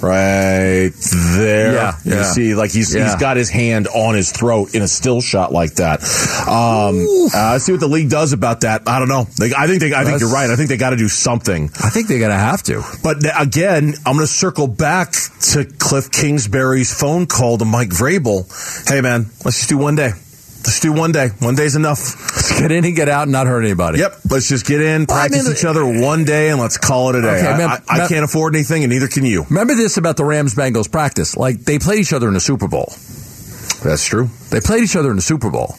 right 0.00 0.90
there, 1.36 1.72
Yeah, 1.74 1.96
you 2.04 2.14
yeah. 2.14 2.22
see 2.22 2.54
like 2.54 2.70
he's 2.70 2.94
Yeah. 2.94 3.04
he's 3.04 3.16
got 3.16 3.36
his 3.36 3.50
hand 3.50 3.88
on 3.88 4.14
his 4.14 4.30
throat 4.30 4.74
in 4.74 4.82
a 4.82 4.88
still 4.88 5.20
shot 5.20 5.52
like 5.52 5.74
that. 5.76 6.00
Um, 6.48 7.06
uh, 7.34 7.58
see 7.58 7.72
what 7.72 7.80
the 7.80 7.88
league 7.88 8.10
does 8.10 8.32
about 8.32 8.60
that. 8.62 8.82
I 8.86 8.98
don't 8.98 9.08
know. 9.08 9.26
They, 9.38 9.52
I 9.56 9.66
think 9.66 9.80
they, 9.80 9.92
I 9.92 10.04
think 10.04 10.04
That's- 10.06 10.20
you're 10.20 10.30
right. 10.32 10.50
I 10.50 10.56
think 10.56 10.68
they 10.68 10.76
got 10.76 10.90
to 10.90 10.96
do 10.96 11.08
something. 11.08 11.70
I 11.82 11.90
think 11.90 12.03
they're 12.08 12.20
gonna 12.20 12.34
have 12.34 12.62
to. 12.64 12.82
But 13.02 13.18
again, 13.38 13.94
I'm 14.06 14.14
going 14.16 14.26
to 14.26 14.32
circle 14.32 14.66
back 14.66 15.12
to 15.52 15.64
Cliff 15.64 16.10
Kingsbury's 16.10 16.92
phone 16.98 17.26
call 17.26 17.58
to 17.58 17.64
Mike 17.64 17.90
Vrabel. 17.90 18.44
Hey, 18.88 19.00
man, 19.00 19.26
let's 19.44 19.58
just 19.58 19.68
do 19.68 19.78
one 19.78 19.96
day. 19.96 20.10
Let's 20.10 20.80
do 20.80 20.92
one 20.94 21.12
day. 21.12 21.28
One 21.40 21.54
day's 21.54 21.76
enough. 21.76 21.98
Let's 21.98 22.58
get 22.58 22.72
in 22.72 22.86
and 22.86 22.96
get 22.96 23.08
out 23.08 23.24
and 23.24 23.32
not 23.32 23.46
hurt 23.46 23.62
anybody. 23.64 23.98
Yep. 23.98 24.20
Let's 24.30 24.48
just 24.48 24.66
get 24.66 24.80
in, 24.80 25.04
Well, 25.06 25.18
I 25.18 25.28
practice 25.28 25.44
mean, 25.44 25.56
each 25.56 25.64
other 25.66 25.84
one 25.84 26.24
day, 26.24 26.48
and 26.48 26.58
let's 26.58 26.78
call 26.78 27.10
it 27.10 27.16
a 27.16 27.20
day. 27.20 27.38
Okay, 27.38 27.48
I, 27.48 27.58
man, 27.58 27.68
I, 27.68 28.04
I 28.04 28.08
can't 28.08 28.24
afford 28.24 28.54
anything, 28.54 28.82
and 28.82 28.90
neither 28.90 29.08
can 29.08 29.26
you. 29.26 29.44
Remember 29.50 29.74
this 29.74 29.98
about 29.98 30.16
the 30.16 30.24
Rams 30.24 30.54
Bengals 30.54 30.90
practice? 30.90 31.36
Like 31.36 31.60
they 31.60 31.78
played 31.78 31.98
each 31.98 32.14
other 32.14 32.28
in 32.28 32.34
the 32.34 32.40
Super 32.40 32.66
Bowl. 32.66 32.86
That's 33.84 34.06
true. 34.06 34.30
They 34.50 34.60
played 34.60 34.84
each 34.84 34.96
other 34.96 35.10
in 35.10 35.16
the 35.16 35.22
Super 35.22 35.50
Bowl. 35.50 35.74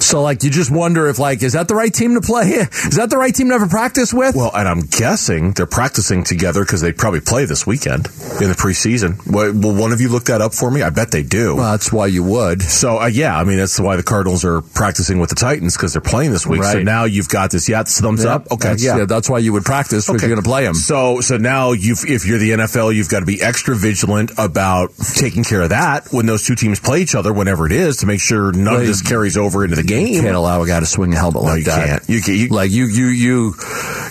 So 0.00 0.22
like 0.22 0.42
you 0.42 0.50
just 0.50 0.70
wonder 0.70 1.06
if 1.08 1.18
like 1.18 1.42
is 1.42 1.52
that 1.52 1.68
the 1.68 1.74
right 1.74 1.92
team 1.92 2.14
to 2.14 2.20
play? 2.20 2.40
Is 2.90 2.96
that 2.96 3.10
the 3.10 3.16
right 3.18 3.34
team 3.34 3.48
to 3.48 3.54
ever 3.54 3.66
practice 3.68 4.12
with? 4.14 4.34
Well, 4.34 4.50
and 4.54 4.66
I'm 4.66 4.80
guessing 4.80 5.52
they're 5.52 5.66
practicing 5.66 6.24
together 6.24 6.62
because 6.64 6.80
they 6.80 6.92
probably 6.92 7.20
play 7.20 7.44
this 7.44 7.66
weekend 7.66 8.06
in 8.40 8.48
the 8.48 8.56
preseason. 8.58 9.20
Will 9.30 9.74
one 9.74 9.92
of 9.92 10.00
you 10.00 10.08
look 10.08 10.24
that 10.24 10.40
up 10.40 10.54
for 10.54 10.70
me? 10.70 10.82
I 10.82 10.90
bet 10.90 11.10
they 11.10 11.22
do. 11.22 11.56
Well, 11.56 11.70
that's 11.72 11.92
why 11.92 12.06
you 12.06 12.22
would. 12.24 12.62
So 12.62 12.98
uh, 13.00 13.06
yeah, 13.06 13.36
I 13.36 13.44
mean 13.44 13.58
that's 13.58 13.78
why 13.78 13.96
the 13.96 14.02
Cardinals 14.02 14.44
are 14.44 14.60
practicing 14.62 15.18
with 15.18 15.30
the 15.30 15.36
Titans 15.36 15.76
because 15.76 15.92
they're 15.92 16.00
playing 16.02 16.32
this 16.32 16.46
week. 16.46 16.62
So 16.62 16.74
Right. 16.74 16.84
now 16.84 17.04
you've 17.04 17.28
got 17.28 17.50
this. 17.50 17.68
Yeah, 17.68 17.80
it's 17.82 18.00
thumbs 18.00 18.24
Yeah, 18.24 18.34
up. 18.36 18.50
Okay, 18.50 18.68
that's, 18.70 18.84
yeah. 18.84 19.04
that's 19.04 19.28
why 19.28 19.38
you 19.38 19.52
would 19.52 19.64
practice 19.64 20.08
if 20.08 20.16
Okay. 20.16 20.26
you're 20.26 20.34
going 20.36 20.42
to 20.42 20.48
play 20.48 20.64
them. 20.64 20.74
So 20.74 21.20
so 21.20 21.36
now 21.36 21.72
you 21.72 21.94
if 22.06 22.26
you're 22.26 22.38
the 22.38 22.50
NFL, 22.52 22.94
you've 22.94 23.08
got 23.08 23.20
to 23.20 23.26
be 23.26 23.40
extra 23.42 23.74
vigilant 23.76 24.32
about 24.38 24.90
taking 25.14 25.44
care 25.44 25.62
of 25.62 25.70
that 25.70 26.08
when 26.12 26.26
those 26.26 26.44
two 26.46 26.54
teams 26.54 26.80
play 26.80 27.02
each 27.02 27.14
other, 27.14 27.32
whenever 27.32 27.66
it 27.66 27.72
is, 27.72 27.98
to 27.98 28.06
make 28.06 28.20
sure 28.20 28.52
none 28.52 28.64
Well, 28.64 28.80
of 28.80 28.86
this 28.86 29.02
carries 29.02 29.36
over 29.36 29.49
into 29.64 29.76
the 29.76 29.82
game. 29.82 30.08
You 30.08 30.22
Can't 30.22 30.34
allow 30.36 30.62
a 30.62 30.66
guy 30.66 30.80
to 30.80 30.86
swing 30.86 31.12
a 31.12 31.16
helmet 31.16 31.42
No, 31.42 31.48
like 31.48 31.58
you 31.58 31.64
that. 31.64 31.86
can't. 31.88 32.08
You 32.08 32.20
can't. 32.22 32.38
You- 32.38 32.48
like 32.48 32.70
you, 32.70 32.86
you, 32.86 33.06
you, 33.06 33.54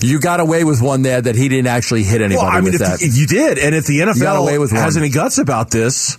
you 0.01 0.19
got 0.19 0.39
away 0.39 0.63
with 0.63 0.81
one 0.81 1.01
there 1.01 1.21
that 1.21 1.35
he 1.35 1.49
didn't 1.49 1.67
actually 1.67 2.03
hit 2.03 2.21
anybody 2.21 2.45
well, 2.45 2.55
I 2.55 2.61
mean, 2.61 2.71
with 2.73 2.75
if 2.75 2.79
that. 2.79 3.01
you 3.01 3.27
did, 3.27 3.57
and 3.57 3.73
if 3.75 3.85
the 3.85 3.99
got 4.19 4.35
away 4.37 4.53
NFL 4.55 4.59
with 4.59 4.71
has 4.71 4.97
any 4.97 5.09
guts 5.09 5.37
about 5.37 5.71
this, 5.71 6.15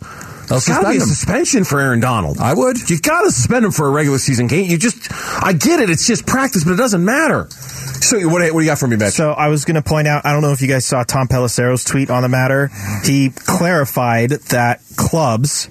there's 0.49 0.67
got 0.67 0.83
to 0.83 0.89
be 0.91 0.97
a 0.97 1.01
suspension 1.01 1.63
for 1.65 1.81
Aaron 1.81 2.01
Donald. 2.01 2.39
I 2.39 2.55
would. 2.55 2.91
You 2.91 2.99
got 3.01 3.23
to 3.23 3.31
suspend 3.31 3.65
him 3.65 3.71
for 3.71 3.87
a 3.87 3.91
regular 3.91 4.19
season 4.19 4.49
game. 4.49 4.69
You 4.69 4.79
just, 4.79 5.09
I 5.13 5.53
get 5.53 5.79
it. 5.81 5.91
It's 5.91 6.07
just 6.07 6.27
practice, 6.27 6.65
but 6.65 6.73
it 6.73 6.77
doesn't 6.77 7.05
matter. 7.05 7.49
So 7.51 8.19
what, 8.29 8.43
what 8.53 8.59
do 8.61 8.65
you 8.65 8.71
got 8.71 8.79
for 8.79 8.89
me, 8.89 8.97
Mitch? 8.97 9.13
So 9.15 9.31
I 9.31 9.47
was 9.49 9.65
going 9.65 9.77
to 9.77 9.83
point 9.83 10.09
out, 10.09 10.27
I 10.27 10.33
don't 10.33 10.43
know 10.43 10.51
if 10.53 10.61
you 10.61 10.67
guys 10.69 10.85
saw 10.85 11.05
Tom 11.05 11.29
Pelissero's 11.29 11.85
tweet 11.85 12.11
on 12.11 12.23
the 12.23 12.29
matter. 12.29 12.69
He 13.05 13.31
clarified 13.31 14.31
that 14.31 14.81
clubs, 14.97 15.69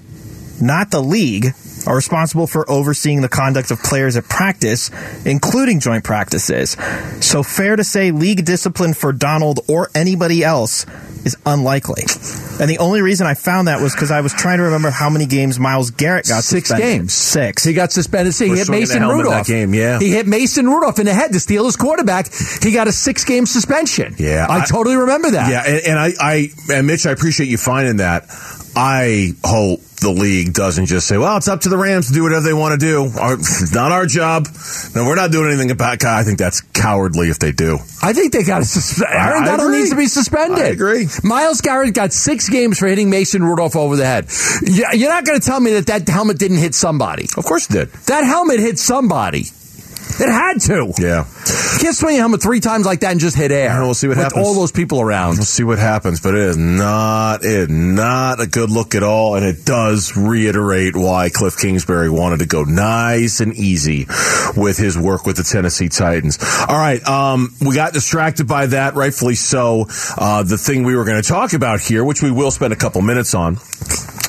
not 0.62 0.90
the 0.90 1.02
league, 1.02 1.48
are 1.86 1.96
responsible 1.96 2.46
for 2.46 2.68
overseeing 2.70 3.20
the 3.22 3.28
conduct 3.28 3.70
of 3.70 3.82
players 3.82 4.16
at 4.16 4.24
practice, 4.24 4.90
including 5.24 5.80
joint 5.80 6.04
practices. 6.04 6.76
So 7.24 7.42
fair 7.42 7.76
to 7.76 7.84
say 7.84 8.10
league 8.10 8.44
discipline 8.44 8.94
for 8.94 9.12
Donald 9.12 9.60
or 9.68 9.90
anybody 9.94 10.44
else 10.44 10.84
is 11.24 11.36
unlikely. 11.44 12.02
And 12.60 12.68
the 12.70 12.78
only 12.78 13.02
reason 13.02 13.26
I 13.26 13.34
found 13.34 13.68
that 13.68 13.80
was 13.82 13.92
because 13.94 14.10
I 14.10 14.20
was 14.22 14.32
trying 14.32 14.58
to 14.58 14.64
remember 14.64 14.90
how 14.90 15.10
many 15.10 15.26
games 15.26 15.58
Myles 15.58 15.90
Garrett 15.90 16.26
got 16.28 16.44
Six 16.44 16.68
suspended. 16.68 16.98
games. 16.98 17.12
Six. 17.12 17.64
He 17.64 17.72
got 17.74 17.92
suspended. 17.92 18.34
See, 18.34 18.48
he 18.48 18.56
hit 18.56 18.66
swinging 18.66 18.86
the 18.88 18.94
Mason 18.94 19.08
Rudolph. 19.08 19.46
that 19.46 19.46
game, 19.46 19.74
yeah. 19.74 19.98
He 19.98 20.10
hit 20.10 20.26
Mason 20.26 20.66
Rudolph 20.66 20.98
in 20.98 21.06
the 21.06 21.14
head 21.14 21.32
to 21.32 21.40
steal 21.40 21.64
his 21.66 21.76
quarterback. 21.76 22.28
He 22.62 22.72
got 22.72 22.88
a 22.88 22.92
six 22.92 23.24
game 23.24 23.44
suspension. 23.46 24.14
Yeah, 24.18 24.46
I, 24.48 24.60
I- 24.60 24.64
totally 24.66 24.96
remember 24.96 25.30
that. 25.32 25.50
Yeah, 25.50 25.62
and, 25.66 25.86
and 25.88 25.98
I, 25.98 26.12
I, 26.20 26.48
and 26.72 26.86
Mitch, 26.86 27.04
I 27.06 27.10
appreciate 27.10 27.48
you 27.48 27.58
finding 27.58 27.96
that. 27.98 28.24
I 28.76 29.32
hope 29.44 29.80
the 30.00 30.10
league 30.10 30.52
doesn't 30.54 30.86
just 30.86 31.06
say, 31.06 31.18
"Well, 31.18 31.36
it's 31.36 31.48
up 31.48 31.60
to 31.62 31.68
the 31.68 31.76
Rams 31.76 32.08
to 32.08 32.12
do 32.14 32.22
whatever 32.22 32.42
they 32.46 32.54
want 32.54 32.80
to 32.80 32.86
do. 32.86 33.10
Our, 33.18 33.34
it's 33.34 33.74
not 33.74 33.92
our 33.92 34.06
job. 34.06 34.48
No, 34.94 35.04
we're 35.04 35.14
not 35.16 35.30
doing 35.30 35.48
anything 35.48 35.70
about." 35.70 35.94
it." 35.94 36.04
I 36.04 36.22
think 36.24 36.38
that's 36.38 36.60
cowardly 36.72 37.28
if 37.28 37.38
they 37.38 37.52
do. 37.52 37.78
I 38.02 38.12
think 38.12 38.32
they 38.32 38.42
got 38.42 38.60
to 38.60 38.64
suspend. 38.64 39.12
Aaron 39.12 39.44
Donald 39.44 39.72
needs 39.72 39.90
to 39.90 39.96
be 39.96 40.06
suspended. 40.06 40.58
I 40.58 40.68
agree. 40.68 41.06
Myles 41.22 41.60
Garrett 41.60 41.92
got 41.94 42.12
six 42.12 42.48
games 42.48 42.78
for 42.78 42.86
hitting 42.86 43.10
Mason 43.10 43.42
Rudolph 43.42 43.76
over 43.76 43.96
the 43.96 44.06
head. 44.06 44.26
You- 44.62 44.86
You're 44.94 45.10
not 45.10 45.24
going 45.24 45.38
to 45.38 45.44
tell 45.46 45.60
me 45.60 45.72
that 45.74 45.86
that 45.88 46.08
helmet 46.08 46.38
didn't 46.38 46.58
hit 46.58 46.74
somebody. 46.74 47.26
Of 47.36 47.44
course, 47.44 47.68
it 47.68 47.72
did. 47.72 47.92
That 48.06 48.24
helmet 48.24 48.60
hit 48.60 48.78
somebody. 48.78 49.46
It 50.18 50.28
had 50.30 50.60
to. 50.62 50.92
Yeah, 50.98 51.24
You 51.74 51.78
can't 51.80 51.94
swing 51.94 52.16
a 52.16 52.18
helmet 52.18 52.42
three 52.42 52.60
times 52.60 52.84
like 52.86 53.00
that 53.00 53.12
and 53.12 53.20
just 53.20 53.36
hit 53.36 53.52
air. 53.52 53.66
Yeah, 53.66 53.82
we'll 53.82 53.94
see 53.94 54.08
what 54.08 54.16
with 54.16 54.24
happens. 54.24 54.46
all 54.46 54.54
those 54.54 54.72
people 54.72 55.00
around. 55.00 55.34
we'll 55.36 55.44
see 55.44 55.62
what 55.64 55.78
happens, 55.78 56.20
but 56.20 56.34
it 56.34 56.40
is 56.40 56.56
not, 56.56 57.44
it 57.44 57.70
not 57.70 58.40
a 58.40 58.46
good 58.46 58.70
look 58.70 58.94
at 58.94 59.02
all, 59.02 59.34
and 59.36 59.44
it 59.46 59.64
does 59.64 60.16
reiterate 60.16 60.96
why 60.96 61.28
Cliff 61.30 61.56
Kingsbury 61.56 62.10
wanted 62.10 62.40
to 62.40 62.46
go 62.46 62.64
nice 62.64 63.40
and 63.40 63.54
easy 63.54 64.06
with 64.56 64.76
his 64.78 64.98
work 64.98 65.26
with 65.26 65.36
the 65.36 65.44
Tennessee 65.44 65.88
Titans. 65.88 66.38
All 66.68 66.76
right, 66.76 67.02
um, 67.06 67.54
we 67.60 67.74
got 67.74 67.92
distracted 67.92 68.46
by 68.48 68.66
that, 68.66 68.94
rightfully 68.94 69.34
so. 69.34 69.86
Uh, 70.18 70.42
the 70.42 70.58
thing 70.58 70.82
we 70.84 70.96
were 70.96 71.04
going 71.04 71.22
to 71.22 71.28
talk 71.28 71.52
about 71.52 71.80
here, 71.80 72.04
which 72.04 72.22
we 72.22 72.30
will 72.30 72.50
spend 72.50 72.72
a 72.72 72.76
couple 72.76 73.00
minutes 73.02 73.34
on. 73.34 73.56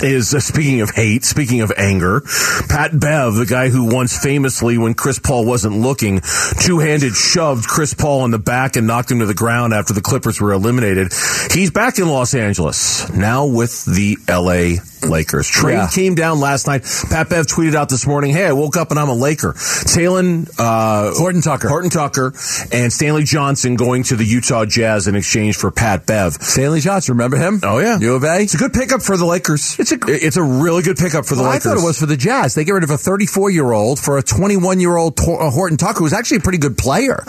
Is 0.02 0.34
uh, 0.34 0.40
speaking 0.40 0.82
of 0.82 0.90
hate, 0.90 1.24
speaking 1.24 1.62
of 1.62 1.72
anger, 1.78 2.22
Pat 2.70 3.00
Bev, 3.00 3.36
the 3.36 3.46
guy 3.46 3.70
who 3.70 3.94
once 3.94 4.18
famously, 4.18 4.78
when 4.78 4.96
Chris 4.96 5.20
Paul 5.20 5.46
wasn't 5.46 5.76
looking, 5.76 6.22
two-handed 6.60 7.14
shoved 7.14 7.68
Chris 7.68 7.94
Paul 7.94 8.26
in 8.26 8.32
the 8.32 8.40
back 8.40 8.76
and 8.76 8.88
knocked 8.88 9.12
him 9.12 9.20
to 9.20 9.26
the 9.26 9.34
ground 9.36 9.74
after 9.74 9.94
the 9.94 10.02
Clippers 10.02 10.42
were 10.42 10.54
eliminated. 10.54 11.14
He's 11.52 11.70
back 11.70 12.00
in 12.00 12.08
Los 12.08 12.34
Angeles 12.34 13.10
now 13.12 13.46
with 13.46 13.86
the 13.86 14.18
L.A. 14.28 14.80
Lakers. 15.06 15.48
Trade 15.48 15.74
Yeah. 15.76 15.88
came 15.88 16.16
down 16.16 16.40
last 16.40 16.68
night. 16.68 16.84
Pat 17.10 17.30
Bev 17.30 17.46
tweeted 17.48 17.76
out 17.76 17.90
this 17.90 18.06
morning, 18.08 18.32
"Hey, 18.34 18.46
I 18.46 18.52
woke 18.54 18.78
up 18.78 18.92
and 18.92 19.00
I'm 19.00 19.10
a 19.10 19.14
Laker." 19.14 19.54
Talen, 19.54 20.50
uh, 20.58 21.12
Horton 21.14 21.42
Tucker. 21.42 21.68
Horton 21.68 21.90
Tucker, 21.90 22.34
and 22.72 22.92
Stanley 22.94 23.24
Johnson 23.24 23.76
going 23.76 24.04
to 24.04 24.16
the 24.16 24.26
Utah 24.26 24.66
Jazz 24.66 25.08
in 25.08 25.16
exchange 25.16 25.56
for 25.58 25.72
Pat 25.72 26.06
Bev. 26.06 26.38
Stanley 26.42 26.80
Johnson, 26.82 27.14
remember 27.16 27.38
him? 27.38 27.60
Oh 27.64 27.80
yeah, 27.80 27.98
U 28.00 28.16
of 28.16 28.24
A. 28.24 28.40
It's 28.42 28.54
a 28.54 28.58
good 28.58 28.74
pickup 28.74 29.02
for 29.02 29.18
the 29.18 29.26
Lakers. 29.26 29.76
It's 29.80 29.92
a- 29.92 29.98
it's 30.08 30.38
a 30.38 30.44
really 30.44 30.82
good 30.84 30.98
pickup 30.98 31.26
for 31.26 31.36
the 31.36 31.44
Well, 31.44 31.52
I 31.52 31.60
thought 31.60 31.78
it 31.78 31.84
was 31.84 31.98
for 31.98 32.06
the 32.06 32.18
Jazz. 32.18 32.54
They 32.54 32.64
get 32.64 32.74
rid 32.74 32.84
of 32.84 32.92
a 32.92 32.98
34 32.98 33.50
year 33.50 33.72
old 33.72 34.00
for 34.00 34.18
a 34.18 34.24
21 34.24 34.80
year 34.80 34.96
old 34.98 35.20
Horton 35.20 35.78
Tucker, 35.78 36.00
who's 36.00 36.14
actually 36.14 36.38
a 36.38 36.42
pretty 36.42 36.58
good 36.58 36.78
player, 36.78 37.24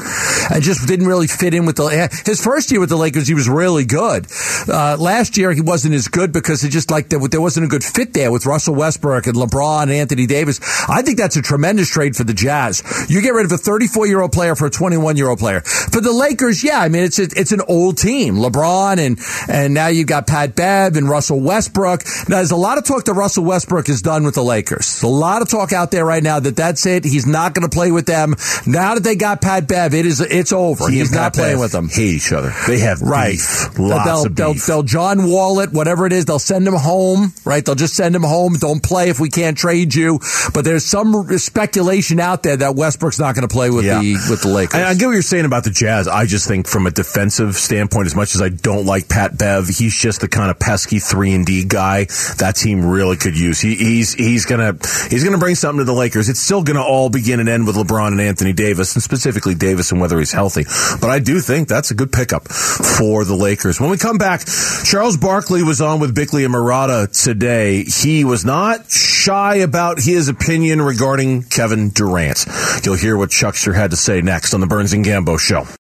and 0.51 0.63
just 0.63 0.87
didn't 0.87 1.07
really 1.07 1.27
fit 1.27 1.55
in 1.55 1.67
with 1.67 1.77
the. 1.77 1.83
His 2.27 2.41
first 2.41 2.71
year 2.71 2.81
with 2.81 2.89
the 2.89 2.97
Lakers, 2.97 3.27
he 3.29 3.35
was 3.35 3.49
really 3.49 3.85
good. 3.85 4.27
Uh, 4.69 4.97
last 4.99 5.37
year, 5.37 5.53
he 5.53 5.61
wasn't 5.61 5.95
as 5.95 6.09
good 6.09 6.33
because 6.33 6.65
it 6.65 6.69
just 6.71 6.91
like 6.91 7.09
there, 7.09 7.19
there 7.29 7.41
wasn't 7.41 7.62
a 7.65 7.69
good 7.69 7.85
fit 7.85 8.13
there 8.13 8.31
with 8.33 8.47
Russell 8.47 8.75
Westbrook 8.75 9.27
and 9.27 9.37
LeBron 9.37 9.83
and 9.85 9.93
Anthony 9.93 10.27
Davis. 10.27 10.61
I 10.89 11.03
think 11.03 11.19
that's 11.19 11.37
a 11.37 11.43
tremendous 11.43 11.89
trade 11.89 12.17
for 12.17 12.25
the 12.25 12.35
Jazz. 12.35 12.83
You 13.09 13.21
get 13.23 13.35
rid 13.35 13.45
of 13.47 13.53
a 13.53 13.59
34 13.59 14.07
year 14.07 14.21
old 14.21 14.33
player 14.33 14.55
for 14.55 14.67
a 14.67 14.71
21 14.71 15.17
year 15.17 15.29
old 15.29 15.39
player. 15.39 15.61
For 15.61 16.01
the 16.01 16.13
Lakers, 16.13 16.63
yeah, 16.65 16.81
I 16.81 16.89
mean 16.89 17.05
it's 17.05 17.19
a, 17.19 17.25
it's 17.37 17.53
an 17.53 17.61
old 17.69 17.99
team. 17.99 18.37
LeBron 18.37 18.99
and 18.99 19.19
and 19.49 19.75
now 19.75 19.89
you've 19.89 20.07
got 20.07 20.27
Pat 20.27 20.55
Bev 20.57 20.97
and 20.97 21.09
Russell 21.09 21.41
Westbrook. 21.41 22.03
Now 22.29 22.37
there's 22.37 22.51
a 22.51 22.57
lot 22.57 22.79
of 22.79 22.85
talk 22.85 23.05
that 23.05 23.15
Russell 23.15 23.45
Westbrook 23.45 23.89
is 23.89 24.03
done 24.03 24.25
with 24.25 24.35
the 24.35 24.43
Lakers. 24.45 25.03
A 25.03 25.07
lot 25.09 25.43
of 25.43 25.49
talk 25.49 25.73
out 25.73 25.91
there 25.91 26.05
right 26.05 26.23
now 26.23 26.41
that 26.41 26.57
that's 26.57 26.87
it. 26.87 27.05
He's 27.05 27.27
not 27.27 27.55
going 27.55 27.69
to 27.69 27.75
play 27.75 27.91
with 27.93 28.07
them. 28.07 28.35
Now 28.67 28.95
that 28.95 29.03
they 29.03 29.17
got 29.17 29.41
Pat 29.41 29.67
Bev, 29.69 29.95
it 29.95 30.07
is 30.07 30.21
it's 30.21 30.53
over. 30.53 30.89
He 30.89 30.99
He's 30.99 31.13
not 31.13 31.33
Pat 31.33 31.35
playing 31.35 31.55
Bev 31.57 31.61
with 31.61 31.73
them. 31.73 31.89
Hate 31.89 32.15
each 32.15 32.33
other. 32.33 32.53
They 32.67 32.79
have 32.79 33.01
Right. 33.03 33.33
beef. 33.33 33.79
Lots 33.79 34.05
they'll, 34.05 34.27
of 34.27 34.37
they'll, 34.37 34.53
beef. 34.55 34.67
they'll 34.67 34.83
John 34.83 35.29
Wall 35.29 35.61
it, 35.61 35.73
whatever 35.73 36.07
it 36.07 36.13
is, 36.13 36.25
they'll 36.25 36.39
send 36.39 36.67
him 36.67 36.75
home, 36.75 37.33
right? 37.45 37.52
They'll 37.61 37.75
just 37.75 37.95
send 37.95 38.15
him 38.15 38.23
home. 38.23 38.55
Don't 38.55 38.83
play 38.83 39.09
if 39.11 39.21
we 39.21 39.29
can't 39.29 39.57
trade 39.57 39.95
you. 39.95 40.21
But 40.55 40.65
there's 40.65 40.85
some 40.87 41.13
speculation 41.39 42.21
out 42.21 42.43
there 42.43 42.57
that 42.57 42.75
Westbrook's 42.77 43.19
not 43.19 43.35
going 43.35 43.47
to 43.47 43.53
play 43.53 43.71
with 43.71 43.85
Yeah. 43.85 44.01
the 44.01 44.15
with 44.31 44.43
the 44.43 44.49
Lakers. 44.49 44.75
And 44.75 44.85
I 44.85 44.95
get 44.95 45.07
what 45.07 45.13
you're 45.13 45.23
saying 45.23 45.45
about 45.45 45.65
the 45.65 45.71
Jazz. 45.71 46.09
I 46.09 46.27
just 46.27 46.49
think 46.49 46.67
from 46.67 46.87
a 46.87 46.91
defensive 46.91 47.55
standpoint, 47.57 48.07
as 48.07 48.15
much 48.17 48.35
as 48.35 48.43
I 48.43 48.49
don't 48.49 48.87
like 48.87 49.09
Pat 49.09 49.37
Bev, 49.37 49.69
he's 49.69 49.95
just 49.97 50.21
the 50.21 50.29
kind 50.29 50.51
of 50.51 50.59
pesky 50.59 50.99
three 50.99 51.33
and 51.33 51.45
D 51.47 51.65
guy 51.65 52.05
that 52.39 52.57
team 52.57 52.85
really 52.85 53.17
could 53.17 53.39
use. 53.39 53.61
He, 53.61 53.75
he's 53.75 54.15
he's 54.15 54.47
gonna 54.47 54.77
he's 55.11 55.25
gonna 55.25 55.39
bring 55.39 55.55
something 55.55 55.79
to 55.79 55.85
the 55.85 55.93
Lakers. 55.93 56.29
It's 56.29 56.41
still 56.41 56.63
gonna 56.63 56.83
all 56.83 57.11
begin 57.11 57.41
and 57.41 57.49
end 57.49 57.67
with 57.67 57.77
LeBron 57.77 58.09
and 58.09 58.21
Anthony 58.21 58.53
Davis, 58.53 58.95
and 58.95 59.03
specifically 59.03 59.55
Davis 59.55 59.93
and 59.93 60.01
whether 60.01 60.19
he's 60.19 60.33
healthy. 60.33 60.65
But 61.01 61.11
I 61.11 61.19
do 61.19 61.41
think 61.41 61.69
that's 61.69 61.91
a 61.91 61.95
good 61.95 62.13
pickup 62.13 62.49
for 62.49 63.25
the 63.25 63.35
Lakers. 63.35 63.81
When 63.81 63.91
we 63.91 63.97
come 63.99 64.19
back, 64.19 64.43
Charles 64.85 65.17
Barkley 65.17 65.63
was 65.63 65.81
on 65.81 66.01
with 66.01 66.15
Bickley 66.15 66.45
and 66.45 66.55
Marotta 66.55 67.09
today. 67.43 67.83
He 67.83 68.25
was 68.25 68.45
not 68.45 68.89
shy 68.89 69.57
about 69.57 69.99
his 69.99 70.29
opinion 70.29 70.81
regarding 70.81 71.43
Kevin 71.43 71.89
Durant. 71.89 72.47
You'll 72.85 72.95
hear 72.95 73.17
what 73.17 73.31
Chuckster 73.31 73.73
had 73.73 73.91
to 73.91 73.97
say 73.97 74.21
next 74.21 74.55
on 74.55 74.61
the 74.61 74.69
Burns 74.69 74.93
and 74.93 75.05
Gambo 75.05 75.41
show. 75.41 75.67